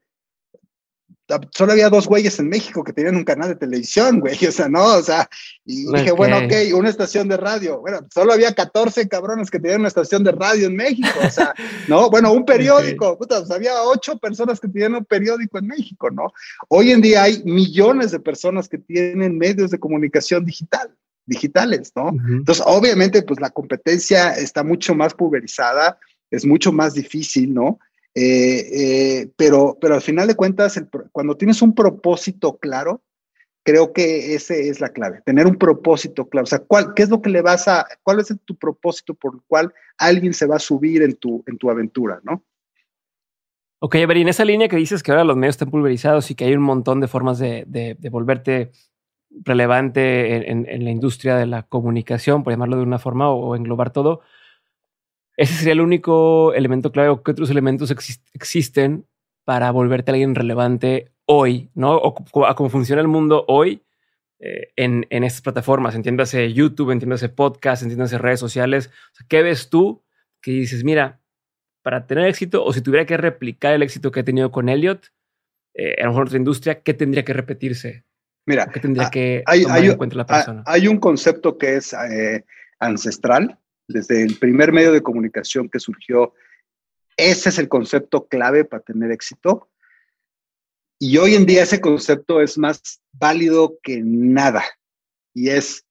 [1.52, 4.70] solo había dos güeyes en México que tenían un canal de televisión, güey, o sea,
[4.70, 5.28] no, o sea,
[5.66, 9.82] y dije, bueno, ok, una estación de radio, bueno, solo había 14 cabrones que tenían
[9.82, 11.54] una estación de radio en México, o sea,
[11.88, 15.68] no, bueno, un periódico, puta, o sea, había ocho personas que tenían un periódico en
[15.68, 16.32] México, ¿no?
[16.68, 20.92] Hoy en día hay millones de personas que tienen medios de comunicación digital,
[21.26, 22.10] digitales, ¿no?
[22.28, 25.98] Entonces, obviamente, pues la competencia está mucho más pulverizada,
[26.30, 27.80] es mucho más difícil, ¿no?
[28.16, 30.82] Eh, eh, pero, pero al final de cuentas,
[31.12, 33.04] cuando tienes un propósito claro,
[33.64, 36.44] creo que ese es la clave, tener un propósito claro.
[36.44, 39.36] O sea, ¿cuál, ¿qué es lo que le vas a, cuál es tu propósito por
[39.36, 42.44] el cual alguien se va a subir en tu, en tu aventura, ¿no?
[43.80, 46.46] Ok, a en esa línea que dices que ahora los medios están pulverizados y que
[46.46, 48.72] hay un montón de formas de, de, volverte
[49.30, 54.22] relevante en, la industria de la comunicación, por llamarlo de una forma, o englobar todo,
[55.38, 57.92] ese sería el único elemento clave o qué otros elementos
[58.34, 59.06] existen
[59.44, 61.96] para volverte a alguien relevante hoy, ¿no?
[61.98, 63.84] O a cómo funciona el mundo hoy
[64.40, 65.96] eh, en, en, estas plataformas.
[65.96, 68.92] Entiéndase YouTube, entiéndase podcast, entiéndase redes sociales.
[69.28, 70.04] ¿Qué ves tú
[70.42, 71.22] que dices, mira,
[71.82, 75.12] para tener éxito o si tuviera que replicar el éxito que he tenido con Elliot,
[75.76, 78.06] eh, a lo mejor otra industria, ¿qué tendría que repetirse?
[78.46, 80.64] Mira, ¿qué tendría que hay, tomar en cuenta la persona?
[80.66, 82.46] Hay un concepto que es eh,
[82.80, 86.34] ancestral, desde el primer medio de comunicación que surgió,
[87.18, 89.70] ese es el concepto clave para tener éxito.
[91.00, 94.64] Y hoy en día ese concepto es más válido que nada.
[95.34, 95.86] Y es,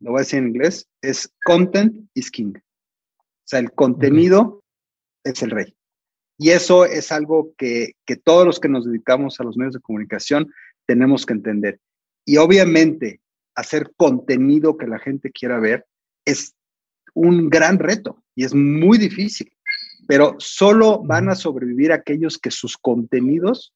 [0.00, 2.54] lo voy a decir en inglés, es content is king.
[2.56, 4.62] O sea, el contenido
[5.24, 5.74] es el rey.
[6.38, 9.80] Y eso es algo que, que todos los que nos dedicamos a los medios de
[9.80, 10.52] comunicación
[10.86, 11.80] tenemos que entender.
[12.26, 13.20] Y obviamente
[13.54, 15.86] hacer contenido que la gente quiera ver
[16.26, 16.54] es
[17.16, 19.50] un gran reto y es muy difícil,
[20.06, 23.74] pero solo van a sobrevivir aquellos que sus contenidos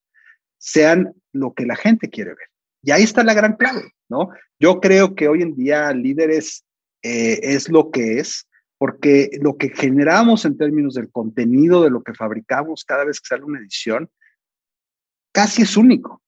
[0.57, 2.47] sean lo que la gente quiere ver.
[2.83, 4.29] Y ahí está la gran clave, ¿no?
[4.59, 6.63] Yo creo que hoy en día líderes
[7.01, 8.47] eh, es lo que es,
[8.77, 13.27] porque lo que generamos en términos del contenido de lo que fabricamos cada vez que
[13.27, 14.09] sale una edición,
[15.31, 16.20] casi es único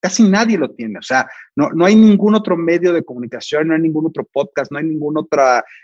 [0.00, 0.98] casi nadie lo tiene.
[0.98, 4.72] O sea, no, no hay ningún otro medio de comunicación, no hay ningún otro podcast,
[4.72, 5.42] no hay ningún otro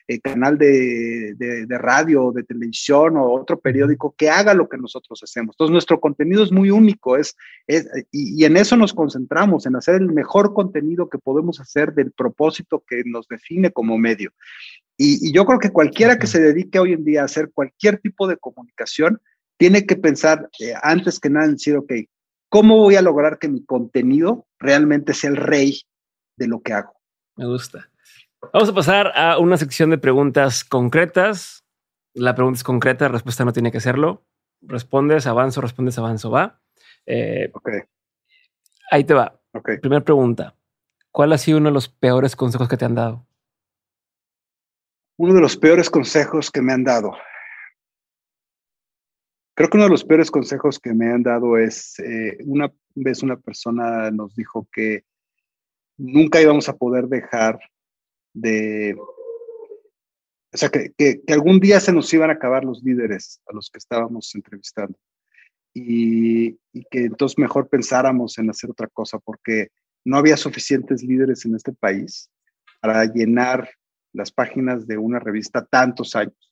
[0.09, 5.23] eh, canal de, de, radio, de televisión o otro periódico que haga lo que nosotros
[5.23, 5.55] hacemos.
[5.55, 7.37] Entonces, nuestro contenido es muy único es,
[7.67, 12.13] es y, en eso nos concentramos, en hacer el mejor contenido que podemos hacer del
[12.13, 14.33] propósito que nos define como medio.
[14.97, 18.27] Y, yo creo que cualquiera que se dedique hoy en día a hacer cualquier tipo
[18.27, 19.21] de comunicación,
[19.59, 21.93] tiene que pensar eh, antes que nada en decir, ok,
[22.57, 25.83] ¿Cómo voy a lograr que mi contenido realmente sea el rey
[26.39, 26.95] de lo que hago?
[27.37, 27.91] Me gusta.
[28.51, 31.67] Vamos a pasar a una sección de preguntas concretas.
[32.15, 34.25] La pregunta es concreta, la respuesta no tiene que serlo.
[34.63, 36.63] Respondes, avanzo, respondes, avanzo, va.
[37.05, 37.69] Eh, ok.
[38.91, 39.39] Ahí te va.
[39.53, 39.73] Ok.
[39.83, 40.57] Primera pregunta.
[41.11, 43.27] ¿Cuál ha sido uno de los peores consejos que te han dado?
[45.19, 47.19] Uno de los peores consejos que me han dado.
[49.57, 53.23] Creo que uno de los peores consejos que me han dado es, eh, una vez
[53.23, 55.05] una persona nos dijo que
[55.97, 57.59] nunca íbamos a poder dejar
[58.35, 58.95] de,
[60.53, 63.71] o sea, que, que, algún día se nos iban a acabar los líderes a los
[63.71, 64.99] que estábamos entrevistando.
[65.73, 69.69] Y, y, que entonces mejor pensáramos en hacer otra cosa porque
[70.05, 72.31] no había suficientes líderes en este país
[72.83, 73.71] para llenar
[74.13, 76.46] las páginas de una revista tantos años.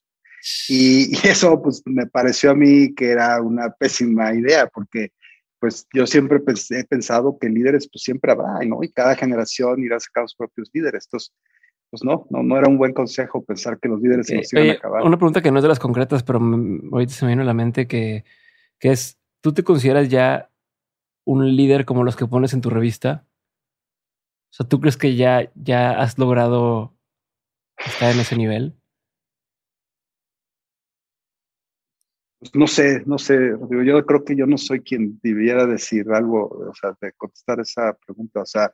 [0.69, 5.11] Y, eso pues me pareció a mí que era una pésima idea porque
[5.59, 6.39] pues yo siempre
[6.71, 8.83] he pensado que líderes pues siempre habrá, ¿no?
[8.83, 11.05] Y cada generación irá a sacar sus propios líderes.
[11.07, 11.33] Entonces,
[11.89, 14.69] pues no, no, no era un buen consejo pensar que los líderes se nos iban
[14.69, 15.03] a acabar.
[15.03, 17.53] Una pregunta que no es de las concretas, pero ahorita se me vino a la
[17.53, 18.25] mente que,
[18.79, 20.51] que es, ¿tú te consideras ya
[21.23, 23.25] un líder como los que pones en tu revista?
[24.51, 26.93] O sea, ¿tú crees que ya, ya has logrado
[27.77, 28.75] estar en ese nivel?
[32.53, 33.53] No sé, no sé,
[33.85, 37.97] yo creo que yo no soy quien debiera decir algo, o sea, de contestar esa
[38.05, 38.41] pregunta.
[38.41, 38.71] O sea,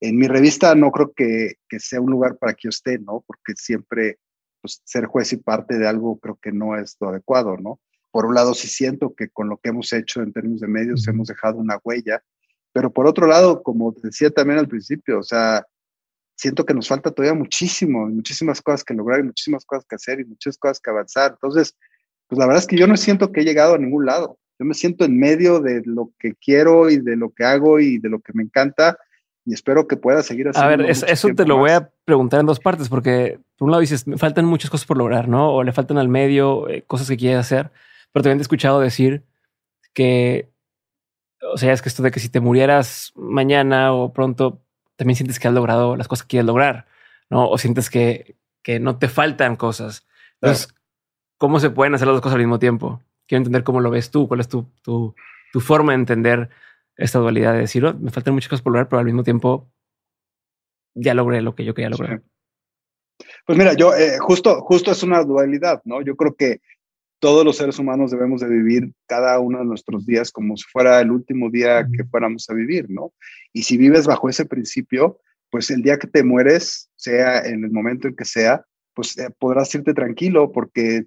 [0.00, 3.24] en mi revista no creo que, sea un lugar para que yo esté, ¿no?
[3.26, 4.18] Porque siempre
[4.60, 7.80] pues, ser juez y parte de algo creo que no es lo adecuado, ¿no?
[8.10, 11.06] Por un lado, sí siento que con lo que hemos hecho en términos de medios
[11.06, 12.22] hemos dejado una huella,
[12.72, 15.64] pero por otro lado, como decía también al principio, o sea,
[16.36, 20.20] siento que nos falta todavía muchísimo, muchísimas cosas que lograr y muchísimas cosas que hacer
[20.20, 21.32] y muchas cosas que avanzar.
[21.32, 21.76] Entonces,
[22.30, 24.38] pues la verdad es que yo no siento que he llegado a ningún lado.
[24.58, 27.98] Yo me siento en medio de lo que quiero y de lo que hago y
[27.98, 28.96] de lo que me encanta
[29.44, 30.60] y espero que pueda seguir así.
[30.60, 33.80] A ver, eso te lo voy a preguntar en dos partes porque por un lado
[33.80, 35.52] dices, faltan muchas cosas por lograr, ¿no?
[35.52, 37.72] O le faltan al medio eh, cosas que quieres hacer,
[38.12, 39.24] pero también te he escuchado decir
[39.92, 40.50] que,
[41.52, 44.62] o sea, es que esto de que si te murieras mañana o pronto,
[44.94, 46.86] también sientes que has logrado las cosas que quieres lograr,
[47.28, 47.48] ¿no?
[47.48, 50.06] O sientes que, que no te faltan cosas.
[50.40, 50.72] Entonces,
[51.40, 53.02] ¿cómo se pueden hacer las dos cosas al mismo tiempo?
[53.30, 55.14] quiero entender cómo lo ves tú, cuál es tu, tu,
[55.52, 56.50] tu forma de entender
[56.96, 59.70] esta dualidad de decir, oh, me faltan muchas cosas por lograr, pero al mismo tiempo
[60.94, 62.22] ya logré lo que yo quería lograr.
[63.46, 66.02] Pues mira, yo eh, justo, justo es una dualidad, ¿no?
[66.02, 66.60] Yo creo que
[67.20, 71.00] todos los seres humanos debemos de vivir cada uno de nuestros días como si fuera
[71.00, 73.12] el último día que fuéramos a vivir, ¿no?
[73.52, 77.70] Y si vives bajo ese principio, pues el día que te mueres, sea en el
[77.70, 81.04] momento en que sea, pues eh, podrás irte tranquilo porque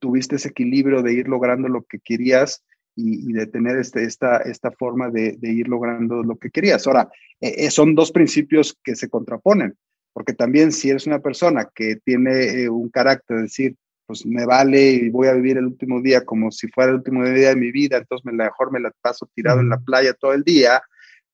[0.00, 2.64] tuviste ese equilibrio de ir logrando lo que querías
[2.96, 6.86] y, de tener este, esta, esta forma de, ir logrando lo que querías.
[6.86, 7.10] Ahora,
[7.40, 9.76] eh, eh, son dos principios que se contraponen,
[10.12, 13.76] porque también si eres una persona que tiene eh, un carácter, de decir,
[14.06, 17.24] pues me vale y voy a vivir el último día como si fuera el último
[17.24, 20.44] día de mi vida, entonces mejor me la paso tirado en la playa todo el
[20.44, 20.82] día,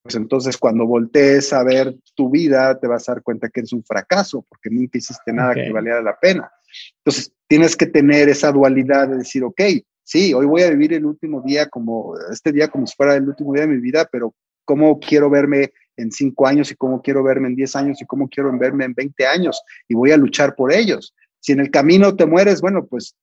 [0.03, 3.73] pues entonces cuando voltees a ver tu vida te vas a dar cuenta que eres
[3.73, 6.51] un fracaso porque nunca hiciste nada que valiera la pena.
[6.99, 9.61] Entonces, tienes que tener esa dualidad de decir, ok,
[10.05, 13.29] sí, hoy voy a vivir el último día como, este día como si fuera el
[13.29, 14.33] último día de mi vida, pero
[14.65, 18.29] ¿cómo quiero verme en cinco años y cómo quiero verme en diez años y cómo
[18.29, 19.61] quiero verme en veinte años?
[19.89, 21.13] Y voy a luchar por ellos.
[21.41, 23.17] Si en el camino te mueres, bueno, pues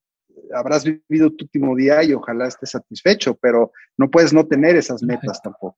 [0.53, 5.01] habrás vivido tu último día y ojalá estés satisfecho, pero no puedes no tener esas
[5.03, 5.77] metas tampoco.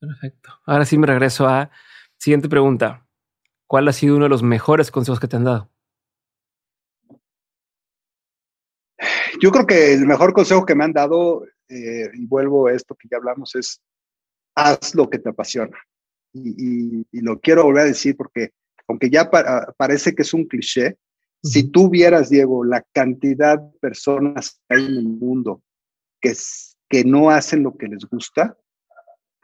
[0.00, 0.58] Perfecto.
[0.64, 1.70] Ahora sí me regreso a
[2.16, 3.06] siguiente pregunta.
[3.66, 5.71] ¿Cuál ha sido uno de los mejores consejos que te han dado?
[9.42, 12.94] Yo creo que el mejor consejo que me han dado, eh, y vuelvo a esto
[12.94, 13.82] que ya hablamos, es
[14.54, 15.76] haz lo que te apasiona.
[16.32, 18.52] Y, lo quiero volver a decir porque,
[18.86, 19.28] aunque ya
[19.76, 20.96] parece que es un cliché,
[21.42, 25.60] si tú vieras, Diego, la cantidad de personas que hay en el mundo
[26.20, 26.34] que,
[26.88, 28.56] que no hacen lo que les gusta,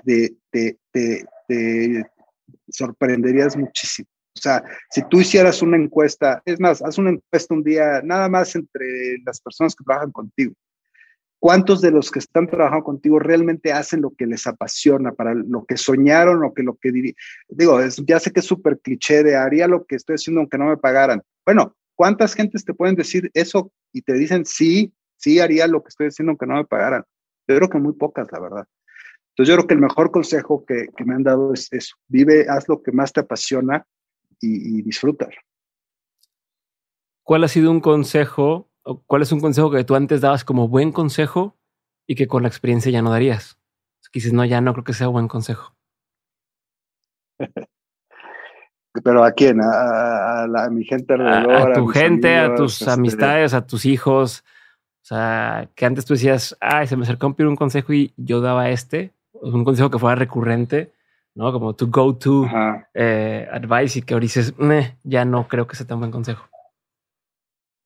[0.04, 2.06] te, te, te
[2.68, 4.08] sorprenderías muchísimo.
[4.38, 8.28] O sea, si tú hicieras una encuesta, es más, haz una encuesta un día, nada
[8.28, 10.54] más entre las personas que trabajan contigo.
[11.40, 15.64] ¿Cuántos de los que están trabajando contigo realmente hacen lo que les apasiona, para lo
[15.64, 16.90] que soñaron o que lo que
[17.48, 20.66] digo, ya sé que es súper cliché de haría lo que estoy haciendo aunque no
[20.66, 21.22] me pagaran.
[21.46, 25.90] Bueno, ¿cuántas gentes te pueden decir eso y te dicen sí, sí haría lo que
[25.90, 27.04] estoy haciendo aunque no me pagaran?
[27.46, 28.66] Yo creo que muy pocas, la verdad.
[29.30, 32.46] Entonces yo creo que el mejor consejo que, que me han dado es eso, vive,
[32.48, 33.86] haz lo que más te apasiona
[34.40, 35.34] y, disfrutar.
[37.22, 40.68] ¿Cuál ha sido un consejo o cuál es un consejo que tú antes dabas como
[40.68, 41.56] buen consejo
[42.06, 43.58] y que con la experiencia ya no darías?
[44.10, 45.74] Que dices, no, ya no creo que sea buen consejo.
[49.04, 49.60] Pero a quién?
[49.62, 51.72] A, mi gente alrededor.
[51.72, 54.44] A, tu gente, a tus este, amistades, a tus hijos.
[55.02, 58.12] O sea, que antes tú decías, ay, se me acercó a pedir un consejo y
[58.16, 60.92] yo daba este, un consejo que fuera recurrente
[61.38, 61.52] ¿no?
[61.52, 62.46] Como tu go-to
[62.94, 64.52] eh, advice y que ahora dices,
[65.04, 66.48] ya no creo que sea tan buen consejo.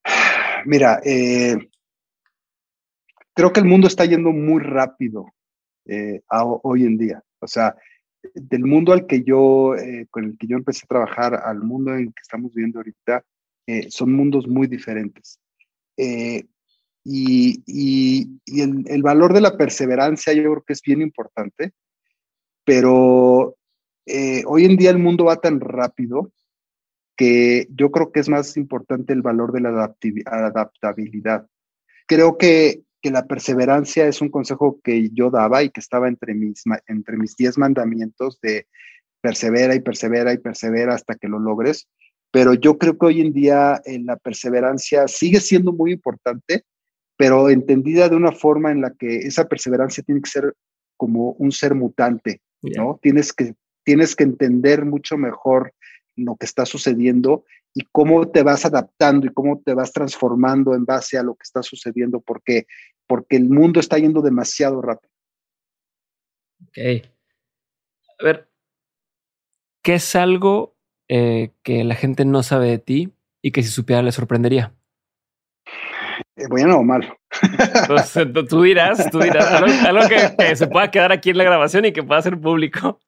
[0.64, 1.58] Mira, eh,
[3.34, 5.26] creo que el mundo está yendo muy rápido
[5.84, 6.22] eh,
[6.62, 7.22] hoy en día.
[7.40, 7.76] O sea,
[8.34, 9.74] del mundo al que yo,
[10.10, 13.22] con el que yo empecé a trabajar, al mundo en que estamos viviendo ahorita,
[13.90, 15.38] son mundos muy diferentes.
[17.04, 17.52] y,
[18.46, 21.72] el, el, valor de la perseverancia yo creo que es bien importante
[22.64, 23.56] pero
[24.06, 26.32] eh, hoy en día el mundo va tan rápido
[27.16, 29.94] que yo creo que es más importante el valor de la
[30.26, 31.47] adaptabilidad.
[32.06, 36.62] Creo que, la perseverancia es un consejo que yo daba y que estaba entre mis,
[36.86, 38.68] entre mis diez mandamientos de
[39.20, 41.89] persevera y persevera y persevera hasta que lo logres.
[42.30, 46.64] Pero yo creo que hoy en día eh, la perseverancia sigue siendo muy importante,
[47.16, 50.55] pero entendida de una forma en la que esa perseverancia tiene que ser
[50.97, 52.98] como un ser mutante, ¿no?
[53.02, 55.74] Tienes que, tienes que entender mucho mejor
[56.16, 57.44] lo que está sucediendo
[57.74, 61.43] y cómo te vas adaptando y cómo te vas transformando en base a lo que
[61.43, 62.66] está sucediendo, porque,
[63.06, 65.12] porque el mundo está yendo demasiado rápido.
[66.68, 67.06] Ok.
[68.20, 68.51] A ver,
[69.82, 70.76] ¿qué es algo
[71.09, 74.74] eh, que la gente no sabe de ti y que si supiera le sorprendería?
[76.43, 77.16] Eh, bueno o malo.
[77.86, 78.12] Pues,
[78.48, 82.02] tú dirás, tú dirás, algo, que, se pueda quedar aquí en la grabación y que
[82.02, 83.01] pueda ser público.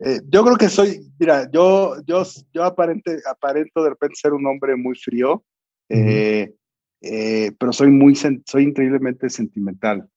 [0.00, 2.22] Eh, yo creo que soy, mira, yo, yo,
[2.52, 5.44] yo aparente, aparento de repente ser un hombre muy frío,
[5.88, 6.54] eh,
[7.02, 10.08] eh, pero soy muy, soy increíblemente sentimental.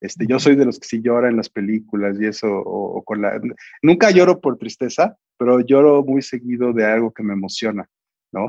[0.00, 3.22] Este, yo soy de los que sí llora en las películas y eso, o, con
[3.22, 3.40] la...
[3.82, 7.88] Nunca lloro por tristeza, pero lloro muy seguido de algo que me emociona,
[8.36, 8.48] ¿no?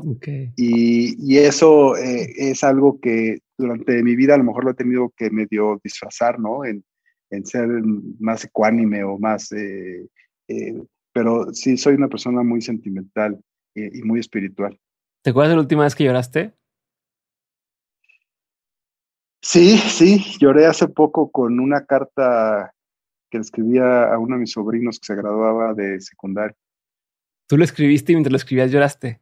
[0.56, 5.12] Y, y, eso es algo que durante mi vida a lo mejor lo he tenido
[5.16, 6.64] que medio disfrazar, ¿no?
[6.64, 6.84] En,
[7.30, 7.68] en ser
[8.18, 9.52] más ecuánime o más
[10.48, 10.82] eh,
[11.12, 13.38] pero sí, soy una persona muy sentimental
[13.74, 14.78] y, muy espiritual.
[15.22, 16.54] ¿Te acuerdas de la última vez que lloraste?
[19.42, 22.72] Sí, sí, lloré hace poco con una carta
[23.30, 26.56] que le escribía a uno de mis sobrinos que se graduaba de secundaria.
[27.48, 29.20] ¿Tú lo escribiste y mientras lo escribías lloraste?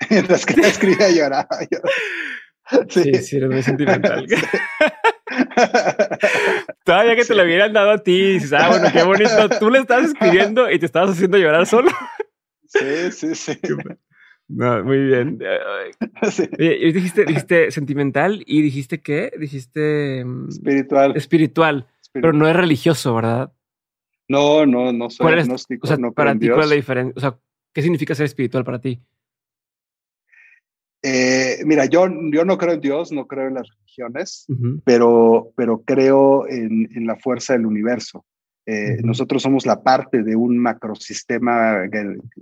[0.10, 1.58] mientras que lo escribía lloraba.
[2.88, 4.26] Sí, sí, eres muy sentimental.
[6.84, 9.48] Todavía que te lo hubieran dado a ti, dices, ah, bueno, qué bonito.
[9.58, 11.90] Tú le estabas escribiendo y te estabas haciendo llorar solo.
[12.66, 13.58] Sí, sí, sí.
[14.48, 15.38] No, muy bien.
[16.58, 19.32] y dijiste, dijiste sentimental y dijiste qué?
[19.38, 21.16] Dijiste mm, espiritual.
[21.16, 23.52] Espiritual, pero no es religioso, ¿verdad?
[24.28, 25.86] No, no, no soy agnóstico.
[25.86, 27.14] O sea, para ti, ¿cuál es la diferencia?
[27.16, 27.38] O sea,
[27.72, 29.00] ¿qué significa ser espiritual para ti?
[31.06, 34.46] Eh, mira, yo, yo no creo en Dios, no creo en las religiones,
[34.86, 38.24] pero, pero creo en, en, la fuerza del universo.
[38.64, 41.82] Eh, nosotros somos la parte de un macrosistema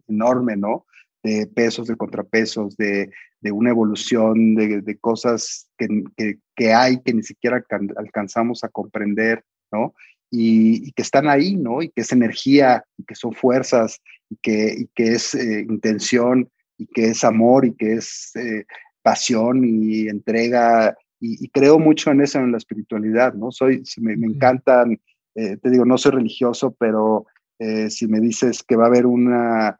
[0.06, 0.86] enorme, ¿no?
[1.24, 3.10] De pesos, de contrapesos, de,
[3.40, 7.64] de una evolución de, de cosas que, que, que, hay que ni siquiera
[7.96, 9.92] alcanzamos a comprender, ¿no?
[10.30, 11.82] Y, y, que están ahí, ¿no?
[11.82, 16.48] Y que es energía, y que son fuerzas, y que, y que es eh, intención,
[16.78, 18.64] y que es amor y que es eh,
[19.02, 20.96] pasión y entrega.
[21.20, 23.52] Y, creo mucho en eso, en la espiritualidad, ¿no?
[23.52, 25.00] Soy, me, me encantan,
[25.36, 27.26] eh, te digo, no soy religioso, pero
[27.60, 29.78] eh, si me dices que va a haber una,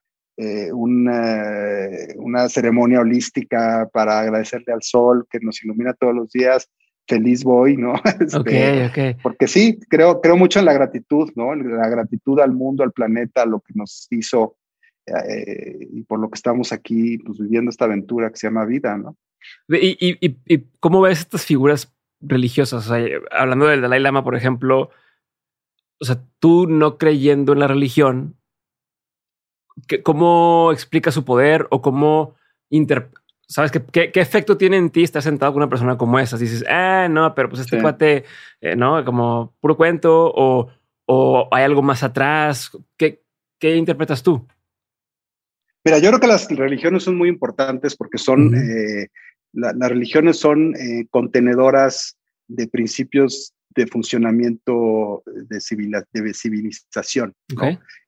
[0.73, 6.69] una, una, ceremonia holística para agradecerle al sol que nos ilumina todos los días,
[7.07, 7.95] feliz voy, ¿no?
[8.21, 11.55] Este, porque sí, creo, creo mucho en la gratitud, ¿no?
[11.55, 14.57] La gratitud al mundo, al planeta, a lo que nos hizo,
[15.07, 18.97] eh, y por lo que estamos aquí pues, viviendo esta aventura que se llama vida,
[18.97, 19.17] ¿no?
[19.69, 22.91] ¿Y, y, y cómo ves estas figuras religiosas?
[23.33, 24.91] hablando del Dalai Lama, por ejemplo,
[26.01, 28.37] o sea, tú no creyendo en la religión,
[30.05, 32.37] ¿cómo explica su poder o cómo
[33.47, 36.39] ¿Sabes qué, qué, efecto tiene en ti estar sentado con una persona como esa?
[36.39, 38.25] Dices, ah, no, pero pues este cuate,
[38.63, 40.69] eh, no, como puro cuento o,
[41.05, 42.71] o hay algo más atrás.
[42.97, 43.23] ¿Qué,
[43.59, 44.47] qué interpretas tú?
[45.85, 49.09] Mira, yo creo que las religiones son muy importantes porque son, eh,
[49.53, 55.61] las religiones son eh, contenedoras de principios de funcionamiento de,
[56.35, 57.35] civilización.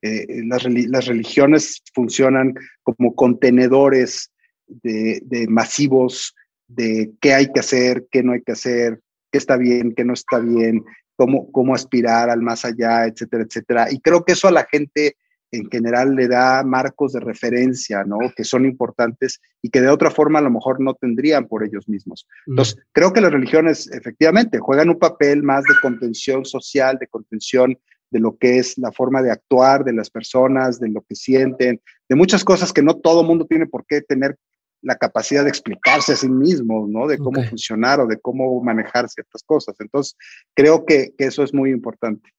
[0.02, 4.30] Eh, las, religiones funcionan como contenedores
[4.66, 6.34] de, masivos
[6.68, 9.00] de qué hay que hacer, qué no hay que hacer,
[9.32, 10.84] qué está bien, qué no está bien,
[11.16, 13.86] cómo, cómo aspirar al más allá, etcétera, etcétera.
[13.90, 15.16] Y creo que eso a la gente
[15.56, 18.18] en general le da marcos de referencia, ¿no?
[18.36, 21.88] Que son importantes y que de otra forma a lo mejor no tendrían por ellos
[21.88, 22.26] mismos.
[22.46, 27.78] Entonces, creo que las religiones efectivamente juegan un papel más de contención social, de contención
[28.10, 31.80] de lo que es la forma de actuar de las personas, de lo que sienten,
[32.08, 34.36] de muchas cosas que no todo mundo tiene por qué tener
[34.82, 37.08] la capacidad de explicarse a sí mismo, ¿no?
[37.08, 39.74] De cómo funcionar o de cómo manejar ciertas cosas.
[39.80, 40.14] Entonces,
[40.54, 42.30] creo que, eso es muy importante.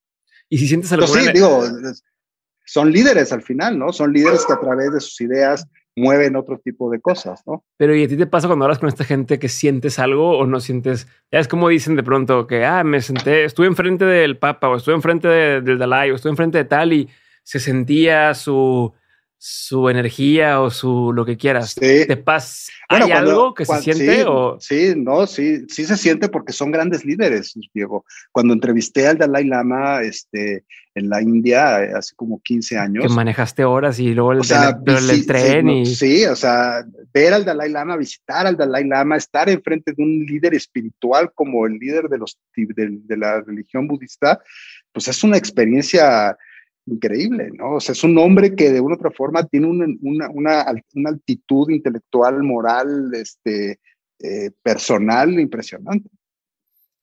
[0.47, 1.07] Y si sientes algo...
[1.07, 1.63] sí, digo,
[2.65, 3.93] son líderes al final, ¿no?
[3.93, 7.63] Son líderes que a través de sus ideas mueven otro tipo de cosas, ¿no?
[7.77, 10.45] Pero ¿y a ti te pasa cuando hablas con esta gente que sientes algo o
[10.45, 11.07] no sientes?
[11.31, 14.75] Ya es como dicen de pronto que, ah, me senté, estuve enfrente del Papa o
[14.75, 17.09] estuve enfrente del Dalai o estuve enfrente de tal y
[17.43, 18.93] se sentía su
[19.38, 21.72] su energía o su lo que quieras.
[21.72, 22.06] Sí.
[22.07, 22.72] ¿Te pasa?
[22.90, 24.18] ¿Hay algo que se siente?
[24.18, 24.57] Sí, o?
[24.60, 28.06] sí, no, sí, sí se siente porque son grandes líderes, Diego.
[28.32, 33.03] Cuando entrevisté al Dalai Lama este, en la India eh, hace como 15 años.
[33.03, 34.41] Que manejaste horas y luego el,
[35.26, 35.68] tren.
[35.68, 35.95] Sí, y...
[35.95, 40.26] sí, o sea, ver al Dalai Lama, visitar al Dalai Lama, estar enfrente de un
[40.26, 44.41] líder espiritual como el líder de, los, de la religión budista,
[44.91, 46.38] pues es una experiencia
[46.86, 47.76] increíble, ¿no?
[47.76, 51.10] O sea, es un hombre que de una u otra forma tiene una, una, una,
[51.10, 53.80] altitud intelectual, moral, este,
[54.20, 56.10] eh, personal impresionante.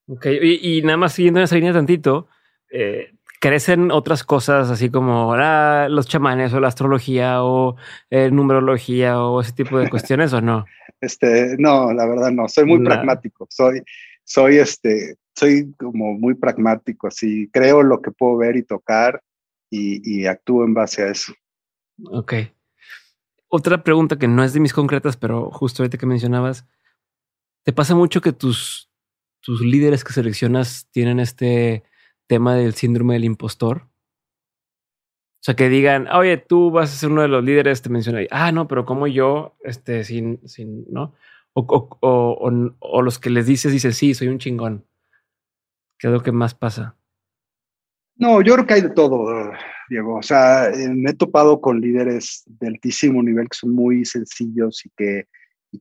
[0.06, 2.28] Ok, y, nada más siguiendo en esa línea tantito,
[2.70, 7.76] eh, ¿crecen otras cosas así como ah, los chamanes o la astrología o
[8.10, 10.64] eh, numerología o ese tipo de cuestiones o no?
[11.00, 13.82] Este, no, la verdad no, soy muy pragmático, soy,
[14.22, 19.20] soy este, soy como muy pragmático, así creo lo que puedo ver y tocar
[19.72, 21.32] y, actúo en base a eso.
[22.10, 22.34] Ok.
[23.48, 26.66] Otra pregunta que no es de mis concretas, pero justo ahorita que mencionabas,
[27.64, 28.90] ¿te pasa mucho que tus,
[29.40, 31.84] tus líderes que seleccionas tienen este
[32.26, 33.88] tema del síndrome del impostor?
[35.42, 38.28] O sea, que digan, oye, tú vas a ser uno de los líderes, te mencioné,
[38.30, 41.14] ah, no, pero como yo, este, sin, sin, ¿no?
[41.52, 44.86] O, o, o, o, los que les dices, dicen, sí, soy un chingón.
[45.98, 46.96] ¿Qué es lo que más pasa?
[48.16, 49.52] No, yo creo que hay de todo,
[49.88, 50.16] Diego.
[50.16, 54.84] O sea, eh, me he topado con líderes de altísimo nivel que son muy sencillos
[54.86, 55.26] y que,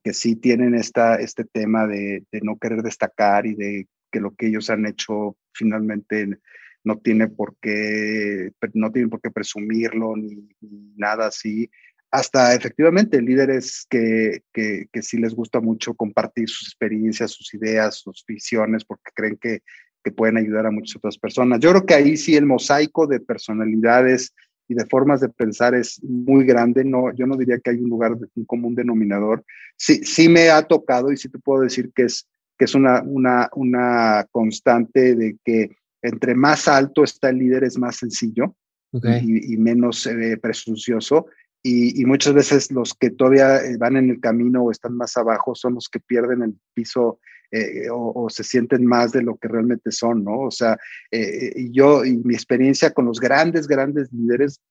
[0.03, 4.47] que sí tienen esta, este tema de, no querer destacar y de que lo que
[4.47, 6.39] ellos han hecho finalmente
[6.83, 10.49] no tiene por qué, no tienen por qué presumirlo ni,
[10.95, 11.69] nada así.
[12.09, 18.25] Hasta efectivamente líderes que, que, sí les gusta mucho compartir sus experiencias, sus ideas, sus
[18.27, 19.61] visiones, porque creen que,
[20.03, 21.60] que pueden ayudar a muchas otras personas.
[21.60, 24.34] Yo creo que ahí sí el mosaico de personalidades
[24.68, 26.84] y de formas de pensar es muy grande.
[26.84, 29.44] No, yo no diría que hay un lugar, un común denominador.
[29.78, 33.02] Sí, sí me ha tocado y sí te puedo decir que es, que es una,
[33.02, 35.72] una, una constante de que
[36.02, 38.56] entre más alto está el líder es más sencillo
[38.94, 41.28] y, menos eh, presuncioso.
[41.64, 45.53] Y, muchas veces los que todavía eh, van en el camino o están más abajo
[45.53, 47.19] son los que pierden el piso
[47.52, 50.40] eh, o, se sienten más de lo que realmente son, ¿no?
[50.41, 50.78] O sea,
[51.11, 54.61] y yo y mi experiencia con los grandes, grandes líderes,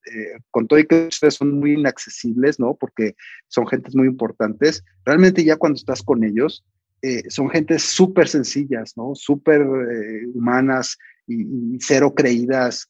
[0.50, 2.74] con todo y que ustedes son muy inaccesibles, ¿no?
[2.74, 3.14] Porque
[3.48, 6.64] son gentes muy importantes, realmente ya cuando estás con ellos,
[7.28, 9.14] son gentes súper sencillas, ¿no?
[9.14, 9.62] Súper
[10.34, 10.96] humanas,
[11.30, 12.88] y, cero creídas.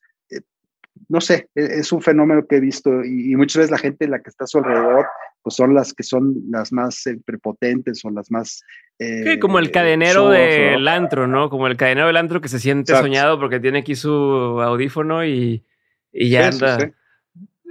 [1.00, 4.08] Eh, no sé, e, es un fenómeno que he visto y, muchas veces la gente
[4.08, 5.06] la que está a su alrededor,
[5.42, 8.62] pues son las que son las más eh, prepotentes o las más...
[8.98, 11.48] Eh, como el cadenero del antro, ¿no?
[11.48, 15.64] Como el cadenero del antro que se siente soñado porque tiene aquí su audífono y,
[16.12, 16.92] ya anda.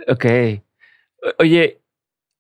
[0.08, 0.26] Ok.
[1.38, 1.82] Oye,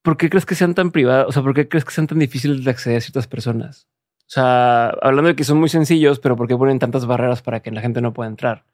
[0.02, 1.28] ¿por qué crees que sean tan privados?
[1.28, 3.88] O sea, ¿por qué crees que sean tan difíciles de acceder a ciertas personas?
[4.22, 7.62] O sea, hablando de que son muy sencillos, pero ¿por qué ponen tantas barreras para
[7.62, 8.66] que la gente no pueda entrar?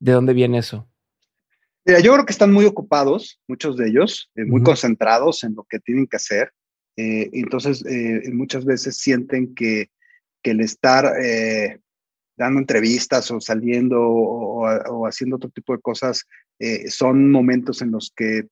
[0.00, 0.88] ¿De dónde viene eso?
[1.84, 5.64] Mira, yo creo que están muy ocupados, muchos de ellos, eh, muy concentrados en lo
[5.64, 6.52] que tienen que hacer.
[6.96, 9.90] Eh, entonces, eh, muchas veces sienten que,
[10.42, 11.12] que el estar
[12.36, 16.26] dando entrevistas o saliendo o, o, haciendo otro tipo de cosas
[16.88, 18.46] son momentos en los que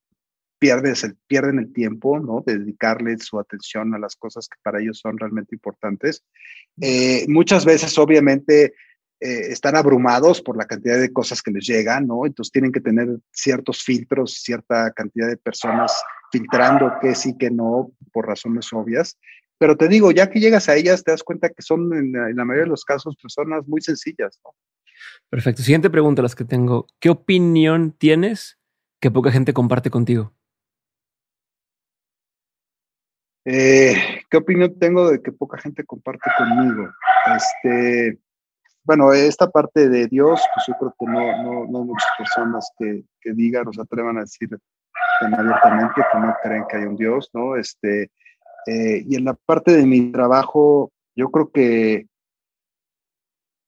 [0.58, 2.42] pierdes el, pierden el tiempo, ¿no?
[2.44, 6.24] De dedicarle su atención a las cosas que para ellos son realmente importantes.
[7.28, 8.74] Muchas veces, obviamente,
[9.20, 12.26] eh, están abrumados por la cantidad de cosas que les llegan, ¿no?
[12.26, 16.02] Entonces tienen que tener ciertos filtros, cierta cantidad de personas
[16.32, 19.18] filtrando que sí, que no, por razones obvias.
[19.58, 22.30] Pero te digo, ya que llegas a ellas, te das cuenta que son, en la,
[22.30, 24.54] en la mayoría de los casos, personas muy sencillas, ¿no?
[25.28, 25.62] Perfecto.
[25.62, 26.86] Siguiente pregunta, las que tengo.
[26.98, 28.58] ¿Qué opinión tienes
[29.00, 30.34] que poca gente comparte contigo?
[33.44, 33.94] Eh,
[34.30, 36.90] ¿Qué opinión tengo de que poca gente comparte conmigo?
[37.36, 38.18] Este,
[38.84, 42.70] bueno, esta parte de Dios, pues yo creo que no, no, no hay muchas personas
[42.78, 44.48] que, que, digan o se atrevan a decir
[45.20, 47.56] tan abiertamente que no creen que hay un Dios, ¿no?
[47.56, 48.10] Este,
[48.66, 52.06] eh, y en la parte de mi trabajo, yo creo que,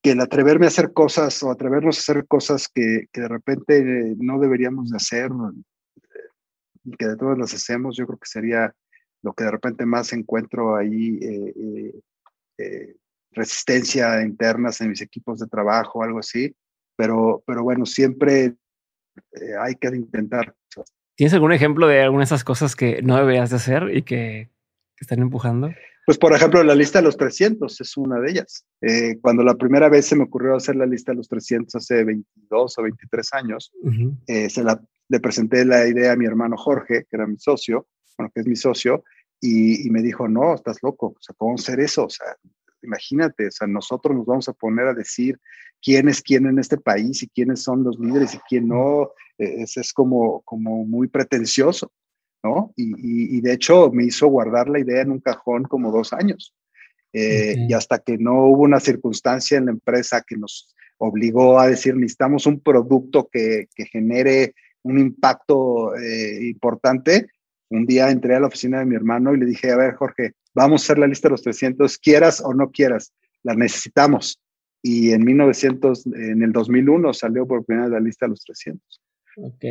[0.02, 4.14] que el atreverme a hacer cosas o atrevernos a hacer cosas que, que de repente
[4.18, 5.30] no deberíamos de hacer
[6.84, 8.74] y que de todas las hacemos, yo creo que sería
[9.22, 12.00] lo que de repente más encuentro ahí, eh, eh,
[12.58, 12.96] eh,
[13.32, 16.54] resistencia internas en mis equipos de trabajo, algo así,
[16.96, 18.54] pero, pero bueno, siempre
[19.60, 20.54] hay que intentar.
[21.14, 24.50] ¿Tienes algún ejemplo de alguna de esas cosas que no deberías de hacer y que,
[24.96, 25.70] que están empujando?
[26.04, 28.66] Pues por ejemplo, la lista de los 300 es una de ellas.
[29.20, 32.78] cuando la primera vez se me ocurrió hacer la lista de los 300 hace 22
[32.78, 33.72] o 23 años,
[34.26, 37.86] se la, le presenté la idea a mi hermano Jorge, que era mi socio,
[38.16, 39.04] bueno, que es mi socio,
[39.40, 42.06] y, me dijo, no, estás loco, o sea, ¿cómo hacer eso?
[42.06, 42.36] O sea,
[42.82, 45.38] imagínate, o sea, nosotros nos vamos a poner a decir
[45.82, 49.62] quién es quién en este país y quiénes son los líderes y quién no, e,
[49.62, 51.90] es, es como, como muy pretencioso,
[52.42, 52.72] ¿no?
[52.76, 56.54] Y, y, de hecho me hizo guardar la idea en un cajón como dos años.
[57.14, 61.68] Eh, y hasta que no hubo una circunstancia en la empresa que nos obligó a
[61.68, 67.28] decir, necesitamos un producto que, que genere un impacto eh, importante,
[67.72, 70.32] un día entré a la oficina de mi hermano y le dije, a ver, Jorge,
[70.54, 73.12] vamos a hacer la lista de los 300, quieras o no quieras,
[73.42, 74.40] la necesitamos.
[74.82, 79.00] Y en 1900, en el 2001 salió por primera vez la lista de los 300.
[79.36, 79.64] Ok.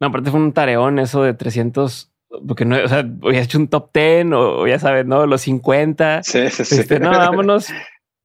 [0.00, 2.12] No, aparte fue un tareón eso de 300,
[2.46, 5.26] porque no, o sea, había hecho un top 10 o, ya sabes, ¿no?
[5.26, 6.22] Los 50.
[6.22, 6.80] Sí, sí, sí.
[6.80, 7.68] Este, no, vámonos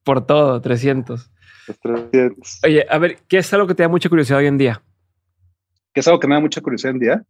[0.03, 1.31] por todo, 300.
[1.67, 2.59] Los 300.
[2.63, 4.81] Oye, a ver, ¿qué es algo que te da mucha curiosidad hoy en día?
[5.95, 7.23] que es algo que me da mucha curiosidad en día.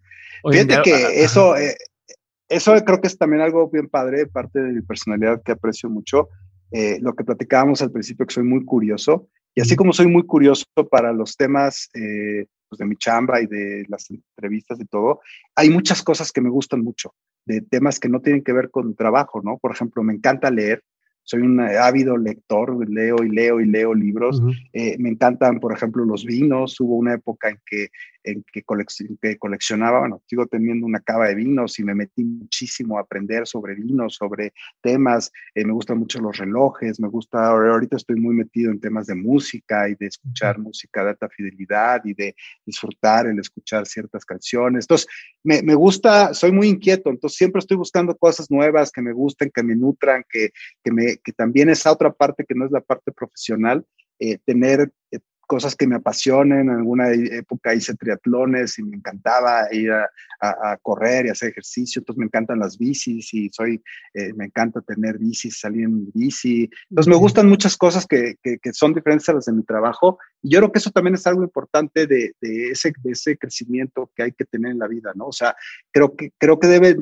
[0.44, 1.76] Fíjate que eso, eh,
[2.50, 6.30] eso creo que es también algo bien padre, parte de mi personalidad que aprecio mucho.
[6.72, 10.24] Eh, lo que platicábamos al principio, que soy muy curioso, y así como soy muy
[10.24, 15.22] curioso para los temas eh, pues de mi chamba y de las entrevistas y todo,
[15.56, 17.14] hay muchas cosas que me gustan mucho,
[17.46, 19.58] de temas que no tienen que ver con trabajo, ¿no?
[19.58, 20.84] Por ejemplo, me encanta leer,
[21.26, 24.42] soy un ávido lector, leo y leo y leo libros.
[24.74, 26.80] Eh, me encantan, por ejemplo, los vinos.
[26.80, 27.88] Hubo una época en que
[28.26, 33.02] en que, coleccionaba, bueno, sigo teniendo una cava de vinos y me metí muchísimo a
[33.02, 35.32] aprender sobre vinos, sobre temas.
[35.54, 39.16] Eh, me gustan mucho los relojes, me gusta, ahorita estoy muy metido en temas de
[39.16, 42.36] música y de escuchar música de alta fidelidad y de
[42.66, 44.86] disfrutar el escuchar ciertas canciones.
[44.86, 45.08] Entonces,
[45.44, 49.52] me, me gusta, soy muy inquieto, entonces siempre estoy buscando cosas nuevas que me gusten,
[49.54, 50.52] que me nutran, que,
[50.84, 53.86] que, me, que también esa otra parte que no es la parte profesional.
[54.18, 56.70] Eh, tener eh, cosas que me apasionen.
[56.70, 60.10] En alguna época hice triatlones y me encantaba ir a,
[60.82, 62.00] correr y hacer ejercicio.
[62.00, 63.82] Entonces me encantan las bicis y soy,
[64.14, 66.70] eh, me encanta tener bicis, salir en bici.
[66.90, 70.20] Entonces me gustan muchas cosas que, que, son diferentes a las de mi trabajo.
[70.44, 74.12] Y yo creo que eso también es algo importante de, de, ese, de ese crecimiento
[74.16, 75.28] que hay que tener en la vida, ¿no?
[75.28, 75.56] O sea,
[75.92, 76.98] creo que, creo que debe,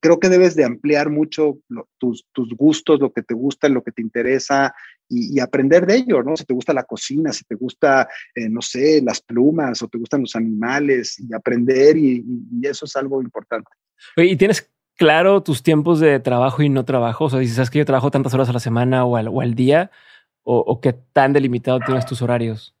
[0.00, 1.58] creo que debes de ampliar mucho
[1.98, 4.74] tus, tus, gustos, lo que te gusta, lo que te interesa
[5.08, 6.36] y, aprender de ello, ¿no?
[6.36, 9.98] Si te gusta la cocina, si te gusta, eh, no sé, las plumas o te
[9.98, 12.24] gustan los animales y aprender y,
[12.62, 13.70] eso es algo importante.
[14.16, 17.26] ¿Y tienes claro tus tiempos de trabajo y no trabajo?
[17.26, 19.40] O sea, dices, ¿sabes que yo trabajo tantas horas a la semana o al, o
[19.40, 19.90] al día?
[20.42, 22.74] O, ¿O qué tan delimitado tienes tus horarios?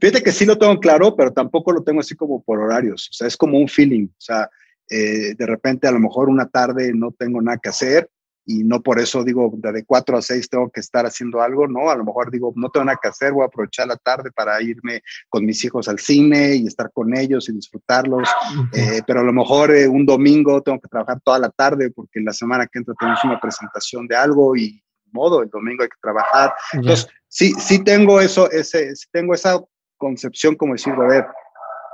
[0.00, 3.08] Fíjate que sí lo tengo claro, pero tampoco lo tengo así como por horarios.
[3.10, 4.06] O sea, es como un feeling.
[4.06, 4.50] O sea,
[4.92, 8.10] eh, de repente a lo mejor una tarde no tengo nada que hacer
[8.44, 11.90] y no por eso digo de 4 a 6 tengo que estar haciendo algo, ¿no?
[11.90, 14.60] A lo mejor digo, no tengo nada que hacer, voy a aprovechar la tarde para
[14.60, 18.28] irme con mis hijos al cine y estar con ellos y disfrutarlos,
[18.72, 22.20] eh, pero a lo mejor eh, un domingo tengo que trabajar toda la tarde porque
[22.20, 24.82] la semana que entra tenemos una presentación de algo y
[25.12, 26.52] modo, el domingo hay que trabajar.
[26.72, 29.60] Entonces, sí, sí tengo eso, ese, sí tengo esa
[29.98, 31.26] concepción como decir, a ver,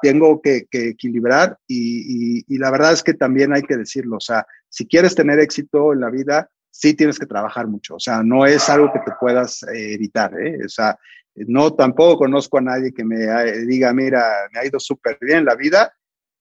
[0.03, 4.87] tengo que, equilibrar y, la verdad es que también hay que decirlo, o sea, si
[4.87, 8.69] quieres tener éxito en la vida, sí tienes que trabajar mucho, o sea, no es
[8.69, 10.59] algo que te puedas eh, evitar, ¿eh?
[10.65, 10.99] o sea,
[11.35, 15.45] no tampoco conozco a nadie que me eh, diga, mira, me ha ido súper bien
[15.45, 15.93] la vida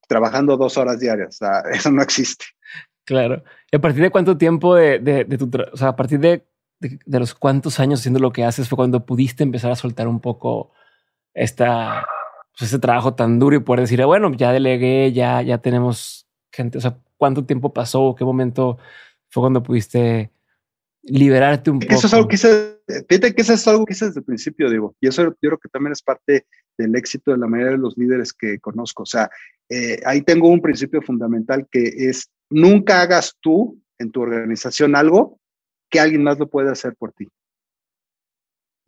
[0.07, 2.45] trabajando dos horas diarias, o sea, eso no existe.
[3.05, 3.43] Claro.
[3.71, 6.45] ¿Y a partir de cuánto tiempo de, de, de tu, o sea, a partir de,
[6.79, 10.19] de, los cuántos años haciendo lo que haces fue cuando pudiste empezar a soltar un
[10.19, 10.73] poco
[11.33, 12.05] esta,
[12.57, 16.77] pues, ese trabajo tan duro y poder decir, bueno, ya delegué, ya, ya tenemos gente.
[16.77, 18.15] O sea, ¿cuánto tiempo pasó?
[18.17, 18.77] ¿Qué momento
[19.29, 20.31] fue cuando pudiste
[21.03, 21.93] liberarte un poco?
[21.93, 24.69] Eso es algo que hice, fíjate que eso es algo que hice desde el principio,
[24.69, 26.47] digo, y eso yo creo que también es parte
[26.77, 29.03] del éxito de la mayoría de los líderes que conozco.
[29.03, 29.29] O sea,
[29.69, 35.39] eh, ahí tengo un principio fundamental que es nunca hagas tú en tu organización algo
[35.89, 37.27] que alguien más lo puede hacer por ti.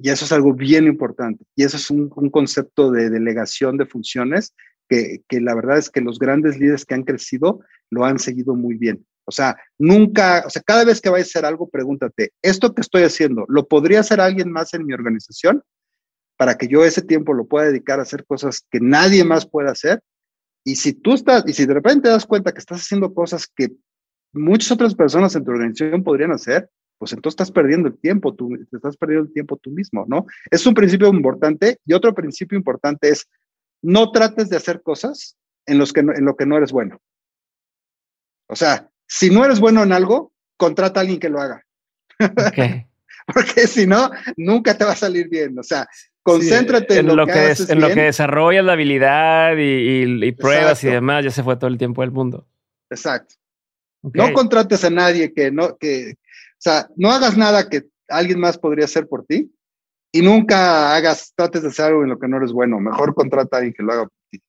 [0.01, 1.43] Y eso es algo bien importante.
[1.55, 4.55] Y eso es un, concepto de delegación de funciones
[4.87, 7.59] que, la verdad es que los grandes líderes que han crecido
[7.91, 9.05] lo han seguido muy bien.
[9.25, 12.81] O sea, nunca, o sea, cada vez que vayas a hacer algo, pregúntate, ¿esto que
[12.81, 15.61] estoy haciendo, lo podría hacer alguien más en mi organización?
[16.37, 19.69] Para que yo ese tiempo lo pueda dedicar a hacer cosas que nadie más puede
[19.69, 20.01] hacer.
[20.63, 23.47] Y si tú estás, y si de repente te das cuenta que estás haciendo cosas
[23.53, 23.73] que
[24.33, 26.69] muchas otras personas en tu organización podrían hacer,
[26.99, 30.25] pues entonces estás perdiendo el tiempo, tú te estás perdiendo el tiempo tú mismo, ¿no?
[30.51, 33.27] Es un principio importante y otro principio importante es
[33.81, 36.99] no trates de hacer cosas en, los que en lo que no eres bueno.
[38.47, 41.65] O sea, si no eres bueno en algo, contrata a alguien que lo haga.
[43.33, 45.57] Porque si no, nunca te va a salir bien.
[45.57, 45.87] O sea,
[46.23, 51.31] concéntrate en, lo, que, en lo que desarrollas la habilidad y, pruebas y demás, ya
[51.31, 52.47] se fue todo el tiempo del mundo.
[52.89, 53.35] Exacto.
[54.01, 56.15] No contrates a nadie que no, que,
[56.61, 59.51] sea, no hagas nada que alguien más podría hacer por ti
[60.11, 62.79] y nunca hagas, trates de hacer algo en lo que no eres bueno.
[62.79, 64.41] Mejor contrata a alguien que lo haga por ti.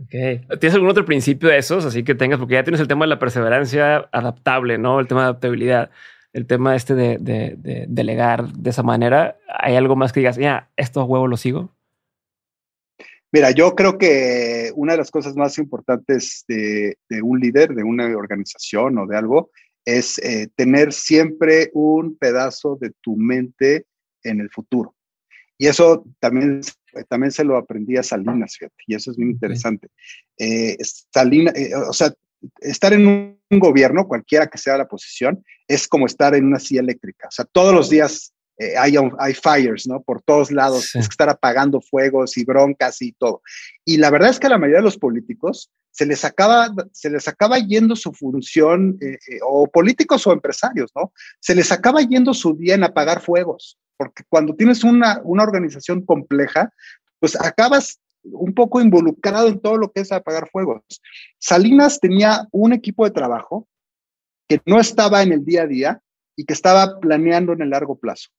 [0.00, 0.58] Ok.
[0.58, 1.84] ¿Tienes algún otro principio de esos?
[1.84, 5.00] Así que tengas, porque ya tienes el tema de la perseverancia adaptable, ¿no?
[5.00, 5.90] El tema de adaptabilidad,
[6.32, 9.36] el tema este de, de, delegar de esa manera.
[9.48, 11.74] ¿Hay algo más que digas, ya, esto a huevo lo sigo?
[13.32, 17.82] Mira, yo creo que una de las cosas más importantes de, de, un líder, de
[17.82, 19.50] una organización o de algo,
[19.84, 23.86] es eh, tener siempre un pedazo de tu mente
[24.22, 24.94] en el futuro.
[25.58, 26.60] Y eso también,
[27.08, 29.88] también se lo aprendí a Salinas, fíjate, y eso es muy interesante.
[30.38, 30.76] Eh,
[31.12, 32.12] Salinas, eh, o sea,
[32.60, 36.80] estar en un, gobierno, cualquiera que sea la posición, es como estar en una silla
[36.80, 37.28] eléctrica.
[37.28, 40.02] O sea, todos los días eh, hay, hay fires, ¿no?
[40.02, 43.42] Por todos lados, es que estar apagando fuegos y broncas y todo.
[43.84, 47.10] Y la verdad es que a la mayoría de los políticos se les acaba, se
[47.10, 51.12] les acaba yendo su función, eh, eh, o políticos o empresarios, ¿no?
[51.40, 56.04] Se les acaba yendo su día en apagar fuegos, porque cuando tienes una, una organización
[56.04, 56.72] compleja,
[57.18, 60.82] pues acabas un poco involucrado en todo lo que es apagar fuegos.
[61.38, 63.68] Salinas tenía un equipo de trabajo
[64.48, 66.02] que no estaba en el día a día
[66.36, 68.30] y que estaba planeando en el largo plazo.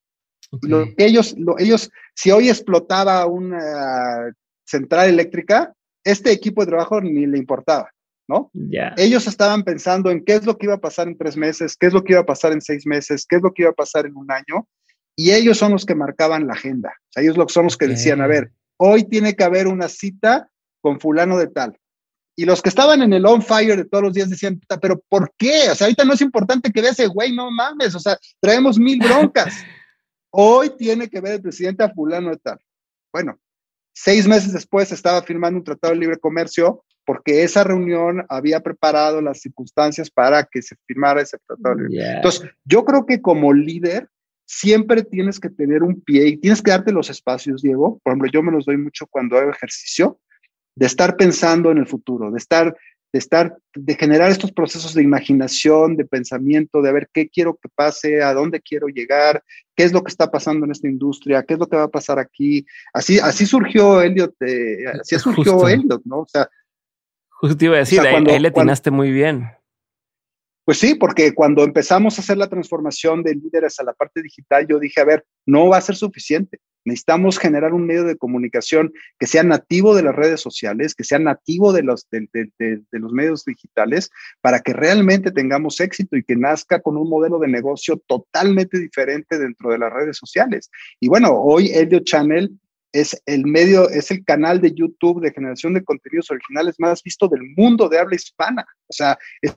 [0.62, 4.34] Lo ellos, ellos, si hoy explotaba una
[4.66, 7.90] central eléctrica, este equipo de trabajo ni le importaba,
[8.28, 8.52] ¿no?
[8.98, 11.88] Ellos estaban pensando en qué es lo que iba a pasar en tres meses, qué
[11.88, 13.76] es lo que iba a pasar en seis meses, qué es lo que iba a
[13.76, 14.68] pasar en un año,
[15.16, 16.90] y ellos son los que marcaban la agenda.
[16.90, 20.50] O sea, ellos son los que decían, a ver, hoy tiene que haber una cita
[20.82, 21.78] con fulano de tal.
[22.36, 25.32] Y los que estaban en el on fire de todos los días decían, pero ¿por
[25.38, 25.70] qué?
[25.72, 28.80] O sea, ahorita no es importante que vea ese güey, no mames, o sea, traemos
[28.80, 29.00] mil
[29.32, 29.54] broncas.
[30.36, 32.58] Hoy tiene que ver el presidente a fulano de tal.
[33.12, 33.40] Bueno,
[33.94, 39.22] seis meses después estaba firmando un tratado de libre comercio porque esa reunión había preparado
[39.22, 42.16] las circunstancias para que se firmara ese tratado de libre.
[42.16, 44.10] Entonces, yo creo que como líder
[44.46, 48.00] siempre tienes que tener un pie y tienes que darte los espacios, Diego.
[48.04, 50.20] Por ejemplo, yo me los doy mucho cuando hago ejercicio,
[50.76, 52.76] de estar pensando en el futuro, de estar
[53.14, 57.70] de estar, de generar estos procesos de imaginación, de pensamiento, de ver qué quiero que
[57.74, 59.44] pase, a dónde quiero llegar,
[59.76, 61.92] qué es lo que está pasando en esta industria, qué es lo que va a
[61.92, 62.66] pasar aquí.
[62.92, 66.22] Así, así surgió Elliot, eh, así surgió Elliot, ¿no?
[66.22, 66.50] O sea,
[67.30, 69.48] justo te iba a decir, cuando, ahí, le atinaste muy bien.
[70.66, 74.66] Pues sí, porque cuando empezamos a hacer la transformación de líderes a la parte digital,
[74.68, 76.60] yo dije, a ver, no va a ser suficiente.
[76.86, 81.20] Necesitamos generar un medio de comunicación que sea nativo de las redes sociales, que sea
[81.20, 84.10] nativo de los, de, los medios digitales,
[84.42, 89.40] para que realmente tengamos éxito y que nazca con un modelo de negocio totalmente diferente
[89.40, 90.70] dentro de las redes sociales.
[91.00, 92.52] Y bueno, hoy Elio Channel
[92.92, 97.28] es el medio, es el canal de YouTube de generación de contenidos originales más visto
[97.28, 98.66] del mundo de habla hispana.
[98.88, 99.56] O sea, es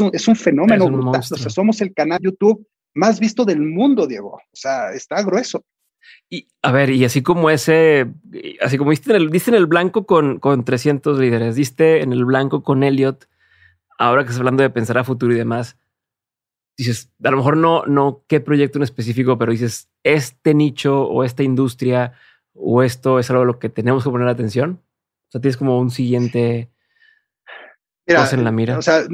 [0.00, 1.20] un, es un fenómeno brutal.
[1.20, 4.34] O sea, somos el canal YouTube más visto del mundo, Diego.
[4.34, 5.64] O sea, está grueso.
[6.28, 8.10] Y a ver, y así como ese,
[8.60, 12.12] así como diste en el, diste en el blanco con, con 300 líderes, diste en
[12.12, 13.28] el blanco con Elliot,
[13.98, 15.76] ahora que estás hablando de pensar a futuro y demás,
[16.76, 21.24] dices, a lo mejor no, no qué proyecto en específico, pero dices, este nicho o
[21.24, 22.14] esta industria
[22.54, 24.80] o esto es algo a lo que tenemos que poner atención.
[25.28, 26.70] O sea, tienes como un siguiente
[28.06, 28.78] cosa en la mira.
[28.78, 29.04] O sea,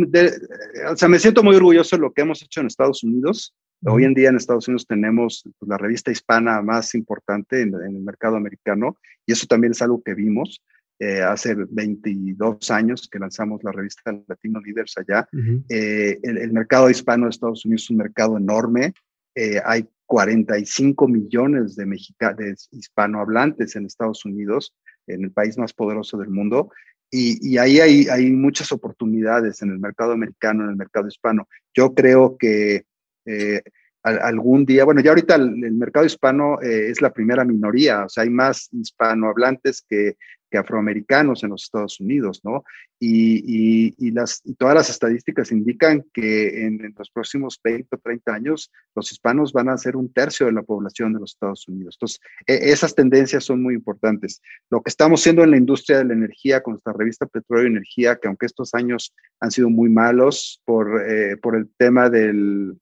[0.91, 3.55] o sea, me siento muy orgulloso de lo que hemos hecho en Estados Unidos.
[3.87, 8.01] Hoy en día en Estados Unidos tenemos pues, la revista hispana más importante en, el
[8.03, 10.63] mercado americano y eso también es algo que vimos.
[11.01, 15.29] Eh, hace 22 años que lanzamos la revista Latino Leaders allá.
[15.69, 18.95] Eh, el, mercado hispano de Estados Unidos es un mercado enorme.
[19.37, 24.75] Eh, hay 45 millones de, de hispanohablantes en Estados Unidos,
[25.07, 26.73] en el país más poderoso del mundo.
[27.13, 31.49] Y, y ahí hay, hay, muchas oportunidades en el mercado americano, en el mercado hispano.
[31.73, 32.85] Yo creo que
[33.29, 33.63] eh,
[34.03, 38.23] algún día, bueno, ya ahorita el, mercado hispano eh, es la primera minoría, o sea,
[38.23, 40.17] hay más hispanohablantes que,
[40.51, 42.65] que afroamericanos en los Estados Unidos, ¿no?
[43.01, 48.73] Y, y, las, todas las estadísticas indican que en, los próximos 20 o 30 años
[48.95, 51.97] los hispanos van a ser un tercio de la población de los Estados Unidos.
[51.97, 54.43] Entonces, e, esas tendencias son muy importantes.
[54.69, 57.71] Lo que estamos haciendo en la industria de la energía con nuestra revista Petróleo y
[57.71, 62.77] Energía, que aunque estos años han sido muy malos por, eh, por el tema del,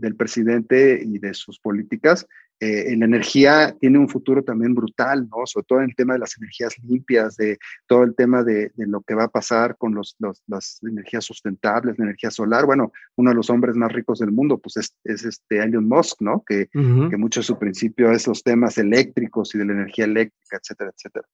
[0.00, 2.26] del presidente y de sus políticas,
[2.62, 5.46] eh, en la energía tiene un futuro también brutal, ¿no?
[5.46, 9.00] Sobre todo en el tema de las energías limpias, de todo el tema de, lo
[9.00, 10.14] que va a pasar con los,
[10.46, 12.66] las energías sustentables, la energía solar.
[12.66, 16.44] Bueno, uno de los hombres más ricos del mundo, pues es, este Elon Musk, ¿no?
[16.46, 20.58] Que, que mucho de su principio es los temas eléctricos y de la energía eléctrica,
[20.58, 21.26] etcétera, etcétera.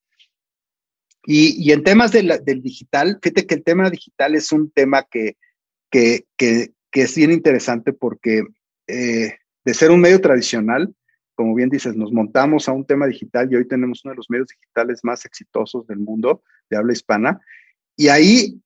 [1.24, 5.36] Y, y en temas del digital, fíjate que el tema digital es un tema que,
[5.90, 8.42] que, que, que es bien interesante porque
[8.86, 9.34] eh,
[9.66, 10.94] de ser un medio tradicional,
[11.34, 14.30] como bien dices, nos montamos a un tema digital y hoy tenemos uno de los
[14.30, 17.38] medios digitales más exitosos del mundo de habla hispana.
[17.96, 18.62] Y ahí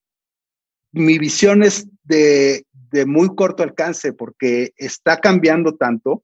[0.93, 6.23] mi visión es de, de muy corto alcance porque está cambiando tanto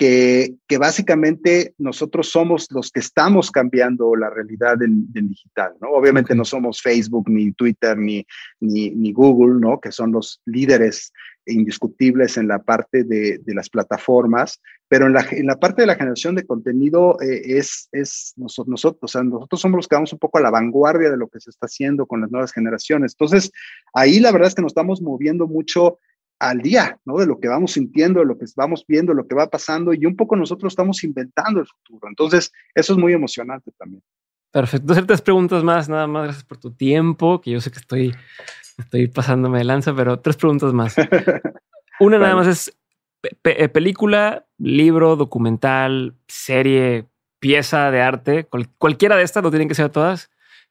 [0.00, 5.90] que, que, básicamente nosotros somos los que estamos cambiando la realidad del, digital, ¿no?
[5.90, 8.24] Obviamente no somos Facebook, ni Twitter, ni,
[8.60, 9.78] ni, ni, Google, ¿no?
[9.78, 11.12] Que son los líderes
[11.44, 15.86] indiscutibles en la parte de, de las plataformas, pero en la, en la, parte de
[15.86, 19.96] la generación de contenido eh, es, es nosotros, nosotros, o sea, nosotros somos los que
[19.96, 22.52] vamos un poco a la vanguardia de lo que se está haciendo con las nuevas
[22.52, 23.12] generaciones.
[23.12, 23.52] Entonces,
[23.92, 25.98] ahí la verdad es que nos estamos moviendo mucho
[26.40, 27.18] al día, ¿no?
[27.18, 30.06] De lo que vamos sintiendo, de lo que vamos viendo, lo que va pasando y
[30.06, 32.08] un poco nosotros estamos inventando el futuro.
[32.08, 34.02] Entonces, eso es muy emocionante también.
[34.50, 34.94] Perfecto.
[35.06, 36.24] Tres preguntas más, nada más.
[36.24, 38.14] Gracias por tu tiempo, que yo sé que estoy,
[38.78, 40.96] estoy pasándome de lanza, pero tres preguntas más.
[42.00, 42.76] Una nada más es
[43.44, 47.06] eh, película, libro, documental, serie,
[47.38, 48.48] pieza de arte,
[48.78, 50.30] cualquiera de estas, no tienen que ser todas,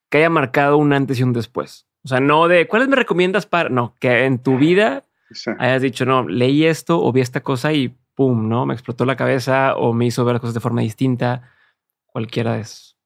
[0.10, 1.88] que haya marcado un antes y un después.
[2.04, 5.06] O sea, no de cuáles me recomiendas para, no, que en tu vida
[5.58, 9.16] hayas dicho, no, leí esto o vi esta cosa y pum, no, me explotó la
[9.16, 11.52] cabeza o me hizo ver las cosas de forma distinta.
[12.06, 12.98] Cualquiera de esos.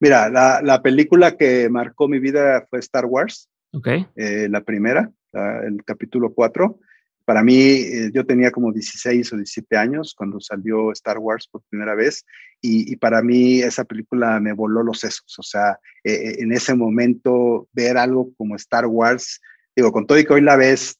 [0.00, 3.48] Mira, la, película que marcó mi vida fue Star Wars.
[3.72, 3.88] Ok.
[4.16, 6.80] Eh, la primera, el capítulo 4.
[7.24, 11.62] Para mí, eh, yo tenía como 16 o 17 años cuando salió Star Wars por
[11.68, 12.24] primera vez
[12.60, 15.38] y, para mí esa película me voló los sesos.
[15.38, 19.40] O sea, eh, en ese momento ver algo como Star Wars,
[19.76, 20.98] digo, con todo y que hoy la ves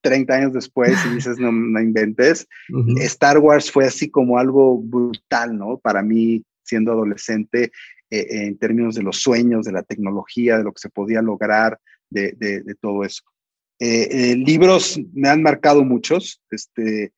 [0.00, 2.46] 30 años después y dices, no, no inventes,
[3.00, 5.78] Star Wars fue así como algo brutal, ¿no?
[5.78, 7.70] Para mí, siendo adolescente,
[8.08, 11.78] eh, en términos de los sueños, de la tecnología, de lo que se podía lograr,
[12.08, 13.24] de, de, todo eso.
[13.80, 16.40] Eh, eh, libros me han marcado muchos.
[16.50, 17.12] Este,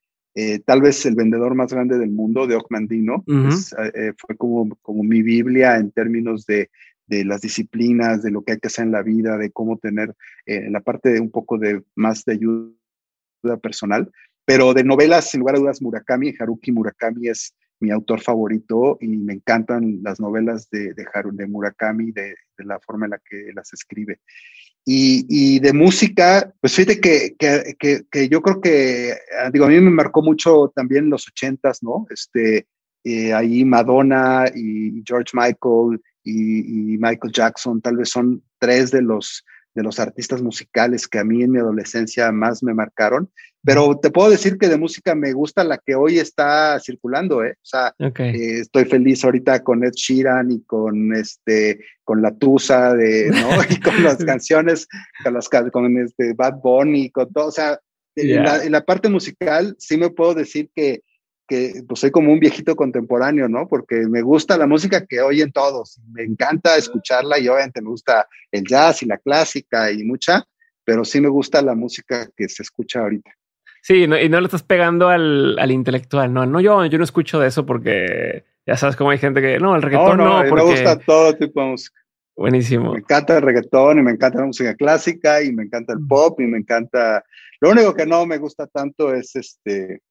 [0.65, 5.77] tal vez el vendedor más grande del mundo, de Ocmandino, fue como, como mi Biblia
[5.77, 6.71] en términos de,
[7.09, 10.15] de las disciplinas, de lo que hay que hacer en la vida, de cómo tener
[10.47, 14.11] la parte de un poco de más de ayuda personal.
[14.45, 19.09] Pero de novelas, sin lugar a dudas, Murakami, Haruki Murakami es mi autor favorito y
[19.09, 23.53] me encantan las novelas de, de, de Murakami, de, de, la forma en la que
[23.55, 24.21] las escribe.
[24.85, 29.69] Y, y de música, pues fíjate que, que, que, yo creo que, ah, digo, a
[29.69, 32.07] mí me marcó mucho también los ochentas, ¿no?
[32.11, 32.67] Este,
[33.05, 39.03] eh, ahí Madonna y George Michael y, y Michael Jackson tal vez son tres de
[39.03, 39.45] los
[39.79, 43.31] de los artistas musicales que a mí en mi adolescencia más me marcaron.
[43.63, 47.53] Pero te puedo decir que de música me gusta la que hoy está circulando, ¿eh?
[47.53, 52.95] O sea, eh, estoy feliz ahorita con Ed Sheeran y con este, con la Tusa
[52.95, 53.51] de, ¿no?
[53.71, 54.89] y con las canciones,
[55.23, 57.47] con las con este Bad Bunny, con todo.
[57.47, 57.79] O sea,
[58.17, 61.03] en la parte musical sí me puedo decir que
[61.49, 63.67] que pues soy como un viejito contemporáneo, ¿no?
[63.67, 68.29] Porque me gusta la música que oyen todos, me encanta escucharla y obviamente me gusta
[68.53, 70.45] el jazz y la clásica y mucha,
[70.85, 73.31] pero sí me gusta la música que se escucha ahorita.
[73.81, 77.41] Sí, y no le estás pegando al, al, intelectual, no, no, yo, yo no escucho
[77.41, 80.65] de eso porque ya sabes cómo hay gente que, no, el reggaetón no, no, porque...
[80.65, 81.99] me gusta todo tipo de música.
[82.37, 82.93] Buenísimo.
[82.93, 86.39] Me encanta el reggaetón y me encanta la música clásica y me encanta el pop
[86.41, 87.25] y me encanta...
[87.61, 90.03] Lo único que no me gusta tanto es este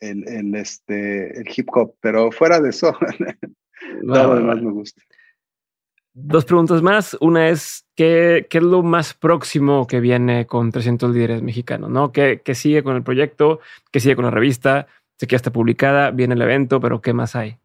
[0.00, 2.96] el, este, el hip hop, pero fuera de eso,
[4.02, 5.02] lo demás me gusta.
[6.16, 7.16] Dos preguntas más.
[7.20, 11.90] Una es, ¿qué, ¿qué, es lo más próximo que viene con 300 líderes mexicanos?
[11.90, 12.12] ¿no?
[12.12, 13.58] ¿Qué, ¿Qué, sigue con el proyecto?
[13.90, 14.86] ¿Qué sigue con la revista?
[15.18, 17.58] Sé que ya está publicada, viene el evento, pero ¿qué más hay?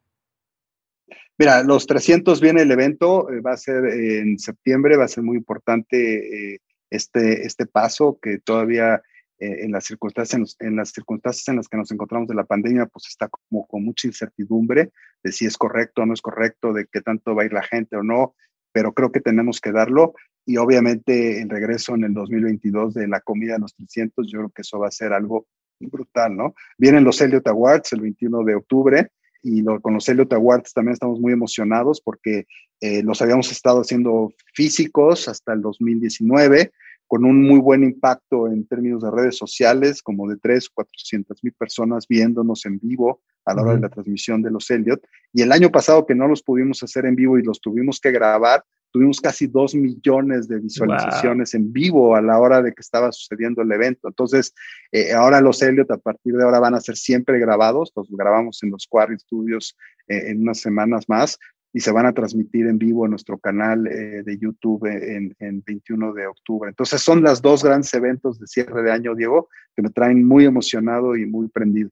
[1.38, 5.24] Mira, los 300 viene el evento, eh, va a ser en septiembre, va a ser
[5.24, 9.02] muy importante eh, este, este paso que todavía
[9.40, 12.86] eh, en, las circunstancias, en, las circunstancias en las que nos encontramos de la pandemia,
[12.88, 14.92] pues está como con mucha incertidumbre
[15.24, 17.64] de si es correcto o no es correcto, de qué tanto va a ir la
[17.64, 18.36] gente o no,
[18.72, 20.14] pero creo que tenemos que darlo.
[20.46, 24.50] Y obviamente el regreso en el 2022 de la comida de los 300, yo creo
[24.50, 25.48] que eso va a ser algo
[25.80, 26.56] brutal, ¿no?
[26.78, 29.12] Vienen los Elliot Awards el 21 de octubre
[29.42, 32.46] y con los Elliot Awards también estamos muy emocionados porque
[32.82, 36.72] eh, los habíamos estado haciendo físicos hasta el 2019
[37.10, 41.54] con un muy buen impacto en términos de redes sociales, como de 3, 400 mil
[41.54, 45.02] personas viéndonos en vivo a la hora de la transmisión de los Elliot.
[45.34, 48.12] Y el año pasado que no los pudimos hacer en vivo y los tuvimos que
[48.12, 53.12] grabar, tuvimos casi 2 millones de visualizaciones en vivo a la hora de que estaba
[53.12, 54.08] sucediendo el evento.
[54.08, 54.54] Entonces,
[54.92, 58.62] eh, ahora los Elliot a partir de ahora van a ser siempre grabados, los grabamos
[58.62, 59.76] en los Quarry Studios
[60.08, 61.40] eh, en unas semanas más,
[61.72, 65.64] y se van a transmitir en vivo en nuestro canal eh, de YouTube en, en,
[65.66, 66.70] 21 de octubre.
[66.70, 70.46] Entonces son los dos grandes eventos de cierre de año, Diego, que me traen muy
[70.46, 71.90] emocionado y muy prendido.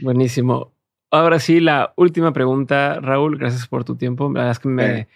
[0.00, 0.72] Buenísimo.
[1.10, 4.24] Ahora sí, la última pregunta, Raúl, gracias por tu tiempo.
[4.32, 5.08] La verdad es que me,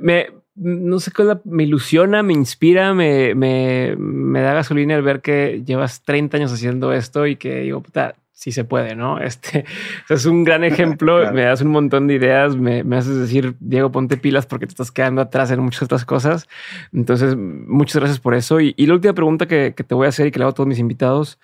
[0.00, 5.20] me no sé qué me ilusiona, me inspira, me, me, me da gasolina el ver
[5.22, 9.20] que llevas 30 años haciendo esto y que digo, puta, sí se puede, ¿no?
[9.30, 9.66] Este
[10.08, 14.16] es un gran ejemplo, me das un montón de ideas, me, haces decir, Diego, ponte
[14.16, 16.48] pilas porque te estás quedando atrás en muchas otras cosas.
[16.92, 18.58] Entonces, muchas gracias por eso.
[18.60, 20.66] Y, la última pregunta que, te voy a hacer y que le hago a todos
[20.66, 21.38] mis invitados,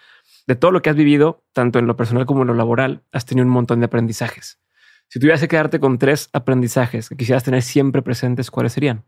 [0.46, 3.26] de todo lo que has vivido, tanto en lo personal como en lo laboral, has
[3.26, 4.58] tenido un montón de aprendizajes.
[5.08, 9.04] Si tuvieras que quedarte con tres aprendizajes que quisieras tener siempre presentes, ¿cuáles serían?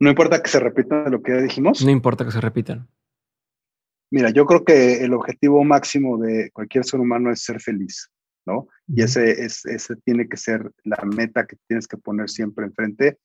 [0.00, 1.84] No importa que se repita lo que ya dijimos.
[1.84, 2.88] No importa que se repitan.
[4.10, 8.10] Mira, yo creo que el objetivo máximo de cualquier ser humano es ser feliz,
[8.44, 8.66] ¿no?
[8.88, 13.18] Y ese, es, ese tiene que ser la meta que tienes que poner siempre enfrente.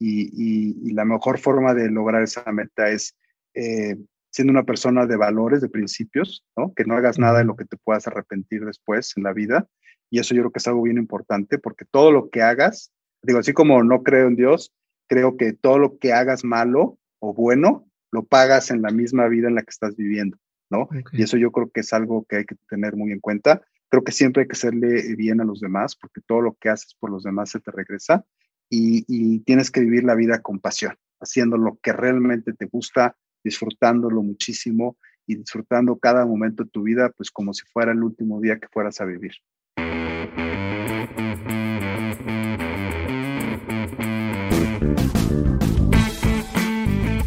[0.00, 3.16] Y, y, la mejor forma de lograr esa meta es
[3.54, 3.96] eh,
[4.32, 6.74] siendo una persona de valores, de principios, ¿no?
[6.74, 9.68] Que no hagas nada de lo que te puedas arrepentir después en la vida.
[10.10, 12.92] Y eso yo creo que es algo bien importante porque todo lo que hagas,
[13.22, 14.72] digo, así como no creo en Dios,
[15.08, 19.48] creo que todo lo que hagas malo o bueno, lo pagas en la misma vida
[19.48, 20.38] en la que estás viviendo,
[20.70, 20.88] ¿no?
[21.12, 23.62] Y eso yo creo que es algo que hay que tener muy en cuenta.
[23.88, 26.94] Creo que siempre hay que hacerle bien a los demás, porque todo lo que haces
[26.94, 28.24] por los demás se te regresa
[28.68, 34.22] y, tienes que vivir la vida con pasión, haciendo lo que realmente te gusta, disfrutándolo
[34.22, 38.58] muchísimo y disfrutando cada momento de tu vida, pues como si fuera el último día
[38.58, 39.32] que fueras a vivir.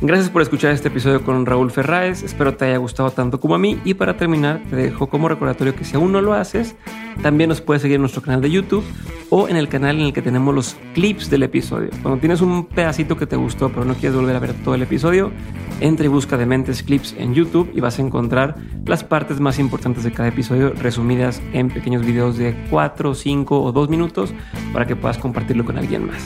[0.08, 2.22] Gracias por escuchar este episodio con Raúl Ferráez.
[2.22, 3.80] Espero te haya gustado tanto como a mí.
[3.86, 6.76] Y para terminar, te dejo como recordatorio que si aún no lo haces,
[7.24, 8.84] también nos puedes seguir en nuestro canal de YouTube
[9.32, 11.90] o en el canal en el que tenemos los clips del episodio.
[12.04, 14.84] Cuando tienes un pedacito que te gustó pero no quieres volver a ver todo el
[14.84, 15.32] episodio,
[15.80, 20.04] entra y busca Dementes Clips en YouTube y vas a encontrar las partes más importantes
[20.04, 24.36] de cada episodio resumidas en pequeños videos de 4, 5 o 2 minutos
[24.72, 26.22] para que puedas compartirlo con alguien más.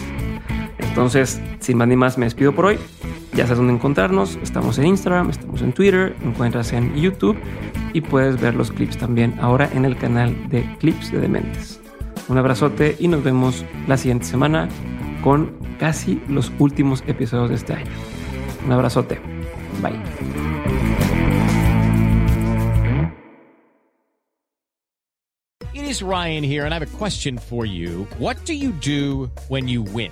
[0.79, 2.79] Entonces, sin más ni más, me despido por hoy.
[3.33, 4.37] Ya sabes dónde encontrarnos.
[4.41, 7.37] Estamos en Instagram, estamos en Twitter, encuentras en YouTube
[7.93, 11.79] y puedes ver los clips también ahora en el canal de Clips de Dementes.
[12.27, 14.69] Un abrazote y nos vemos la siguiente semana
[15.23, 17.91] con casi los últimos episodios de este año.
[18.65, 19.19] Un abrazote.
[19.81, 19.99] Bye.
[25.73, 28.05] It is Ryan here and I have a question for you.
[28.19, 30.11] What do you do when you win?